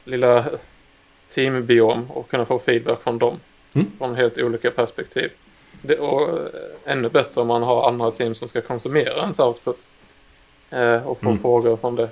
lilla 0.03 0.45
teambiom 1.29 2.12
och 2.12 2.29
kunna 2.29 2.45
få 2.45 2.60
feedback 2.60 3.03
från 3.03 3.19
dem. 3.19 3.39
Mm. 3.75 3.88
Från 3.97 4.15
helt 4.15 4.38
olika 4.38 4.71
perspektiv. 4.71 5.29
Det, 5.81 5.97
och 5.99 6.29
eh, 6.29 6.45
ännu 6.86 7.10
bättre 7.10 7.41
om 7.41 7.47
man 7.47 7.63
har 7.63 7.88
andra 7.88 8.12
team 8.12 8.36
som 8.36 8.47
ska 8.47 8.62
konsumera 8.62 9.21
ens 9.21 9.39
output. 9.39 9.91
Eh, 10.69 11.08
och 11.08 11.19
få 11.19 11.25
Mm. 11.29 11.39
frågor 11.39 11.77
från 11.77 11.95
det. 11.95 12.10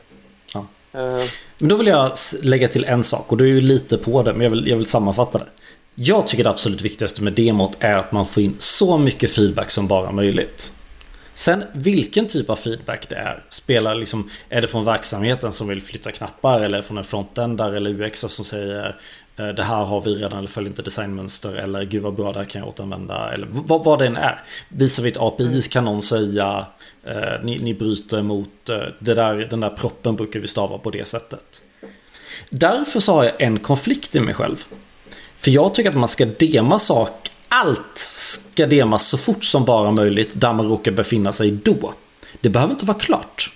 Ja. 0.53 0.65
Eh, 0.91 1.25
Men 1.59 1.69
då 1.69 1.75
vill 1.75 1.87
jag 1.87 2.11
lägga 2.43 2.67
till 2.67 2.85
en 2.85 3.03
sak 3.03 3.31
och 3.31 3.37
du 3.37 3.43
är 3.43 3.49
ju 3.53 3.61
lite 3.61 3.97
på 3.97 4.23
det 4.23 4.33
men 4.33 4.41
jag 4.41 4.49
vill, 4.49 4.67
jag 4.67 4.77
vill 4.77 4.85
sammanfatta 4.85 5.37
det. 5.37 5.47
Jag 5.95 6.27
tycker 6.27 6.43
det 6.43 6.49
absolut 6.49 6.82
viktigaste 6.82 7.23
med 7.23 7.34
demot 7.34 7.77
är 7.79 7.93
att 7.93 8.12
man 8.12 8.27
får 8.27 8.43
in 8.43 8.56
så 8.60 8.97
mycket 8.97 9.32
feedback 9.32 9.71
som 9.71 9.88
bara 9.88 10.12
möjligt. 10.12 10.73
Sen 11.34 11.63
vilken 11.73 12.27
typ 12.27 12.49
av 12.49 12.56
feedback 12.56 13.10
det 13.10 13.15
är. 13.15 13.43
Spelar 13.49 13.95
liksom, 13.95 14.29
är 14.49 14.62
det 14.62 14.67
från 14.67 14.86
verksamheten 14.86 15.51
som 15.51 15.67
vill 15.67 15.82
flytta 15.82 16.12
knappar 16.12 16.62
eller 16.62 16.82
från 16.82 16.97
en 16.97 17.03
frontendare 17.03 17.77
eller 17.77 18.01
UX 18.01 18.19
som 18.19 18.45
säger 18.45 18.95
eh, 19.38 19.47
det 19.47 19.63
här 19.63 19.86
har 19.86 20.01
vi 20.01 20.15
redan 20.15 20.38
eller 20.38 20.47
följer 20.47 20.69
inte 20.69 20.82
designmönster 20.82 21.56
eller 21.56 21.84
gud 21.84 22.01
vad 22.01 22.15
bra 22.15 22.34
det 22.34 22.39
här 22.39 22.45
kan 22.45 22.60
jag 22.62 22.69
återanvända 22.69 23.34
eller 23.34 23.47
vad, 23.51 23.86
vad 23.86 23.99
det 23.99 24.08
än 24.08 24.17
är. 24.17 24.43
Visar 24.69 25.03
vi 25.03 25.10
ett 25.10 25.17
API 25.17 25.62
kan 25.62 25.86
någon 25.86 26.01
säga 26.01 26.65
eh, 27.03 27.43
ni, 27.43 27.58
ni 27.58 27.73
bryter 27.73 28.21
mot 28.21 28.69
eh, 28.69 28.77
det 28.99 29.13
där, 29.13 29.36
den 29.36 29.60
där 29.60 29.69
proppen 29.69 30.15
brukar 30.15 30.39
vi 30.39 30.47
stava 30.47 30.77
på 30.77 30.89
det 30.89 31.08
sättet. 31.08 31.62
Därför 32.49 32.99
så 32.99 33.13
har 33.13 33.23
jag 33.23 33.41
en 33.41 33.60
konflikt 33.60 34.15
i 34.15 34.19
mig 34.19 34.34
själv. 34.34 34.65
För 35.43 35.51
jag 35.51 35.75
tycker 35.75 35.89
att 35.89 35.95
man 35.95 36.08
ska 36.08 36.25
dema 36.25 36.79
sak. 36.79 37.32
Allt 37.47 37.97
ska 37.97 38.65
demas 38.65 39.08
så 39.08 39.17
fort 39.17 39.43
som 39.43 39.65
bara 39.65 39.91
möjligt 39.91 40.32
där 40.34 40.53
man 40.53 40.67
råkar 40.67 40.91
befinna 40.91 41.32
sig 41.32 41.51
då. 41.51 41.93
Det 42.41 42.49
behöver 42.49 42.73
inte 42.73 42.86
vara 42.86 42.99
klart. 42.99 43.56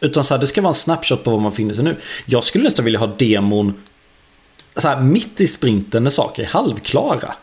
Utan 0.00 0.24
så 0.24 0.34
här, 0.34 0.40
det 0.40 0.46
ska 0.46 0.60
vara 0.60 0.70
en 0.70 0.74
snapshot 0.74 1.24
på 1.24 1.30
var 1.30 1.38
man 1.38 1.50
befinner 1.50 1.74
sig 1.74 1.84
nu. 1.84 1.96
Jag 2.26 2.44
skulle 2.44 2.64
nästan 2.64 2.84
vilja 2.84 3.00
ha 3.00 3.06
demon 3.06 3.82
så 4.76 4.88
här, 4.88 5.00
mitt 5.00 5.40
i 5.40 5.46
sprinten 5.46 6.02
när 6.02 6.10
saker 6.10 6.42
är 6.42 6.46
halvklara. 6.46 7.34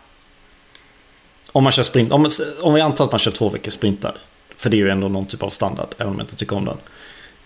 Om 1.51 1.63
man 1.63 1.71
kör 1.71 1.83
sprint, 1.83 2.11
om, 2.11 2.29
om 2.61 2.73
vi 2.73 2.81
antar 2.81 3.05
att 3.05 3.11
man 3.11 3.19
kör 3.19 3.31
två 3.31 3.49
veckors 3.49 3.73
sprintar. 3.73 4.17
För 4.55 4.69
det 4.69 4.77
är 4.77 4.79
ju 4.79 4.89
ändå 4.89 5.07
någon 5.07 5.25
typ 5.25 5.43
av 5.43 5.49
standard, 5.49 5.95
även 5.97 6.13
om 6.13 6.19
jag 6.19 6.23
inte 6.23 6.35
tycker 6.35 6.55
om 6.55 6.65
den. 6.65 6.77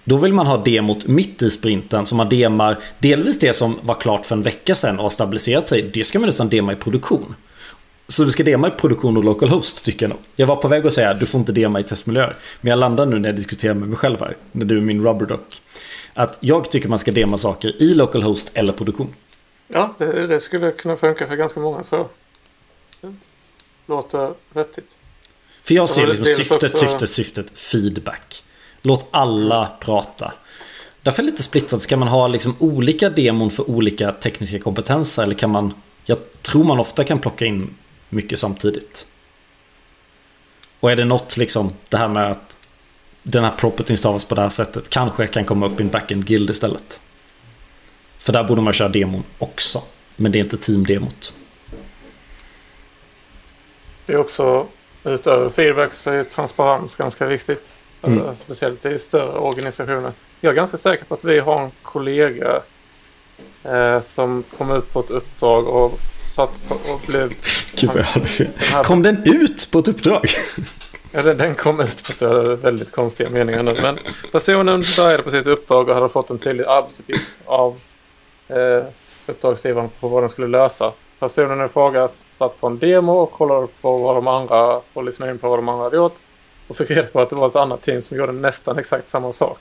Då 0.08 0.17
vill 0.17 0.34
man 0.34 0.48
ha 0.48 0.58
demot 0.58 1.08
mitt 1.08 1.41
i 1.41 1.50
sprinten 1.50 2.06
så 2.06 2.15
man 2.15 2.30
demar 2.30 2.78
delvis 3.00 3.39
det 3.39 3.54
som 3.54 3.80
var 3.82 3.96
klart 3.96 4.26
för 4.26 4.36
en 4.36 4.41
vecka 4.41 4.76
sedan 4.76 4.96
och 4.98 5.04
har 5.04 5.10
stabiliserat 5.10 5.70
sig. 5.70 5.82
Det 5.93 6.04
ska 6.04 6.20
man 6.20 6.26
nästan 6.28 6.50
dema 6.50 6.74
i 6.74 6.76
produktion. 6.76 7.36
Så 8.08 8.24
du 8.24 8.32
ska 8.32 8.43
dema 8.43 8.67
i 8.67 8.72
produktion 8.72 9.17
och 9.17 9.24
local 9.24 9.50
host 9.50 9.86
tycker 9.86 10.06
jag 10.06 10.10
nog. 10.10 10.20
Jag 10.36 10.48
var 10.48 10.56
på 10.56 10.67
väg 10.67 10.88
att 10.88 10.93
säga 10.93 11.13
du 11.13 11.26
får 11.26 11.39
inte 11.39 11.52
dema 11.52 11.80
i 11.80 11.84
testmiljöer. 11.84 12.36
Men 12.62 12.70
jag 12.70 12.80
landar 12.80 13.06
nu 13.06 13.20
när 13.20 13.30
jag 13.30 13.36
diskuterar 13.36 13.74
med 13.74 13.89
mig 13.89 13.98
själv 13.98 14.20
här. 14.20 14.38
När 14.52 14.65
du 14.65 14.78
är 14.78 14.82
min 14.82 15.04
rubberduck. 15.04 15.62
Att 16.13 16.38
jag 16.41 16.72
tycker 16.72 16.89
man 16.89 17.00
ska 17.00 17.12
dema 17.12 17.38
saker 17.38 17.82
i 17.82 17.93
local 17.93 18.24
host 18.24 18.52
eller 18.54 18.74
produktion. 18.74 19.13
Ja, 19.67 19.96
det, 19.98 20.28
det 20.28 20.39
skulle 20.39 20.72
kunna 20.72 20.98
funka 20.98 21.28
för 21.28 21.36
ganska 21.36 21.60
många 21.60 21.84
så. 21.84 22.08
Låter 23.86 24.34
vettigt. 24.54 24.98
För 25.63 25.74
jag 25.76 25.89
ser 25.89 26.08
liksom 26.08 26.26
syftet, 26.26 26.63
också- 26.63 26.78
syftet, 26.78 27.10
syftet, 27.10 27.60
feedback. 27.60 28.43
Låt 28.88 29.08
alla 29.12 29.71
prata. 29.80 30.34
Därför 31.02 31.23
är 31.23 31.26
det 31.26 31.32
lite 31.32 31.43
splittrat. 31.43 31.82
Ska 31.82 31.97
man 31.97 32.08
ha 32.08 32.28
liksom 32.28 32.56
olika 32.60 33.10
demon 33.10 33.52
för 33.52 33.69
olika 33.69 34.12
tekniska 34.12 34.60
kompetenser? 34.60 35.23
Eller 35.23 35.36
kan 35.36 35.50
man... 35.50 35.73
Jag 36.06 36.17
tror 36.41 36.63
man 36.63 36.80
ofta 36.80 37.04
kan 37.04 37.19
plocka 37.19 37.45
in 37.45 37.76
mycket 38.10 38.39
samtidigt. 38.39 39.08
Och 40.80 40.91
är 40.91 40.95
det 40.95 41.06
något 41.06 41.38
liksom 41.38 41.73
det 41.89 41.97
här 41.97 42.08
med 42.08 42.32
att 42.32 42.58
den 43.23 43.43
här 43.43 43.52
propertyn 43.52 43.97
stavas 43.97 44.26
på 44.26 44.36
det 44.36 44.41
här 44.41 44.50
sättet 44.50 44.89
kanske 44.89 45.28
kan 45.28 45.45
komma 45.45 45.65
upp 45.65 45.80
i 45.80 45.84
en 45.84 45.89
backend 45.89 46.26
guild 46.26 46.50
istället. 46.50 47.00
För 48.17 48.34
där 48.34 48.43
borde 48.43 48.62
man 48.62 48.73
köra 48.73 48.89
demon 48.89 49.23
också. 49.38 49.80
Men 50.15 50.32
det 50.32 50.39
är 50.39 50.43
inte 50.43 50.58
team-demot. 50.58 51.34
Det 54.06 54.13
är 54.13 54.17
också 54.17 54.67
utöver 55.04 55.50
feedback 55.50 55.93
så 55.93 56.10
är 56.10 56.23
transparens 56.23 56.95
ganska 56.95 57.26
viktigt. 57.26 57.73
Mm. 58.02 58.20
Eh, 58.20 58.34
Speciellt 58.34 58.86
i 58.86 59.00
större 59.00 59.40
organisationer. 59.40 60.12
Jag 60.42 60.52
är 60.52 60.56
ganska 60.56 60.78
säker 60.78 61.06
på 61.06 61.14
att 61.14 61.24
vi 61.24 61.40
har 61.40 61.62
en 61.62 61.72
kollega 61.82 62.62
eh, 63.64 64.02
som 64.02 64.44
kom 64.58 64.72
ut 64.72 64.94
på 64.94 65.00
ett 65.00 65.10
uppdrag 65.10 65.68
och 65.68 66.00
satt 66.36 66.68
på 66.68 66.76
och 66.76 67.02
blev... 67.08 67.30
Gud 67.76 67.90
vad 67.90 67.98
jag 67.98 68.04
hade 68.04 68.28
fel. 68.28 68.48
Kom 68.84 69.04
den 69.04 69.24
ut 69.24 69.72
på 69.72 69.80
ett 69.80 69.88
uppdrag? 69.88 70.26
ja, 71.12 71.22
den, 71.22 71.38
den 71.38 71.56
kom 71.56 71.80
ut 71.80 72.04
på 72.04 72.12
ett 72.12 72.22
är 72.22 72.56
väldigt 72.56 72.92
konstiga 72.92 73.30
meningar 73.30 73.64
nu. 73.64 73.76
Men 73.82 73.98
personen 74.32 74.84
började 74.98 75.24
på 75.24 75.32
sitt 75.32 75.48
uppdrag 75.48 75.90
och 75.90 75.96
hade 75.96 76.10
fått 76.10 76.30
en 76.30 76.38
tydlig 76.38 76.64
arbetsuppgift 76.64 77.34
av 77.46 77.80
eh, 78.48 78.84
uppdragsgivaren 79.26 79.90
på 80.00 80.08
vad 80.08 80.24
den 80.24 80.30
skulle 80.30 80.48
lösa. 80.48 80.92
Personen 81.20 81.66
i 81.66 81.68
fråga 81.70 82.08
satt 82.08 82.62
på 82.62 82.68
en 82.68 82.80
demo 82.80 83.12
och 83.12 83.32
kollade 83.32 83.68
på 83.82 83.98
vad 83.98 84.16
de 84.16 84.28
andra 84.28 84.82
och 84.94 85.04
lyssnade 85.04 85.32
in 85.32 85.38
på 85.38 85.50
vad 85.50 85.60
de 85.60 85.70
andra 85.70 85.84
hade 85.84 85.98
gjort. 85.98 86.16
Och 86.67 86.77
fick 86.77 86.89
reda 86.91 87.08
på 87.08 87.21
att 87.21 87.30
det 87.30 87.36
var 87.36 87.47
ett 87.47 87.56
annat 87.56 87.82
team 87.82 88.01
som 88.01 88.17
gjorde 88.17 88.32
nästan 88.32 88.77
exakt 88.80 89.08
samma 89.10 89.32
sak. 89.32 89.60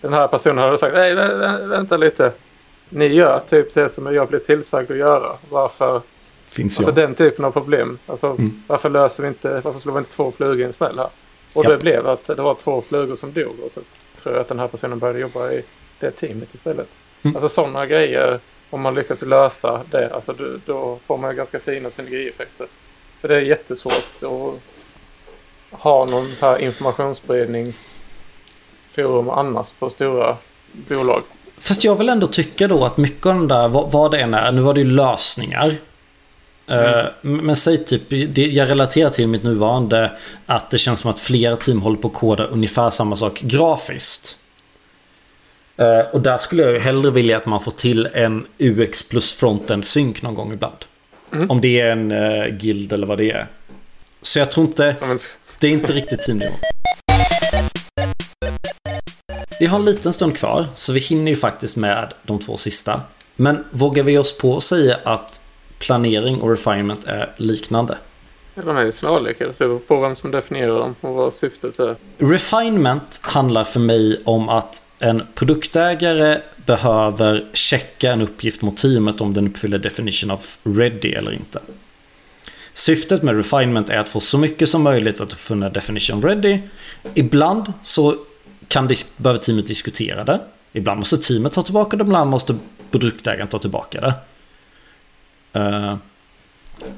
Den 0.00 0.12
här 0.12 0.28
personen 0.28 0.58
hade 0.58 0.78
sagt, 0.78 0.94
nej 0.94 1.14
vä 1.14 1.34
vä 1.34 1.66
vänta 1.66 1.96
lite. 1.96 2.32
Ni 2.88 3.06
gör 3.06 3.40
typ 3.40 3.74
det 3.74 3.88
som 3.88 4.14
jag 4.14 4.28
blev 4.28 4.38
tillsagd 4.38 4.90
att 4.90 4.96
göra. 4.96 5.36
Varför? 5.50 6.02
Finns 6.48 6.78
Alltså 6.78 6.90
jag. 7.00 7.08
den 7.08 7.14
typen 7.14 7.44
av 7.44 7.50
problem. 7.50 7.98
Alltså 8.06 8.26
Mm. 8.26 8.62
varför 8.66 8.90
löser 8.90 9.22
vi 9.22 9.28
inte, 9.28 9.60
varför 9.64 9.80
slår 9.80 9.92
vi 9.92 9.98
inte 9.98 10.10
två 10.10 10.32
flugor 10.32 10.60
i 10.60 10.64
en 10.64 10.72
smäll 10.72 10.98
här? 10.98 11.08
Och 11.54 11.64
Ja. 11.64 11.70
det 11.70 11.76
blev 11.78 12.06
att 12.08 12.24
det 12.24 12.34
var 12.42 12.54
två 12.54 12.82
flugor 12.88 13.16
som 13.16 13.32
dog. 13.32 13.60
Och 13.64 13.70
så 13.70 13.80
tror 14.16 14.34
jag 14.34 14.40
att 14.40 14.48
den 14.48 14.58
här 14.58 14.68
personen 14.68 14.98
började 14.98 15.18
jobba 15.20 15.50
i 15.52 15.62
det 16.00 16.10
teamet 16.10 16.54
istället. 16.54 16.88
Mm. 17.22 17.36
Alltså 17.36 17.48
sådana 17.48 17.86
grejer, 17.86 18.40
om 18.70 18.80
man 18.80 18.94
lyckas 18.94 19.22
lösa 19.22 19.80
det, 19.90 20.14
alltså 20.14 20.32
då, 20.32 20.44
då 20.66 20.98
får 21.06 21.18
man 21.18 21.36
ganska 21.36 21.60
fina 21.60 21.90
synergieffekter. 21.90 22.66
För 23.20 23.28
det 23.28 23.34
är 23.36 23.40
jättesvårt 23.40 24.22
att 24.22 24.22
ha 25.70 26.06
någon 26.06 26.32
här 26.40 26.58
informationsspridningsforum 26.58 29.30
annars 29.30 29.72
på 29.72 29.90
stora 29.90 30.36
bolag. 30.72 31.22
Fast 31.58 31.84
jag 31.84 31.96
vill 31.96 32.08
ändå 32.08 32.26
tycka 32.26 32.68
då 32.68 32.84
att 32.84 32.96
mycket 32.96 33.26
av 33.26 33.34
den 33.34 33.48
där, 33.48 33.68
vad, 33.68 33.92
vad 33.92 34.10
det 34.10 34.18
än 34.18 34.34
är, 34.34 34.52
nu 34.52 34.60
var 34.60 34.74
det 34.74 34.80
ju 34.80 34.86
lösningar. 34.86 35.76
Eh, 36.66 37.04
Men 37.20 37.56
säg 37.56 37.84
typ, 37.84 38.02
jag 38.36 38.70
relaterar 38.70 39.10
till 39.10 39.28
mitt 39.28 39.42
nuvarande 39.42 40.12
att 40.46 40.70
det 40.70 40.78
känns 40.78 41.00
som 41.00 41.10
att 41.10 41.20
flera 41.20 41.56
team 41.56 41.82
håller 41.82 41.96
på 41.96 42.08
att 42.08 42.14
koda 42.14 42.44
ungefär 42.44 42.90
samma 42.90 43.16
sak 43.16 43.40
grafiskt. 43.40 44.36
Eh, 45.76 46.00
Och 46.00 46.20
där 46.20 46.38
skulle 46.38 46.62
jag 46.62 46.72
ju 46.72 46.78
hellre 46.78 47.10
vilja 47.10 47.36
att 47.36 47.46
man 47.46 47.60
får 47.60 47.72
till 47.72 48.06
en 48.06 48.46
UX 48.58 49.08
plus 49.08 49.32
frontend 49.32 49.84
synk 49.84 50.22
någon 50.22 50.34
gång 50.34 50.52
ibland. 50.52 50.76
Mm. 51.32 51.50
Om 51.50 51.60
det 51.60 51.80
är 51.80 51.90
en 51.90 52.12
uh, 52.12 52.46
guild 52.46 52.92
eller 52.92 53.06
vad 53.06 53.18
det 53.18 53.30
är. 53.30 53.46
Så 54.22 54.38
jag 54.38 54.50
tror 54.50 54.66
inte... 54.66 54.96
Som 54.96 55.10
en, 55.10 55.18
Det 55.60 55.66
är 55.66 55.70
inte 55.70 55.92
riktigt 55.92 56.22
teamnivå. 56.22 56.52
Vi 59.60 59.66
har 59.66 59.78
en 59.78 59.84
liten 59.84 60.12
stund 60.12 60.36
kvar, 60.36 60.66
så 60.74 60.92
vi 60.92 61.00
hinner 61.00 61.30
ju 61.30 61.36
faktiskt 61.36 61.76
med 61.76 62.12
de 62.22 62.38
två 62.38 62.56
sista. 62.56 63.00
Men 63.36 63.64
vågar 63.70 64.02
vi 64.02 64.18
oss 64.18 64.38
på 64.38 64.56
att 64.56 64.62
säga 64.62 64.98
att 65.04 65.40
planering 65.78 66.40
och 66.40 66.50
refinement 66.50 67.04
är 67.04 67.34
liknande? 67.36 67.98
de 68.54 68.76
är 68.76 68.84
ju 68.84 68.92
snarlika. 68.92 69.46
Det 69.46 69.58
beror 69.58 69.78
på 69.78 70.00
vem 70.00 70.16
som 70.16 70.30
definierar 70.30 70.78
dem 70.78 70.94
och 71.00 71.14
vad 71.14 71.34
syftet 71.34 71.78
är. 71.78 71.96
Refinement 72.18 73.20
handlar 73.22 73.64
för 73.64 73.80
mig 73.80 74.22
om 74.24 74.48
att 74.48 74.82
en 74.98 75.22
produktägare 75.34 76.40
behöver 76.66 77.46
checka 77.52 78.12
en 78.12 78.22
uppgift 78.22 78.62
mot 78.62 78.76
teamet 78.76 79.20
om 79.20 79.34
den 79.34 79.46
uppfyller 79.46 79.78
definition 79.78 80.30
of 80.30 80.58
ready 80.62 81.12
eller 81.12 81.32
inte. 81.32 81.60
Syftet 82.74 83.22
med 83.22 83.36
refinement 83.36 83.90
är 83.90 83.98
att 83.98 84.08
få 84.08 84.20
så 84.20 84.38
mycket 84.38 84.68
som 84.68 84.82
möjligt 84.82 85.20
att 85.20 85.32
uppfinna 85.32 85.70
definition 85.70 86.22
ready. 86.22 86.58
Ibland 87.14 87.72
så 87.82 88.16
kan 88.68 88.88
dis- 88.88 89.12
behöver 89.16 89.40
teamet 89.40 89.66
diskutera 89.66 90.24
det. 90.24 90.40
Ibland 90.72 90.98
måste 90.98 91.16
teamet 91.16 91.52
ta 91.52 91.62
tillbaka 91.62 91.96
det, 91.96 92.02
ibland 92.02 92.30
måste 92.30 92.56
produktägaren 92.90 93.48
ta 93.48 93.58
tillbaka 93.58 94.00
det. 94.00 94.14
Uh, 95.60 95.96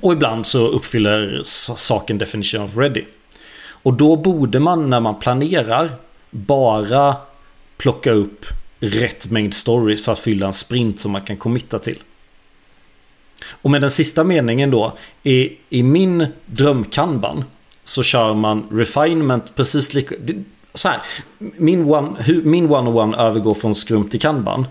och 0.00 0.12
ibland 0.12 0.46
så 0.46 0.66
uppfyller 0.66 1.40
saken 1.44 2.18
definition 2.18 2.62
of 2.62 2.76
ready. 2.76 3.04
Och 3.83 3.94
då 3.94 4.16
borde 4.16 4.61
man 4.61 4.90
när 4.90 5.00
man 5.00 5.18
planerar 5.18 5.90
bara 6.30 7.16
plocka 7.76 8.11
upp 8.11 8.46
rätt 8.80 9.30
mängd 9.30 9.54
stories 9.54 10.04
för 10.04 10.12
att 10.12 10.18
fylla 10.18 10.46
en 10.46 10.52
sprint 10.52 11.00
som 11.00 11.12
man 11.12 11.22
kan 11.22 11.37
committa 11.37 11.78
till. 11.78 11.98
Och 13.44 13.70
med 13.70 13.81
den 13.81 13.90
sista 13.90 14.24
meningen 14.24 14.70
då, 14.70 14.96
i, 15.22 15.53
i 15.68 15.83
min 15.83 16.26
drömkanban 16.46 17.44
så 17.85 18.03
kör 18.03 18.35
man 18.35 18.66
refinement 18.70 19.57
precis 19.57 19.94
lika... 19.94 20.14
Så 20.74 20.88
här, 20.88 20.98
min 21.38 21.85
one, 21.85 22.11
hur, 22.18 22.42
min 22.42 22.70
one-on-one 22.70 23.16
övergår 23.16 23.55
från 23.55 23.74
skrum 23.74 24.09
till 24.09 24.20
kanban 24.20 24.66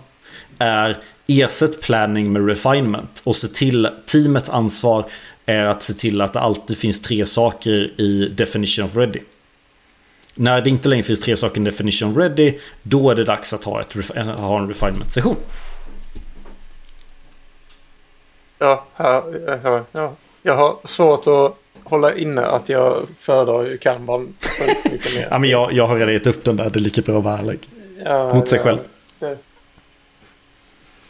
är 0.57 0.97
ersätt 1.27 1.81
planning 1.81 2.33
med 2.33 2.47
refinement 2.47 3.21
och 3.25 3.35
se 3.35 3.47
till 3.47 3.87
teamets 4.05 4.49
ansvar 4.49 5.05
är 5.45 5.65
att 5.65 5.83
se 5.83 5.93
till 5.93 6.21
att 6.21 6.33
det 6.33 6.39
alltid 6.39 6.77
finns 6.77 7.01
tre 7.01 7.25
saker 7.25 8.01
i 8.01 8.29
definition 8.37 8.85
of 8.85 8.95
ready. 8.95 9.19
När 10.35 10.61
det 10.61 10.69
inte 10.69 10.89
längre 10.89 11.03
finns 11.03 11.19
tre 11.19 11.35
saker 11.35 11.61
i 11.61 11.63
definition 11.63 12.11
of 12.11 12.17
ready, 12.17 12.57
då 12.83 13.09
är 13.09 13.15
det 13.15 13.23
dags 13.23 13.53
att 13.53 13.63
ha, 13.63 13.81
ett, 13.81 13.93
ha 14.37 14.59
en 14.59 14.67
refinement-session. 14.67 15.35
Ja, 18.59 18.85
här, 18.95 19.21
ja, 19.63 19.83
ja. 19.91 20.13
Jag 20.41 20.55
har 20.55 20.77
svårt 20.83 21.27
att 21.27 21.55
hålla 21.83 22.15
inne 22.15 22.41
att 22.45 22.69
jag 22.69 23.07
föredrar 23.17 23.63
ju 23.65 23.77
Kanban 23.77 24.35
väldigt 24.59 24.91
mycket 24.91 25.15
mer. 25.15 25.27
Ja, 25.31 25.37
men 25.39 25.49
jag, 25.49 25.73
jag 25.73 25.87
har 25.87 25.95
redan 25.95 26.13
gett 26.13 26.27
upp 26.27 26.45
den 26.45 26.55
där, 26.57 26.69
det 26.69 26.79
är 26.79 26.81
lika 26.81 27.01
bra 27.01 27.17
att 27.17 27.23
vara 27.23 27.37
ärlig. 27.37 27.69
Ja, 28.05 28.33
Mot 28.33 28.47
sig 28.49 28.57
ja, 28.57 28.63
själv. 28.63 28.79
Det, 29.19 29.37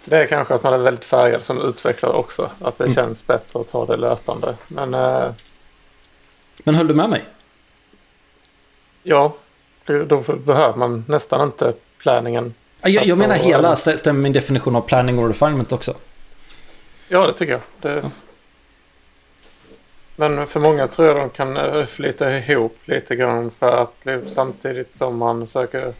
det 0.05 0.17
är 0.17 0.25
kanske 0.25 0.53
att 0.53 0.63
man 0.63 0.73
är 0.73 0.77
väldigt 0.77 1.05
färgad 1.05 1.43
som 1.43 1.62
utvecklare 1.62 2.13
också. 2.13 2.49
Att 2.62 2.77
det 2.77 2.83
Mm. 2.83 2.95
känns 2.95 3.27
bättre 3.27 3.59
att 3.59 3.67
ta 3.67 3.85
det 3.85 3.97
löpande. 3.97 4.55
Men 4.67 4.93
eh, 4.93 5.31
Men 6.63 6.75
höll 6.75 6.88
du 6.88 6.93
med 6.93 7.09
mig? 7.09 7.25
ja, 9.03 9.33
då 10.07 10.23
behöver 10.45 10.77
man 10.77 11.05
nästan 11.07 11.41
inte 11.47 11.73
planningen. 11.97 12.53
Ja, 12.81 12.89
Jag, 12.89 13.05
jag 13.05 13.17
menar 13.17 13.35
hela, 13.35 13.73
stä- 13.73 13.95
stämmer 13.95 14.21
min 14.21 14.33
definition 14.33 14.75
av 14.75 14.81
planning 14.81 15.19
och 15.19 15.27
refinement 15.27 15.71
också. 15.71 15.93
Ja, 17.12 17.28
det 17.28 17.34
tycker 17.34 17.52
jag. 17.54 17.62
Det, 17.82 18.04
Men 20.15 20.48
för 20.48 20.60
många 20.60 20.88
tror 20.88 21.08
jag 21.08 21.17
de 21.17 21.30
kan 21.30 21.58
eh, 21.58 21.86
flyta 21.86 22.38
ihop 22.38 22.78
lite 22.86 23.15
grann 23.15 23.52
för 23.52 23.82
att 23.82 23.93
liksom 24.04 24.30
samtidigt 24.30 24.95
som 24.95 25.17
man 25.17 25.48
försöker... 25.48 25.93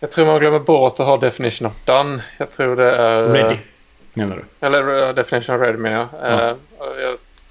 Jag 0.00 0.10
tror 0.10 0.26
man 0.26 0.40
glömmer 0.40 0.58
bort 0.58 1.00
att 1.00 1.06
ha 1.06 1.16
definition 1.16 1.66
of 1.66 1.74
done. 1.84 2.22
Jag 2.38 2.50
tror 2.50 2.76
det 2.76 2.92
är... 2.96 3.24
Ready, 3.28 3.56
menar 4.12 4.36
du? 4.36 4.66
Eller 4.66 5.08
uh, 5.08 5.14
definition 5.14 5.54
of 5.56 5.60
ready 5.60 5.78
menar 5.78 6.08
jag. 6.12 6.30
Ja. 6.30 6.50
Eh, 6.50 6.56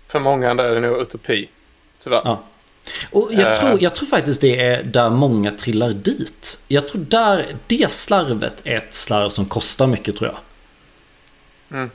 för 0.08 0.20
många 0.20 0.50
är 0.50 0.56
det 0.56 0.80
nog 0.80 1.02
utopi. 1.02 1.50
Tyvärr. 2.00 2.22
Ja. 2.26 2.44
Och 3.12 3.30
jag, 3.32 3.48
Eh. 3.48 3.54
tror, 3.60 3.84
jag 3.84 3.96
tror 3.96 4.08
faktiskt 4.08 4.42
det 4.42 4.60
är 4.60 4.84
där 4.84 5.10
många 5.10 5.52
trillar 5.52 5.90
dit. 5.90 6.60
Jag 6.68 6.88
tror 6.88 7.02
där, 7.02 7.46
det 7.68 7.92
slarvet 7.92 8.62
är 8.64 8.78
ett 8.78 8.94
slarv 8.94 9.30
som 9.30 9.46
kostar 9.46 9.88
mycket 9.88 10.18
tror 10.18 10.30
jag. 10.30 10.38
Mm. 11.72 11.90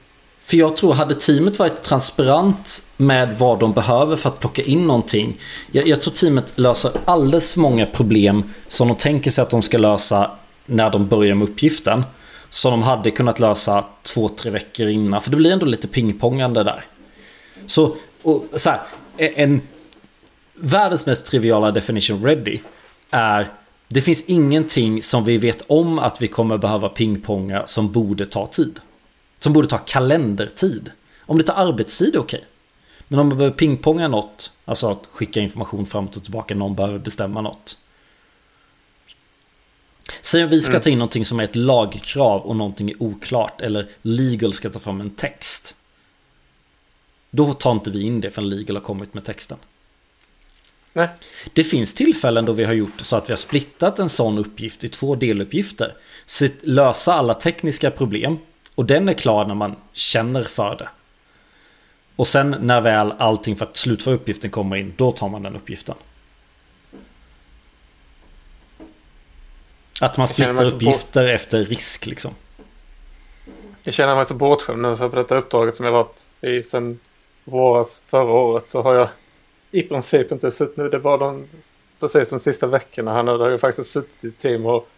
För 0.48 0.56
jag 0.56 0.76
tror, 0.76 0.94
hade 0.94 1.14
teamet 1.14 1.58
varit 1.58 1.82
transparent 1.82 2.82
med 2.96 3.38
vad 3.38 3.58
de 3.60 3.72
behöver 3.72 4.16
för 4.16 4.28
att 4.28 4.40
plocka 4.40 4.62
in 4.62 4.86
någonting. 4.86 5.40
Jag, 5.72 5.88
jag 5.88 6.00
tror 6.00 6.14
teamet 6.14 6.52
löser 6.58 6.90
alldeles 7.04 7.52
för 7.52 7.60
många 7.60 7.86
problem 7.86 8.52
som 8.68 8.88
de 8.88 8.96
tänker 8.96 9.30
sig 9.30 9.42
att 9.42 9.50
de 9.50 9.62
ska 9.62 9.78
lösa 9.78 10.30
när 10.66 10.90
de 10.90 11.08
börjar 11.08 11.34
med 11.34 11.48
uppgiften. 11.48 12.04
Som 12.50 12.70
de 12.70 12.82
hade 12.82 13.10
kunnat 13.10 13.40
lösa 13.40 13.84
två, 14.02 14.28
tre 14.28 14.50
veckor 14.50 14.88
innan. 14.88 15.22
För 15.22 15.30
det 15.30 15.36
blir 15.36 15.52
ändå 15.52 15.66
lite 15.66 15.88
pingpongande 15.88 16.62
där. 16.64 16.84
Så, 17.66 17.96
och, 18.22 18.44
så 18.54 18.70
här, 18.70 18.80
e-, 19.16 19.42
en 19.42 19.62
världens 20.54 21.06
mest 21.06 21.26
triviala 21.26 21.70
definition 21.70 22.24
ready 22.24 22.58
är 23.10 23.52
det 23.88 24.00
finns 24.00 24.24
ingenting 24.26 25.02
som 25.02 25.24
vi 25.24 25.36
vet 25.36 25.64
om 25.66 25.98
att 25.98 26.22
vi 26.22 26.28
kommer 26.28 26.58
behöva 26.58 26.88
pingponga 26.88 27.66
som 27.66 27.92
borde 27.92 28.26
ta 28.26 28.46
tid. 28.46 28.80
Som 29.38 29.52
borde 29.52 29.68
ta 29.68 29.78
kalendertid. 29.78 30.90
Om 31.20 31.38
det 31.38 31.44
tar 31.44 31.54
arbetstid 31.68 32.14
är 32.14 32.18
okej. 32.18 32.44
Men 33.08 33.20
om 33.20 33.28
man 33.28 33.38
behöver 33.38 33.56
pingponga 33.56 34.08
något, 34.08 34.52
alltså 34.64 34.90
att 34.90 35.06
skicka 35.12 35.40
information 35.40 35.86
fram 35.86 36.06
och 36.06 36.22
tillbaka, 36.22 36.54
någon 36.54 36.74
behöver 36.74 36.98
bestämma 36.98 37.40
något. 37.40 37.78
Säg 40.20 40.44
om 40.44 40.50
vi 40.50 40.60
ska 40.60 40.70
Mm. 40.70 40.82
ta 40.82 40.90
in 40.90 40.98
någonting 40.98 41.24
som 41.24 41.40
är 41.40 41.44
ett 41.44 41.56
lagkrav 41.56 42.40
och 42.42 42.56
någonting 42.56 42.90
är 42.90 43.02
oklart 43.02 43.60
eller 43.60 43.88
legal 44.02 44.52
ska 44.52 44.70
ta 44.70 44.78
fram 44.78 45.00
en 45.00 45.10
text. 45.10 45.74
Då 47.30 47.54
tar 47.54 47.72
inte 47.72 47.90
vi 47.90 48.02
in 48.02 48.20
det 48.20 48.30
förrän 48.30 48.48
legal 48.48 48.76
har 48.76 48.82
kommit 48.82 49.14
med 49.14 49.24
texten. 49.24 49.58
Nej. 50.92 51.08
Det 51.52 51.64
finns 51.64 51.94
tillfällen 51.94 52.44
då 52.44 52.52
vi 52.52 52.64
har 52.64 52.72
gjort 52.72 53.00
så 53.00 53.16
att 53.16 53.28
vi 53.28 53.32
har 53.32 53.38
splittat 53.38 53.98
en 53.98 54.08
sån 54.08 54.38
uppgift 54.38 54.84
i 54.84 54.88
två 54.88 55.14
deluppgifter. 55.14 55.94
Lösa 56.62 57.12
alla 57.12 57.34
tekniska 57.34 57.90
problem. 57.90 58.38
Och 58.78 58.84
den 58.84 59.08
är 59.08 59.12
klar 59.12 59.44
när 59.46 59.54
man 59.54 59.76
känner 59.92 60.44
för 60.44 60.76
det. 60.76 60.88
Och 62.16 62.26
sen 62.26 62.56
när 62.60 62.80
väl 62.80 63.12
allting 63.18 63.56
för 63.56 63.64
att 63.64 63.76
slutföra 63.76 64.14
uppgiften 64.14 64.50
kommer 64.50 64.76
in, 64.76 64.94
då 64.96 65.12
tar 65.12 65.28
man 65.28 65.42
den 65.42 65.56
uppgiften. 65.56 65.94
Att 70.00 70.18
man 70.18 70.28
splittar 70.28 70.64
uppgifter 70.64 71.24
efter 71.24 71.64
risk 71.64 72.06
liksom. 72.06 72.30
Jag 73.82 73.94
känner 73.94 74.16
mig 74.16 74.24
så 74.24 74.34
bortskämd 74.34 74.82
nu 74.82 74.96
för 74.96 75.08
på 75.08 75.16
detta 75.16 75.36
uppdraget 75.36 75.76
som 75.76 75.84
jag 75.84 75.92
varit 75.92 76.30
i 76.40 76.62
sedan 76.62 76.98
våras 77.44 78.02
förra 78.06 78.32
året 78.32 78.68
så 78.68 78.82
har 78.82 78.94
jag 78.94 79.08
i 79.70 79.82
princip 79.82 80.32
inte 80.32 80.50
suttit 80.50 80.76
nu. 80.76 80.88
Det 80.88 80.98
var 80.98 81.18
de, 81.18 81.48
precis 82.00 82.30
de 82.30 82.40
sista 82.40 82.66
veckorna 82.66 83.12
här 83.12 83.22
nu. 83.22 83.32
Där 83.32 83.44
har 83.44 83.50
jag 83.50 83.60
faktiskt 83.60 83.90
suttit 83.90 84.24
i 84.24 84.30
team 84.30 84.66
och 84.66 84.88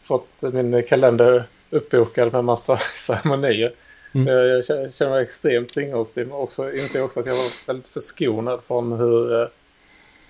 fått 0.00 0.42
min 0.52 0.82
kalender 0.88 1.44
uppbokad 1.72 2.32
med 2.32 2.44
massa 2.44 2.76
ceremonier. 2.94 3.72
Mm. 4.14 4.26
Jag, 4.26 4.46
jag 4.48 4.64
känner- 4.94 5.10
mig 5.10 5.22
extremt 5.22 5.76
ringrostig 5.76 6.26
men 6.26 6.36
också 6.36 6.72
inser 6.72 7.02
också 7.04 7.20
att 7.20 7.26
jag 7.26 7.34
var 7.34 7.66
väldigt 7.66 7.88
förskonad 7.88 8.60
från 8.66 8.92
hur 8.92 9.40
eh, 9.40 9.46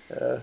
eh, 0.09 0.39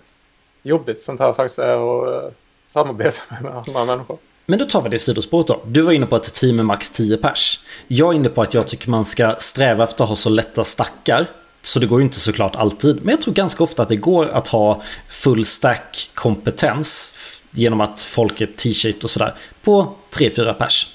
jobbigt 0.63 1.01
sånt 1.01 1.21
här 1.21 1.33
faktiskt 1.33 1.59
är 1.59 1.73
att 2.09 2.25
eh, 2.25 2.31
samarbeta 2.67 3.23
med 3.43 3.53
andra 3.53 3.85
människor. 3.85 4.19
Men 4.47 4.59
då 4.59 4.65
tar 4.65 4.83
vi 4.83 4.89
det 4.89 4.99
sidospåret 4.99 5.47
då. 5.47 5.61
Du 5.67 5.81
var 5.83 5.93
inne 5.93 6.07
på 6.07 6.17
ett 6.17 6.35
team 6.35 6.57
med 6.57 6.65
max 6.65 6.91
10 6.91 7.17
pers. 7.17 7.65
Jag 7.89 8.09
är 8.13 8.17
inne 8.17 8.29
på 8.29 8.43
att 8.43 8.55
jag 8.55 8.67
tycker 8.69 8.91
man 8.91 9.05
ska 9.05 9.35
sträva 9.39 9.85
efter 9.85 10.05
att 10.05 10.09
ha 10.09 10.17
så 10.17 10.31
lätta 10.31 10.65
stackar. 10.65 11.27
Så 11.63 11.79
det 11.79 11.87
går 11.87 12.01
ju 12.01 12.05
inte 12.05 12.21
såklart 12.21 12.57
alltid. 12.57 12.97
Men 12.97 13.11
jag 13.11 13.21
tror 13.21 13.35
ganska 13.35 13.65
ofta 13.65 13.83
att 13.83 13.89
det 13.89 13.97
går 13.97 14.27
att 14.27 14.49
ha 14.49 14.83
full 15.09 15.45
stack 15.45 16.11
kompetens. 16.15 17.17
Genom 17.51 17.81
att 17.81 18.01
folk 18.01 18.41
är 18.41 18.47
t-shaped 18.47 19.05
och 19.05 19.11
sådär. 19.11 19.35
På 19.63 19.95
3-4 20.13 20.53
pers. 20.53 20.95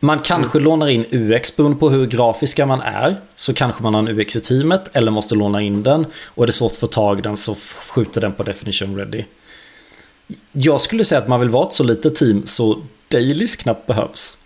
Man 0.00 0.18
kanske 0.18 0.58
lånar 0.58 0.88
in 0.88 1.06
UX 1.10 1.56
beroende 1.56 1.78
på 1.78 1.90
hur 1.90 2.06
grafiska 2.06 2.66
man 2.66 2.80
är. 2.80 3.20
Så 3.36 3.54
kanske 3.54 3.82
man 3.82 3.94
har 3.94 4.00
en 4.00 4.20
UX 4.20 4.36
i 4.36 4.40
teamet 4.40 4.88
eller 4.92 5.10
måste 5.10 5.34
låna 5.34 5.62
in 5.62 5.82
den. 5.82 6.06
Och 6.24 6.42
är 6.42 6.46
det 6.46 6.52
svårt 6.52 6.72
att 6.72 6.78
få 6.78 6.86
tag 6.86 7.18
i 7.18 7.22
den 7.22 7.36
så 7.36 7.54
skjuter 7.88 8.20
den 8.20 8.32
på 8.32 8.42
definition 8.42 8.96
ready. 8.96 9.24
Jag 10.52 10.80
skulle 10.80 11.04
säga 11.04 11.20
att 11.20 11.28
man 11.28 11.40
vill 11.40 11.48
vara 11.48 11.66
ett 11.66 11.72
så 11.72 11.84
litet 11.84 12.16
team 12.16 12.46
så 12.46 12.82
dailies 13.08 13.56
knappt 13.56 13.86
behövs. 13.86 14.38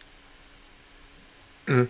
Mm. 1.68 1.88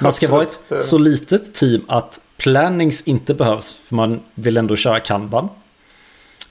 Man 0.00 0.12
ska 0.12 0.30
vara 0.30 0.42
ett 0.42 0.82
så 0.82 0.98
litet 0.98 1.54
team 1.54 1.84
att 1.88 2.20
plannings 2.36 3.02
inte 3.02 3.34
behövs 3.34 3.74
för 3.74 3.94
man 3.94 4.20
vill 4.34 4.56
ändå 4.56 4.76
köra 4.76 5.00
kanban. 5.00 5.48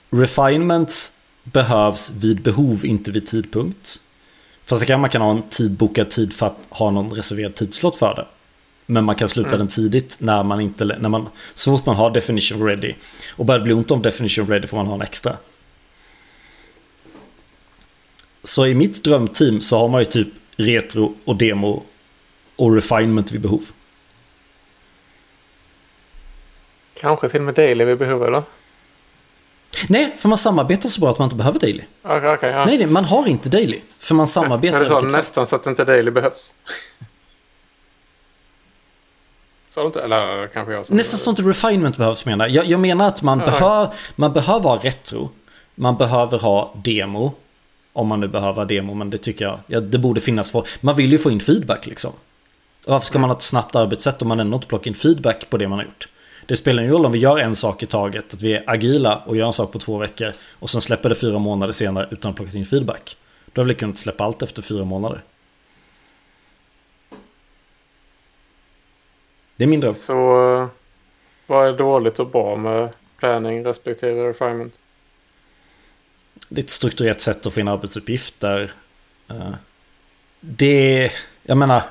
Refinements 0.10 1.12
behövs 1.44 2.12
vid 2.12 2.42
behov, 2.42 2.86
inte 2.86 3.12
vid 3.12 3.28
tidpunkt. 3.28 4.00
Fast 4.66 4.82
det 4.82 4.88
kan 4.88 5.00
man 5.00 5.10
kan 5.10 5.22
ha 5.22 5.32
en 5.32 5.50
tid, 5.50 5.72
bokad 5.72 6.10
tid 6.10 6.34
för 6.34 6.46
att 6.46 6.58
ha 6.70 6.92
någon 6.92 7.12
reserverad 7.12 7.56
tidslott 7.56 7.96
för 7.96 8.16
det. 8.16 8.28
Men 8.86 9.04
man 9.04 9.16
kan 9.16 9.30
sluta 9.30 9.50
Mm. 9.50 9.60
den 9.60 9.68
tidigt 9.68 10.18
när 10.20 10.44
man 10.44 10.62
inte, 10.62 10.86
när 10.86 11.10
man, 11.10 11.30
så 11.54 11.78
fort 11.78 11.86
man 11.86 11.96
har 11.96 12.12
definition 12.12 12.68
ready. 12.68 12.94
Och 13.36 13.46
börjar 13.46 13.60
det 13.60 13.64
bli 13.64 13.74
ont 13.74 13.92
om 13.92 14.02
definition 14.02 14.48
ready 14.48 14.68
får 14.68 14.78
man 14.78 14.88
ha 14.88 14.94
en 14.96 15.02
extra. 15.02 15.38
Så 18.44 18.66
i 18.68 18.74
mitt 18.76 19.04
drömteam 19.04 19.62
så 19.62 19.78
har 19.80 19.88
man 19.88 20.02
ju 20.02 20.06
typ 20.06 20.28
retro 20.56 21.16
och 21.26 21.36
demo 21.36 21.84
och 22.56 22.76
refinement 22.76 23.32
vid 23.32 23.42
behov. 23.42 23.64
Kanske 26.94 27.30
till 27.30 27.40
och 27.40 27.46
med 27.46 27.56
daily 27.56 27.86
vi 27.86 27.96
behöver 27.96 28.28
eller? 28.28 28.44
Nej, 29.90 30.16
för 30.18 30.30
man 30.30 30.38
samarbetar 30.38 30.90
så 30.90 31.02
bra 31.02 31.10
att 31.12 31.20
man 31.20 31.26
inte 31.26 31.36
behöver 31.36 31.60
daily. 31.60 31.84
Okej, 32.04 32.30
okej. 32.34 32.50
ja. 32.50 32.66
Nej, 32.66 32.78
nej, 32.78 32.88
man 32.88 33.06
har 33.06 33.28
inte 33.28 33.50
daily. 33.50 33.80
För 34.00 34.16
man 34.16 34.28
samarbetar. 34.28 34.80
Men 34.80 34.84
du 34.84 34.90
sa 34.90 35.02
nästan 35.02 35.46
så 35.46 35.56
att 35.56 35.68
inte 35.68 35.84
daily 35.86 36.12
behövs. 36.12 36.54
Sa 39.70 39.82
du 39.82 39.88
inte? 39.88 40.00
Eller 40.02 40.48
kanske 40.48 40.74
jag 40.74 40.86
som... 40.86 40.98
Nästan 40.98 41.32
inte 41.32 41.42
refinement 41.42 41.98
behövs 41.98 42.26
menar 42.26 42.48
jag. 42.48 42.66
Jag 42.66 42.80
menar 42.80 43.08
att 43.08 43.22
man, 43.22 43.40
Ja. 43.40 43.46
behör, 43.46 43.94
man 44.16 44.34
behöver 44.34 44.70
ha 44.70 44.80
retro. 44.84 45.30
Man 45.76 45.98
behöver 45.98 46.40
ha 46.40 46.76
demo. 46.84 47.34
Om 47.94 48.08
man 48.08 48.20
nu 48.20 48.28
behöver 48.28 48.54
ha 48.54 48.66
demo, 48.66 48.94
men 48.94 49.10
det 49.10 49.18
tycker 49.18 49.46
jag. 49.46 49.60
Ja, 49.68 49.80
det 49.80 49.98
borde 49.98 50.22
finnas 50.22 50.52
för. 50.52 50.68
Man 50.82 50.96
vill 50.96 51.12
ju 51.12 51.18
få 51.18 51.32
in 51.32 51.40
feedback 51.40 51.86
liksom. 51.86 52.12
Varför 52.86 53.06
ska 53.06 53.20
man 53.20 53.30
ha 53.30 53.38
ett 53.38 53.44
snabbt 53.44 53.76
arbetssätt 53.76 54.22
om 54.22 54.28
man 54.28 54.40
ändå 54.40 54.56
inte 54.56 54.68
plockar 54.68 54.88
in 54.88 54.96
feedback 54.96 55.50
på 55.50 55.58
det 55.58 55.68
man 55.68 55.80
har 55.80 55.86
gjort? 55.86 56.10
Det 56.46 56.56
spelar 56.56 56.84
ingen 56.84 56.94
roll 56.94 57.06
om 57.06 57.12
vi 57.12 57.20
gör 57.20 57.38
en 57.38 57.56
sak 57.56 57.84
i 57.84 57.86
taget, 57.86 58.34
att 58.34 58.42
vi 58.42 58.54
är 58.54 58.64
agila 58.68 59.18
och 59.26 59.38
gör 59.38 59.48
en 59.48 59.54
sak 59.54 59.72
på 59.72 59.80
två 59.80 59.98
veckor 59.98 60.34
och 60.60 60.70
sen 60.70 60.82
släpper 60.82 61.10
det 61.10 61.16
fyra 61.16 61.40
månader 61.40 61.74
senare 61.74 62.08
utan 62.12 62.32
att 62.32 62.38
plocka 62.38 62.58
in 62.58 62.66
feedback. 62.66 63.18
Då 63.54 63.62
har 63.62 63.68
vi 63.68 63.76
kunnat 63.76 63.98
släppa 63.98 64.24
allt 64.24 64.42
efter 64.42 64.62
fyra 64.62 64.86
månader. 64.86 65.22
Det 69.56 69.64
är 69.64 69.68
min 69.68 69.80
dröm. 69.80 69.94
Så 69.94 70.14
vad 71.48 71.68
är 71.68 71.74
dåligt 71.78 72.20
och 72.20 72.28
bra 72.30 72.56
med 72.56 72.90
planning 73.18 73.66
respektive 73.66 74.30
refinement? 74.30 74.80
Det 76.50 76.62
är 76.62 76.64
ett 76.64 76.70
strukturerat 76.70 77.22
sätt 77.22 77.46
att 77.46 77.54
få 77.54 77.60
in 77.60 77.68
arbetsuppgifter. 77.68 78.74
Eh, 79.30 79.52
Det, 80.40 81.12
jag 81.44 81.58
menar, 81.58 81.84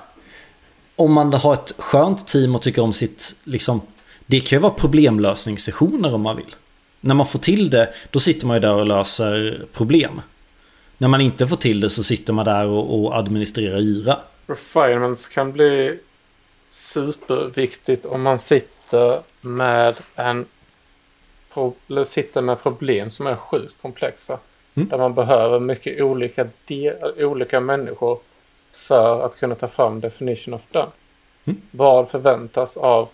om 0.97 1.13
man 1.13 1.33
har 1.35 1.55
ett 1.55 1.75
skönt 1.79 2.29
team 2.29 2.55
och 2.55 2.63
tycker 2.63 2.83
om 2.83 2.93
sitt, 2.93 3.37
liksom, 3.45 3.81
det 4.27 4.41
kan 4.41 4.57
ju 4.57 4.61
vara 4.61 4.73
problemlösningssessioner 4.73 6.15
om 6.15 6.21
man 6.21 6.37
vill. 6.37 6.55
När 7.01 7.15
man 7.15 7.27
får 7.27 7.39
till 7.39 7.71
det, 7.71 7.95
då 8.11 8.21
sitter 8.21 8.47
man 8.47 8.57
ju 8.57 8.61
där 8.61 8.75
och 8.75 8.87
löser 8.87 9.67
problem. 9.73 10.21
När 10.99 11.09
man 11.09 11.21
inte 11.21 11.47
får 11.47 11.57
till 11.57 11.81
det 11.81 11.91
så 11.91 12.05
sitter 12.05 12.33
man 12.33 12.45
där 12.45 12.67
och, 12.67 13.01
och 13.01 13.17
administrerar 13.19 13.79
Jira. 13.79 14.19
Refinements 14.47 15.29
kan 15.29 15.53
bli 15.53 15.99
superviktigt 16.69 18.05
om 18.05 18.23
man 18.23 18.39
sitter 18.39 19.21
med 19.41 19.97
en 20.15 20.47
sitter 22.07 22.41
med 22.41 22.63
problem 22.63 23.11
som 23.11 23.27
är 23.27 23.37
sjukt 23.37 23.75
komplexa. 23.83 24.39
Mm. 24.75 24.89
Där 24.89 24.99
man 24.99 25.15
behöver 25.15 25.61
mycket 25.61 26.03
olika, 26.03 26.47
olika 27.19 27.61
människor 27.61 28.19
för 28.73 29.25
att 29.25 29.37
kunna 29.37 29.55
ta 29.55 29.69
fram 29.69 30.01
definition 30.01 30.55
of 30.55 30.67
done. 30.71 30.91
Mm. 31.45 31.61
Vad 31.71 32.11
förväntas 32.11 32.77
av... 32.77 33.09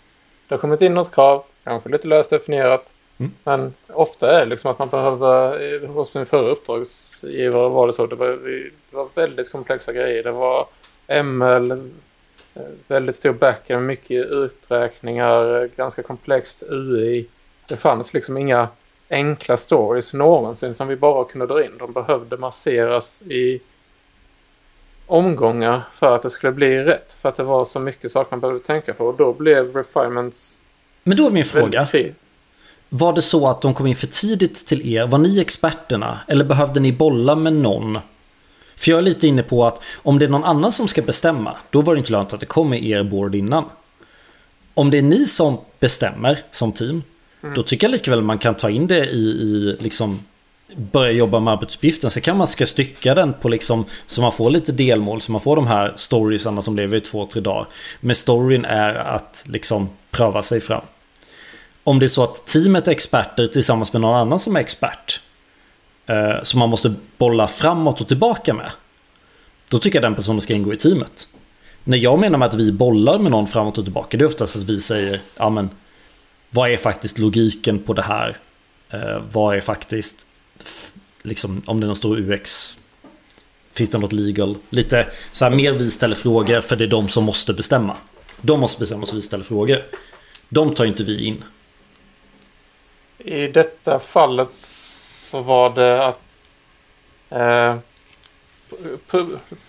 Det 0.48 0.54
har 0.54 0.60
kommit 0.60 0.80
in 0.80 0.94
något 0.94 1.14
krav, 1.14 1.44
kanske 1.64 1.88
lite 1.88 2.08
löst 2.08 2.30
definierat. 2.30 2.92
Mm. 3.18 3.32
Men 3.44 3.74
ofta 3.86 4.30
är 4.36 4.40
det 4.40 4.46
liksom 4.46 4.70
att 4.70 4.78
man 4.78 4.88
behöver, 4.88 5.62
eh, 5.74 5.90
hos 5.90 6.14
min 6.14 6.26
förra 6.26 6.48
uppdragsgivare 6.48 7.68
var 7.68 7.86
det 7.86 7.92
så, 7.92 8.06
det 8.06 8.16
var, 8.16 8.26
det 8.26 8.96
var 8.96 9.08
väldigt 9.14 9.52
komplexa 9.52 9.92
grejer. 9.92 10.22
Det 10.22 10.32
var 10.32 10.66
ML, 11.22 11.70
eh, 11.70 12.62
väldigt 12.86 13.16
stor 13.16 13.32
backend, 13.32 13.86
mycket 13.86 14.26
uträkningar, 14.26 15.66
ganska 15.76 16.02
komplext 16.02 16.62
UI. 16.68 17.26
Det 17.68 17.76
fanns 17.76 18.14
liksom 18.14 18.36
inga 18.36 18.68
enkla 19.10 19.56
stories 19.56 20.14
någonsin 20.14 20.74
som 20.74 20.88
vi 20.88 20.96
bara 20.96 21.24
kunde 21.24 21.46
dra 21.46 21.64
in. 21.64 21.78
De 21.78 21.92
behövde 21.92 22.36
masseras 22.36 23.22
i 23.22 23.60
omgångar 25.08 25.82
för 25.90 26.14
att 26.14 26.22
det 26.22 26.30
skulle 26.30 26.52
bli 26.52 26.78
rätt. 26.84 27.12
För 27.12 27.28
att 27.28 27.36
det 27.36 27.42
var 27.42 27.64
så 27.64 27.80
mycket 27.80 28.10
saker 28.10 28.30
man 28.30 28.40
behövde 28.40 28.64
tänka 28.64 28.94
på. 28.94 29.04
Och 29.06 29.16
då 29.16 29.32
blev 29.32 29.76
refinements 29.76 30.62
Men 31.04 31.16
då 31.16 31.26
är 31.26 31.30
min 31.30 31.44
fråga. 31.44 31.86
fri. 31.86 32.14
Var 32.88 33.12
det 33.12 33.22
så 33.22 33.48
att 33.48 33.60
de 33.60 33.74
kom 33.74 33.86
in 33.86 33.94
för 33.94 34.06
tidigt 34.06 34.66
till 34.66 34.92
er? 34.94 35.06
Var 35.06 35.18
ni 35.18 35.40
experterna? 35.40 36.18
Eller 36.28 36.44
behövde 36.44 36.80
ni 36.80 36.92
bolla 36.92 37.36
med 37.36 37.52
någon? 37.52 37.98
För 38.76 38.90
jag 38.90 38.98
är 38.98 39.02
lite 39.02 39.26
inne 39.26 39.42
på 39.42 39.66
att 39.66 39.82
om 39.96 40.18
det 40.18 40.24
är 40.24 40.30
någon 40.30 40.44
annan 40.44 40.72
som 40.72 40.88
ska 40.88 41.02
bestämma, 41.02 41.56
då 41.70 41.80
var 41.80 41.94
det 41.94 41.98
inte 41.98 42.12
lönt 42.12 42.32
att 42.32 42.40
det 42.40 42.46
kom 42.46 42.70
med 42.70 42.84
er 42.84 43.02
board 43.02 43.34
innan. 43.34 43.64
Om 44.74 44.90
det 44.90 44.98
är 44.98 45.02
ni 45.02 45.26
som 45.26 45.58
bestämmer 45.80 46.38
som 46.50 46.72
team, 46.72 47.02
då 47.54 47.62
tycker 47.62 47.86
jag 47.86 47.92
likväl 47.92 48.22
man 48.22 48.38
kan 48.38 48.54
ta 48.54 48.70
in 48.70 48.86
det 48.86 49.06
i, 49.06 49.18
i 49.18 49.76
liksom 49.80 50.24
börja 50.76 51.12
jobba 51.12 51.40
med 51.40 51.52
arbetsuppgiften. 51.52 52.10
Så 52.10 52.20
kan 52.20 52.36
man 52.36 52.46
ska 52.46 52.66
stycka 52.66 53.14
den 53.14 53.32
på 53.32 53.48
liksom 53.48 53.84
så 54.06 54.22
man 54.22 54.32
får 54.32 54.50
lite 54.50 54.72
delmål, 54.72 55.20
så 55.20 55.32
man 55.32 55.40
får 55.40 55.56
de 55.56 55.66
här 55.66 55.92
storiesarna 55.96 56.62
som 56.62 56.76
lever 56.76 56.96
i 56.96 57.00
två, 57.00 57.26
tre 57.26 57.40
dagar. 57.40 57.68
Men 58.00 58.16
storyn 58.16 58.64
är 58.64 58.94
att 58.94 59.44
liksom 59.46 59.88
pröva 60.10 60.42
sig 60.42 60.60
fram. 60.60 60.84
Om 61.84 61.98
det 61.98 62.06
är 62.06 62.08
så 62.08 62.24
att 62.24 62.46
teamet 62.46 62.88
är 62.88 62.92
experter 62.92 63.46
tillsammans 63.46 63.92
med 63.92 64.02
någon 64.02 64.16
annan 64.16 64.38
som 64.38 64.56
är 64.56 64.60
expert. 64.60 65.20
Eh, 66.06 66.42
som 66.42 66.58
man 66.58 66.68
måste 66.68 66.94
bolla 67.18 67.48
framåt 67.48 68.00
och 68.00 68.08
tillbaka 68.08 68.54
med. 68.54 68.70
Då 69.68 69.78
tycker 69.78 69.96
jag 69.96 70.04
den 70.04 70.14
personen 70.14 70.40
ska 70.40 70.54
ingå 70.54 70.72
i 70.72 70.76
teamet. 70.76 71.28
När 71.84 71.98
jag 71.98 72.18
menar 72.18 72.38
med 72.38 72.48
att 72.48 72.54
vi 72.54 72.72
bollar 72.72 73.18
med 73.18 73.30
någon 73.30 73.46
framåt 73.46 73.78
och 73.78 73.84
tillbaka. 73.84 74.16
Det 74.16 74.24
är 74.24 74.26
oftast 74.26 74.56
att 74.56 74.62
vi 74.62 74.80
säger, 74.80 75.20
ja 75.36 75.50
men. 75.50 75.70
Vad 76.50 76.70
är 76.70 76.76
faktiskt 76.76 77.18
logiken 77.18 77.78
på 77.78 77.92
det 77.92 78.02
här? 78.02 78.36
Eh, 78.90 79.22
vad 79.32 79.56
är 79.56 79.60
faktiskt, 79.60 80.26
liksom 81.22 81.62
om 81.66 81.80
det 81.80 81.84
är 81.84 81.86
någon 81.86 81.96
stor 81.96 82.18
UX. 82.18 82.78
Finns 83.72 83.90
det 83.90 83.98
något 83.98 84.12
legal? 84.12 84.56
Lite 84.70 85.06
så 85.32 85.44
här 85.44 85.52
mer 85.52 85.72
vi 85.72 85.90
ställer 85.90 86.16
frågor 86.16 86.60
för 86.60 86.76
det 86.76 86.84
är 86.84 86.88
de 86.88 87.08
som 87.08 87.24
måste 87.24 87.52
bestämma. 87.52 87.96
De 88.40 88.60
måste 88.60 88.80
bestämma 88.80 89.06
så 89.06 89.16
vi 89.16 89.22
ställer 89.22 89.44
frågor. 89.44 89.84
De 90.48 90.74
tar 90.74 90.84
inte 90.84 91.04
vi 91.04 91.24
in. 91.24 91.44
i 93.18 93.46
detta 93.48 93.98
fallet 93.98 94.52
så 94.52 95.40
var 95.40 95.70
det 95.70 96.06
att 96.06 96.42
eh, 97.30 97.78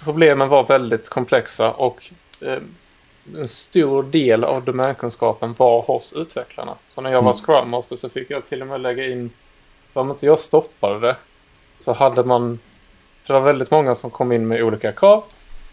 problemen 0.04 0.50
var 0.50 0.64
väldigt 0.64 1.10
komplexa 1.10 1.72
och 1.72 2.12
eh, 2.42 2.62
en 3.36 3.48
stor 3.48 4.04
del 4.04 4.44
av 4.44 4.64
domänkunskapen 4.64 5.54
var 5.58 5.82
hos 5.82 6.14
utvecklarna. 6.14 6.76
Så 6.90 7.02
när 7.02 7.12
jag 7.12 7.22
var 7.22 7.32
mm. 7.32 7.44
Scrum 7.44 7.72
Master 7.72 7.96
så 7.96 8.10
fick 8.10 8.30
jag 8.30 8.46
till 8.46 8.62
och 8.62 8.68
med 8.68 8.82
lägga 8.82 9.08
in, 9.08 9.30
om 9.94 10.12
inte 10.12 10.26
jag 10.26 10.40
stoppade 10.40 11.00
det, 11.00 11.16
så 11.78 11.94
hade 11.94 12.24
man, 12.24 12.60
för 13.24 13.34
det 13.34 13.40
var 13.40 13.46
väldigt 13.46 13.72
många 13.72 13.96
som 13.96 14.10
kom 14.10 14.32
in 14.32 14.48
med 14.48 14.64
olika 14.64 14.92
krav. 14.92 15.24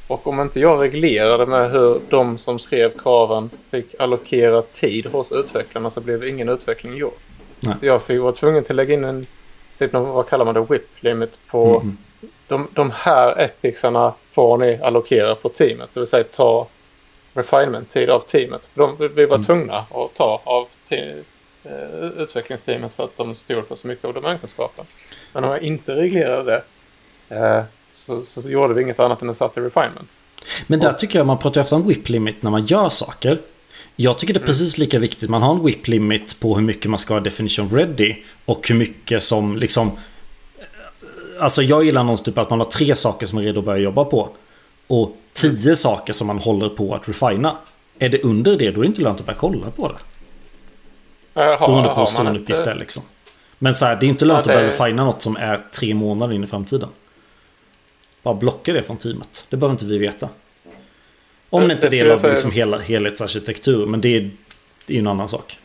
Och 0.09 0.27
om 0.27 0.41
inte 0.41 0.61
jag 0.61 0.83
reglerade 0.83 1.47
med 1.47 1.71
hur 1.71 2.01
de 2.11 2.39
som 2.39 2.59
skrev 2.59 2.99
kraven 2.99 3.51
fick 3.71 3.95
allokera 3.99 4.63
tid 4.63 5.07
hos 5.07 5.33
utvecklarna 5.33 5.91
så 5.91 6.01
blev 6.01 6.29
ingen 6.29 6.49
utveckling 6.49 6.97
gjord. 6.97 7.13
Nej. 7.61 7.79
Så 7.79 7.87
jag 7.87 8.03
fick, 8.03 8.21
var 8.21 8.33
tvungen 8.33 8.65
till 8.65 8.73
att 8.73 8.77
lägga 8.77 8.95
in 8.95 9.05
en, 9.05 9.25
typ 9.79 9.93
vad 9.93 10.29
kallar 10.29 10.45
man 10.45 10.55
det, 10.55 10.61
whip 10.61 11.03
limit 11.03 11.39
på 11.47 11.81
mm. 11.81 11.97
de, 12.49 12.69
de 12.73 12.91
här 12.91 13.41
epixarna 13.41 14.15
får 14.31 14.59
ni 14.59 14.79
allokera 14.83 15.35
på 15.35 15.49
teamet. 15.49 15.89
Det 15.93 16.01
vill 16.01 16.07
säga 16.07 16.25
ta 16.25 16.67
refinement-tid 17.35 18.11
av 18.11 18.21
teamet. 18.21 18.67
För 18.67 18.81
de, 18.81 19.15
vi 19.15 19.27
var 19.27 19.35
mm. 19.35 19.45
tvungna 19.45 19.77
att 19.77 20.15
ta 20.15 20.41
av 20.45 20.67
utvecklingsteamet 22.17 22.95
för 22.95 23.05
att 23.05 23.17
de 23.17 23.35
stod 23.35 23.69
för 23.69 23.75
så 23.75 23.87
mycket 23.87 24.05
av 24.05 24.15
domänkunskapen. 24.15 24.85
Men 25.33 25.45
om 25.45 25.51
jag 25.51 25.63
inte 25.63 25.97
reglerade 25.97 26.63
det 27.29 27.59
uh, 27.59 27.65
så, 27.93 28.21
så, 28.21 28.51
gjorde 28.51 28.75
vi 28.75 28.83
inget 28.83 29.01
annat 29.01 29.23
än 29.23 29.31
att 29.31 29.37
satte 29.37 29.61
refinements. 29.61 30.27
Men 30.67 30.81
där 30.81 30.93
tycker 30.93 31.19
jag 31.19 31.27
man 31.27 31.39
pratar 31.39 31.61
ofta 31.61 31.77
om 31.77 31.89
whip 31.89 32.09
limit 32.09 32.43
när 32.43 32.51
man 32.51 32.67
gör 32.67 32.89
saker. 32.89 33.39
Jag 33.97 34.19
tycker 34.19 34.35
det 34.35 34.39
är 34.39 34.41
mm. 34.41 34.47
precis 34.47 34.79
lika 34.79 34.99
viktigt. 34.99 35.31
Man 35.31 35.43
har 35.43 35.55
en 35.55 35.65
whip 35.65 35.89
limit 35.89 36.41
på 36.41 36.55
hur 36.55 36.63
mycket 36.63 36.91
man 36.91 36.99
ska 36.99 37.15
ha 37.15 37.21
definition 37.21 37.71
ready. 37.71 38.17
Och 38.45 38.69
hur 38.69 38.75
mycket 38.75 39.23
som 39.23 39.57
liksom... 39.57 39.91
Alltså 41.41 41.63
jag 41.63 41.85
gillar 41.85 42.03
någonstans 42.03 42.25
typ 42.25 42.39
att 42.39 42.51
man 42.51 42.59
har 42.59 42.67
tre 42.67 42.97
saker 42.97 43.27
som 43.27 43.39
är 43.39 43.43
redo 43.43 43.59
att 43.59 43.65
börja 43.65 43.83
jobba 43.83 44.05
på. 44.05 44.31
Och 44.87 45.17
tio 45.33 45.77
saker 45.77 46.13
som 46.13 46.27
man 46.27 46.39
håller 46.39 46.69
på 46.69 46.95
att 46.95 47.09
refina. 47.09 47.57
Är 47.99 48.09
det 48.09 48.23
under 48.23 48.57
det 48.57 48.71
då 48.71 48.81
är 48.81 48.83
det 48.83 48.87
inte 48.87 49.03
lönt 49.03 49.21
att 49.21 49.27
börja 49.27 49.39
kolla 49.39 49.71
på 49.71 49.89
det. 49.89 49.95
Jaha, 51.37 51.59
Beroende 51.59 51.89
på 51.89 52.01
hur 52.01 52.07
stor 52.07 52.27
en 52.27 52.37
uppgift 52.37 52.67
är 52.67 52.75
liksom. 52.75 53.03
Men 53.59 53.75
så 53.75 53.85
här, 53.85 53.97
det 53.97 54.07
är 54.07 54.09
inte 54.09 54.25
lönt 54.25 54.47
ja, 54.47 54.53
det... 54.53 54.59
att 54.59 54.63
börja 54.63 54.87
refina 54.87 55.05
något 55.05 55.23
som 55.23 55.37
är 55.37 55.59
tre 55.59 55.95
månader 55.95 56.35
in 56.35 56.45
i 56.45 56.47
framtiden. 56.47 56.89
Bara 58.23 58.35
blocka 58.35 58.73
det 58.73 58.83
från 58.83 58.97
teamet. 58.97 59.47
Det 59.51 59.57
behöver 59.57 59.73
inte 59.73 59.87
vi 59.87 59.99
veta. 59.99 60.29
Om 61.51 61.61
det, 61.63 61.69
det 61.69 61.73
inte 61.73 61.87
är 61.87 62.17
säga... 62.17 62.31
liksom 62.31 62.51
hela, 62.51 62.79
helhetsarkitektur. 62.79 63.87
Men 63.87 64.01
det 64.01 64.17
är, 64.17 64.21
det 64.87 64.93
är 64.93 64.95
ju 64.95 64.99
en 64.99 65.07
annan 65.07 65.29
sak. 65.29 65.59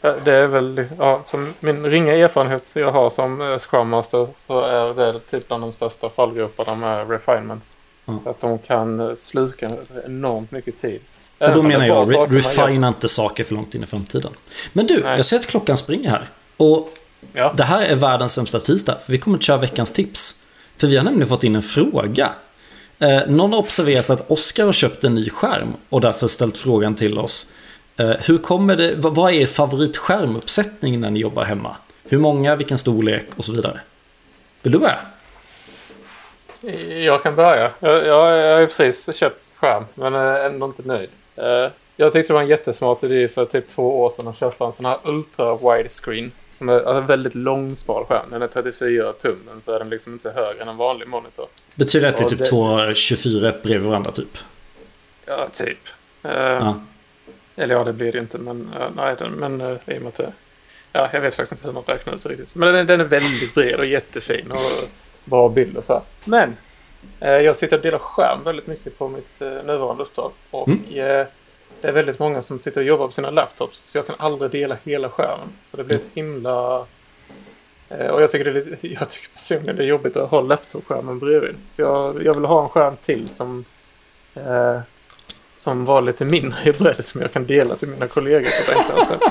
Det 0.00 0.32
är 0.32 0.46
väl, 0.46 0.86
ja, 0.98 1.22
som 1.26 1.54
min 1.60 1.86
ringa 1.86 2.14
erfarenhet 2.14 2.76
jag 2.76 2.92
har 2.92 3.10
som 3.10 3.40
eh, 3.40 3.58
Scrum 3.58 3.88
Master 3.88 4.28
så 4.34 4.60
är 4.60 4.94
det 4.94 5.20
typ 5.20 5.48
bland 5.48 5.62
de 5.62 5.72
största 5.72 6.10
fallgroparna 6.10 6.74
med 6.74 7.10
refinements. 7.10 7.78
Mm. 8.06 8.20
Att 8.26 8.40
de 8.40 8.58
kan 8.58 9.16
sluka 9.16 9.70
enormt 10.06 10.50
mycket 10.50 10.78
tid. 10.78 11.00
Och 11.38 11.54
då 11.54 11.62
menar 11.62 11.86
jag, 11.86 12.12
re 12.12 12.26
refina 12.26 12.88
inte 12.88 13.08
saker 13.08 13.44
för 13.44 13.54
långt 13.54 13.74
in 13.74 13.82
i 13.82 13.86
framtiden. 13.86 14.32
Men 14.72 14.86
du, 14.86 15.02
Nej. 15.02 15.16
jag 15.16 15.24
ser 15.24 15.36
att 15.36 15.46
klockan 15.46 15.76
springer 15.76 16.10
här. 16.10 16.28
Och 16.56 16.88
ja. 17.32 17.54
det 17.56 17.64
här 17.64 17.82
är 17.82 17.94
världens 17.94 18.32
sämsta 18.32 18.60
tisdag. 18.60 18.98
För 19.04 19.12
vi 19.12 19.18
kommer 19.18 19.36
att 19.36 19.42
köra 19.42 19.56
veckans 19.56 19.92
tips. 19.92 20.46
För 20.76 20.86
vi 20.86 20.96
har 20.96 21.04
nämligen 21.04 21.28
fått 21.28 21.44
in 21.44 21.56
en 21.56 21.62
fråga. 21.62 22.30
Eh, 22.98 23.20
någon 23.26 23.52
har 23.52 23.58
observerat 23.58 24.10
att 24.10 24.30
Oskar 24.30 24.64
har 24.64 24.72
köpt 24.72 25.04
en 25.04 25.14
ny 25.14 25.30
skärm 25.30 25.74
och 25.88 26.00
därför 26.00 26.26
ställt 26.26 26.58
frågan 26.58 26.94
till 26.94 27.18
oss. 27.18 27.52
Eh, 27.96 28.10
hur 28.10 28.38
kommer 28.38 28.76
det, 28.76 28.94
vad 28.96 29.30
är 29.30 29.34
er 29.34 29.46
favoritskärmuppsättning 29.46 31.00
när 31.00 31.10
ni 31.10 31.20
jobbar 31.20 31.44
hemma? 31.44 31.76
Hur 32.04 32.18
många, 32.18 32.56
vilken 32.56 32.78
storlek 32.78 33.26
och 33.36 33.44
så 33.44 33.52
vidare? 33.52 33.80
Vill 34.62 34.72
du 34.72 34.78
börja? 34.78 34.98
Jag 37.04 37.22
kan 37.22 37.36
börja. 37.36 37.70
Jag, 37.80 38.06
jag, 38.06 38.38
jag 38.38 38.58
har 38.58 38.66
precis 38.66 39.16
köpt 39.16 39.56
skärm 39.56 39.84
men 39.94 40.14
är 40.14 40.46
ändå 40.46 40.66
inte 40.66 40.82
nöjd. 40.82 41.10
Eh, 41.36 41.70
jag 41.96 42.12
tyckte 42.12 42.32
det 42.32 42.34
var 42.34 42.42
en 42.42 42.48
jättesmart 42.48 43.02
idé 43.02 43.28
för 43.28 43.44
typ 43.44 43.68
två 43.68 44.00
år 44.00 44.10
sedan 44.10 44.28
att 44.28 44.38
köpa 44.38 44.66
en 44.66 44.72
sån 44.72 44.86
här 44.86 44.98
ultra 45.04 45.56
widescreen. 45.56 46.32
Som 46.48 46.68
är 46.68 46.96
en 46.96 47.06
väldigt 47.06 47.34
långsmal 47.34 48.04
skärm. 48.04 48.30
Den 48.30 48.42
är 48.42 48.46
34 48.46 49.12
tum 49.12 49.38
men 49.46 49.60
så 49.60 49.72
är 49.72 49.78
den 49.78 49.88
liksom 49.88 50.12
inte 50.12 50.30
högre 50.30 50.62
än 50.62 50.68
en 50.68 50.76
vanlig 50.76 51.08
monitor. 51.08 51.46
Betyder 51.74 52.06
det 52.06 52.12
att 52.12 52.16
det 52.16 52.24
är 52.24 52.28
typ 52.28 52.38
det... 52.38 52.44
två 52.44 52.94
24 52.94 53.54
bredvid 53.62 53.88
varandra 53.88 54.10
typ? 54.10 54.38
Ja, 55.26 55.48
typ. 55.52 55.78
Uh, 56.24 56.32
ja. 56.32 56.80
Eller 57.56 57.74
ja, 57.74 57.84
det 57.84 57.92
blir 57.92 58.12
det 58.12 58.18
inte. 58.18 58.38
Men, 58.38 58.74
uh, 58.80 58.90
nej, 58.96 59.16
den, 59.18 59.32
men 59.32 59.60
uh, 59.60 59.76
i 59.86 59.98
och 59.98 60.02
med 60.02 60.08
att 60.08 60.14
det, 60.14 60.32
Ja, 60.92 61.10
jag 61.12 61.20
vet 61.20 61.34
faktiskt 61.34 61.52
inte 61.52 61.66
hur 61.66 61.74
man 61.74 61.82
räknar 61.86 62.14
ut 62.14 62.26
riktigt. 62.26 62.54
Men 62.54 62.74
den, 62.74 62.86
den 62.86 63.00
är 63.00 63.04
väldigt 63.04 63.54
bred 63.54 63.78
och 63.78 63.86
jättefin 63.86 64.50
och 64.50 64.88
bra 65.24 65.48
bild 65.48 65.76
och 65.76 65.84
så. 65.84 66.02
Men 66.24 66.48
uh, 66.48 66.54
jag 67.20 67.56
sitter 67.56 67.76
och 67.76 67.82
delar 67.82 67.98
skärm 67.98 68.44
väldigt 68.44 68.66
mycket 68.66 68.98
på 68.98 69.08
mitt 69.08 69.40
nuvarande 69.40 70.02
uppdrag. 70.02 70.32
Och 70.50 70.68
mm. 70.68 70.82
det 70.88 71.28
är 71.82 71.92
väldigt 71.92 72.18
många 72.18 72.42
som 72.42 72.58
sitter 72.58 72.80
och 72.80 72.86
jobbar 72.86 73.06
på 73.06 73.12
sina 73.12 73.30
laptops. 73.30 73.78
Så 73.78 73.98
jag 73.98 74.06
kan 74.06 74.16
aldrig 74.18 74.50
dela 74.50 74.76
hela 74.84 75.08
skärmen. 75.08 75.48
Så 75.66 75.76
det 75.76 75.84
blir 75.84 75.96
ett 75.96 76.06
himla... 76.14 76.86
Och 77.88 78.22
jag 78.22 78.30
tycker, 78.30 78.44
det 78.44 78.50
är 78.50 78.54
lite, 78.64 78.86
jag 78.88 79.10
tycker 79.10 79.28
personligen 79.32 79.76
det 79.76 79.82
är 79.82 79.86
jobbigt 79.86 80.16
att 80.16 80.30
ha 80.30 80.40
laptopskärmen 80.40 81.18
bredvid. 81.18 81.54
För 81.76 81.82
jag, 81.82 82.24
jag 82.24 82.34
vill 82.34 82.44
ha 82.44 82.62
en 82.62 82.68
skärm 82.68 82.96
till 83.02 83.28
som 83.28 83.64
som 85.56 85.84
var 85.84 86.02
lite 86.02 86.24
mindre 86.24 86.58
i 86.64 86.72
bredd 86.72 87.04
som 87.04 87.20
jag 87.20 87.32
kan 87.32 87.46
dela 87.46 87.76
till 87.76 87.88
mina 87.88 88.08
kollegor 88.08 88.40
på 88.40 88.72
ett 88.72 88.78
enklare 88.78 89.06
sätt. 89.06 89.22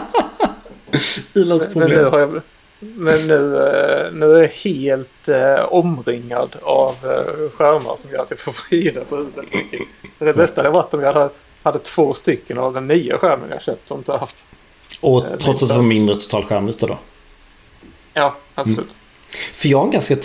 Men 1.76 1.90
nu, 1.90 2.04
har 2.04 2.20
jag, 2.20 2.42
men 2.80 3.28
nu, 3.28 3.58
eh, 3.58 4.14
nu 4.14 4.36
är 4.36 4.42
jag 4.42 4.50
helt 4.50 5.28
eh, 5.28 5.74
omringad 5.74 6.56
av 6.62 6.96
eh, 7.04 7.50
skärmar 7.52 7.96
som 7.98 8.10
gör 8.12 8.22
att 8.22 8.30
jag 8.30 8.40
får 8.40 8.56
vrida 8.70 9.02
på 9.04 9.16
huset 9.16 9.54
mycket. 9.54 9.80
Så 10.20 10.26
det 10.26 10.34
bästa 10.34 10.62
hade 10.62 10.70
varit 10.70 10.94
om 10.94 11.02
jag 11.02 11.14
hade, 11.14 11.30
hade 11.64 11.80
två 11.80 12.14
stycken 12.14 12.58
av 12.58 12.74
den 12.74 12.88
nya 12.88 13.18
skärmen 13.18 13.50
jag 13.50 13.62
köpt 13.62 13.92
och 13.92 13.98
inte 13.98 14.12
haft. 14.12 14.48
Och 15.02 15.26
eh, 15.26 15.38
trots 15.38 15.64
att 15.64 15.70
det 15.70 15.76
var 15.76 15.84
mindre 15.84 16.16
total 16.16 16.44
skärmyta 16.44 16.88
då? 16.88 16.98
Ja, 18.14 18.36
absolut. 18.56 18.80
Mm. 18.80 18.92
För 19.54 19.70
jag 19.70 19.78
har, 19.78 19.86
en 19.86 19.92
ganska 19.92 20.16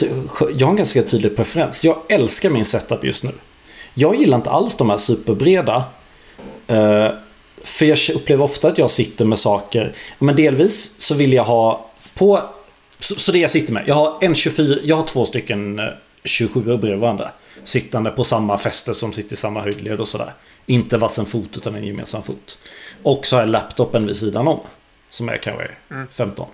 jag 0.55 0.67
har 0.67 0.71
en 0.71 0.77
ganska 0.77 1.03
tydlig 1.03 1.37
preferens. 1.37 1.85
Jag 1.85 1.99
älskar 2.09 2.51
min 2.51 2.65
setup 2.65 3.05
just 3.05 3.25
nu. 3.25 3.31
Jag 3.95 4.17
gillar 4.17 4.37
inte 4.37 4.51
alls 4.51 4.77
de 4.77 4.91
här 4.91 4.97
superbreda. 4.97 5.85
Uh, 6.71 7.09
för 7.63 7.87
jag 7.87 7.99
upplever 8.15 8.45
ofta 8.45 8.69
att 8.69 8.79
jag 8.79 8.91
sitter 8.91 9.25
med 9.25 9.39
saker. 9.39 9.95
Men 10.19 10.37
delvis 10.37 11.01
så 11.01 11.15
vill 11.15 11.33
jag 11.33 11.45
ha 11.45 11.90
på... 12.21 12.43
Så, 12.99 13.15
så 13.15 13.33
det 13.33 13.39
jag 13.39 13.51
sitter 13.51 13.73
med. 13.73 13.85
Jag 13.87 13.95
har 13.95 14.19
en 14.21 14.35
24, 14.35 14.77
jag 14.83 14.97
har 14.97 15.07
två 15.07 15.27
stycken 15.27 15.81
27 16.25 16.61
eh, 16.61 16.79
bredvid 16.79 17.01
varandra. 17.01 17.31
Sittande 17.65 18.11
på 18.11 18.25
samma 18.25 18.59
fäste 18.59 18.95
som 18.95 19.13
sitter 19.13 19.33
i 19.33 19.37
samma 19.37 19.61
höjdled 19.61 20.01
och 20.01 20.09
sådär. 20.09 20.33
Inte 20.67 20.97
varsin 20.97 21.27
fot 21.27 21.57
utan 21.57 21.75
en 21.75 21.85
gemensam 21.85 22.23
fot. 22.23 22.59
Och 23.03 23.27
så 23.27 23.37
har 23.37 23.43
jag 23.43 23.51
laptopen 23.51 24.07
vid 24.07 24.17
sidan 24.17 24.49
om. 24.49 24.61
Som 25.09 25.29
är 25.29 25.37
kanske 25.37 25.71
mm. 25.91 26.07
15. 26.13 26.47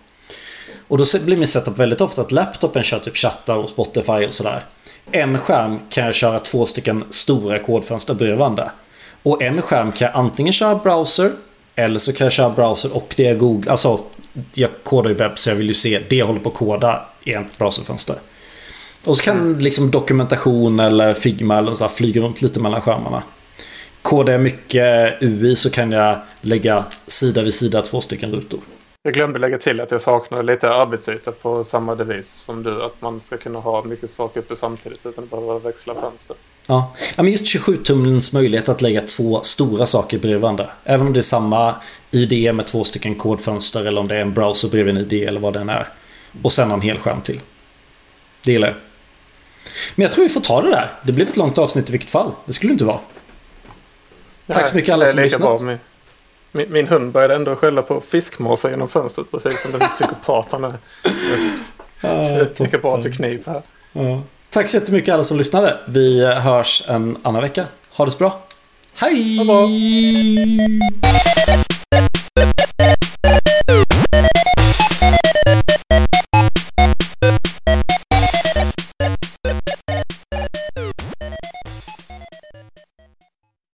Och 0.88 0.98
då 0.98 1.04
blir 1.24 1.36
min 1.36 1.46
setup 1.46 1.78
väldigt 1.78 2.00
ofta 2.00 2.22
att 2.22 2.32
laptopen 2.32 2.82
kör 2.82 2.98
typ 2.98 3.16
chattar 3.16 3.56
och 3.56 3.68
Spotify 3.68 4.26
och 4.26 4.32
sådär 4.32 4.64
en 5.12 5.38
skärm 5.38 5.80
kan 5.90 6.04
jag 6.04 6.14
köra 6.14 6.38
två 6.38 6.66
stycken 6.66 7.04
stora 7.10 7.58
kodfönster 7.58 8.14
bredvid 8.14 8.38
varandra. 8.38 8.70
Och 9.22 9.42
en 9.42 9.62
skärm 9.62 9.92
kan 9.92 10.06
jag 10.06 10.16
antingen 10.16 10.52
köra 10.52 10.74
browser 10.74 11.32
eller 11.74 11.98
så 11.98 12.12
kan 12.12 12.24
jag 12.24 12.32
köra 12.32 12.50
browser 12.50 12.96
och 12.96 13.14
det 13.16 13.22
jag 13.22 13.38
googlar. 13.38 13.70
Alltså 13.70 14.00
jag 14.54 14.70
kodar 14.82 15.10
ju 15.10 15.16
webb 15.16 15.38
så 15.38 15.50
jag 15.50 15.56
vill 15.56 15.68
ju 15.68 15.74
se 15.74 16.02
det 16.08 16.16
jag 16.16 16.26
håller 16.26 16.40
på 16.40 16.48
att 16.48 16.54
koda 16.54 17.06
i 17.24 17.32
ett 17.32 17.58
browserfönster. 17.58 18.16
Och 19.04 19.16
så 19.16 19.24
kan 19.24 19.38
mm. 19.38 19.58
liksom 19.58 19.90
dokumentation 19.90 20.80
eller 20.80 21.14
Figma 21.14 21.58
eller 21.58 21.74
så 21.74 21.88
flyga 21.88 22.22
runt 22.22 22.42
lite 22.42 22.60
mellan 22.60 22.80
skärmarna. 22.80 23.22
Kodar 24.02 24.32
jag 24.32 24.42
mycket 24.42 25.22
UI 25.22 25.56
så 25.56 25.70
kan 25.70 25.92
jag 25.92 26.18
lägga 26.40 26.84
sida 27.06 27.42
vid 27.42 27.54
sida 27.54 27.82
två 27.82 28.00
stycken 28.00 28.32
rutor. 28.32 28.60
Jag 29.02 29.14
glömde 29.14 29.38
lägga 29.38 29.58
till 29.58 29.80
att 29.80 29.90
jag 29.90 30.00
saknar 30.00 30.42
lite 30.42 30.70
arbetsyta 30.70 31.32
på 31.32 31.64
samma 31.64 31.94
devis 31.94 32.32
som 32.32 32.62
du. 32.62 32.82
Att 32.82 33.02
man 33.02 33.20
ska 33.20 33.36
kunna 33.36 33.58
ha 33.58 33.84
mycket 33.84 34.10
saker 34.10 34.40
uppe 34.40 34.56
samtidigt 34.56 35.06
utan 35.06 35.24
att 35.24 35.30
behöva 35.30 35.58
växla 35.58 35.94
fönster. 35.94 36.36
Ja, 36.66 36.94
ja 37.16 37.22
men 37.22 37.32
just 37.32 37.44
27-tumlens 37.44 38.34
möjlighet 38.34 38.68
att 38.68 38.82
lägga 38.82 39.00
två 39.00 39.40
stora 39.42 39.86
saker 39.86 40.18
bredvid 40.18 40.40
varandra. 40.40 40.70
Även 40.84 41.06
om 41.06 41.12
det 41.12 41.20
är 41.20 41.22
samma 41.22 41.74
ID 42.10 42.54
med 42.54 42.66
två 42.66 42.84
stycken 42.84 43.14
kodfönster 43.14 43.84
eller 43.84 44.00
om 44.00 44.08
det 44.08 44.16
är 44.16 44.20
en 44.20 44.34
browser 44.34 44.68
bredvid 44.68 44.96
en 44.96 45.02
ID 45.02 45.12
eller 45.12 45.40
vad 45.40 45.52
den 45.52 45.68
är. 45.68 45.88
Och 46.42 46.52
sen 46.52 46.70
en 46.70 46.80
hel 46.80 46.98
skärm 46.98 47.20
till. 47.20 47.40
Det 48.44 48.52
gillar 48.52 48.68
jag. 48.68 48.76
Men 49.94 50.02
jag 50.02 50.12
tror 50.12 50.24
vi 50.24 50.30
får 50.30 50.40
ta 50.40 50.62
det 50.62 50.70
där. 50.70 50.92
Det 51.02 51.12
blev 51.12 51.28
ett 51.28 51.36
långt 51.36 51.58
avsnitt 51.58 51.88
i 51.88 51.92
vilket 51.92 52.10
fall. 52.10 52.32
Det 52.44 52.52
skulle 52.52 52.72
inte 52.72 52.84
vara. 52.84 52.98
Tack 54.46 54.68
så 54.68 54.76
mycket 54.76 54.92
alla 54.92 55.06
som 55.06 55.18
lyssnat. 55.18 55.62
Min, 56.52 56.72
min 56.72 56.88
hund 56.88 57.12
började 57.12 57.34
ändå 57.34 57.56
skälla 57.56 57.82
på 57.82 58.00
fiskmåsar 58.00 58.70
genom 58.70 58.88
fönstret 58.88 59.30
precis 59.30 59.62
som 59.62 59.72
den 59.72 59.88
psykopat 59.88 60.52
han 60.52 60.64
är. 60.64 62.44
Psykopat 62.44 63.06
och 63.06 63.14
kniv 63.14 63.42
här. 63.46 63.62
Ja. 63.92 64.22
Tack 64.50 64.68
så 64.68 64.76
jättemycket 64.76 65.14
alla 65.14 65.24
som 65.24 65.38
lyssnade. 65.38 65.76
Vi 65.86 66.26
hörs 66.26 66.82
en 66.88 67.18
annan 67.22 67.42
vecka. 67.42 67.66
Ha 67.90 68.04
det 68.04 68.10
så 68.10 68.18
bra. 68.18 68.42
Hej! 68.94 69.38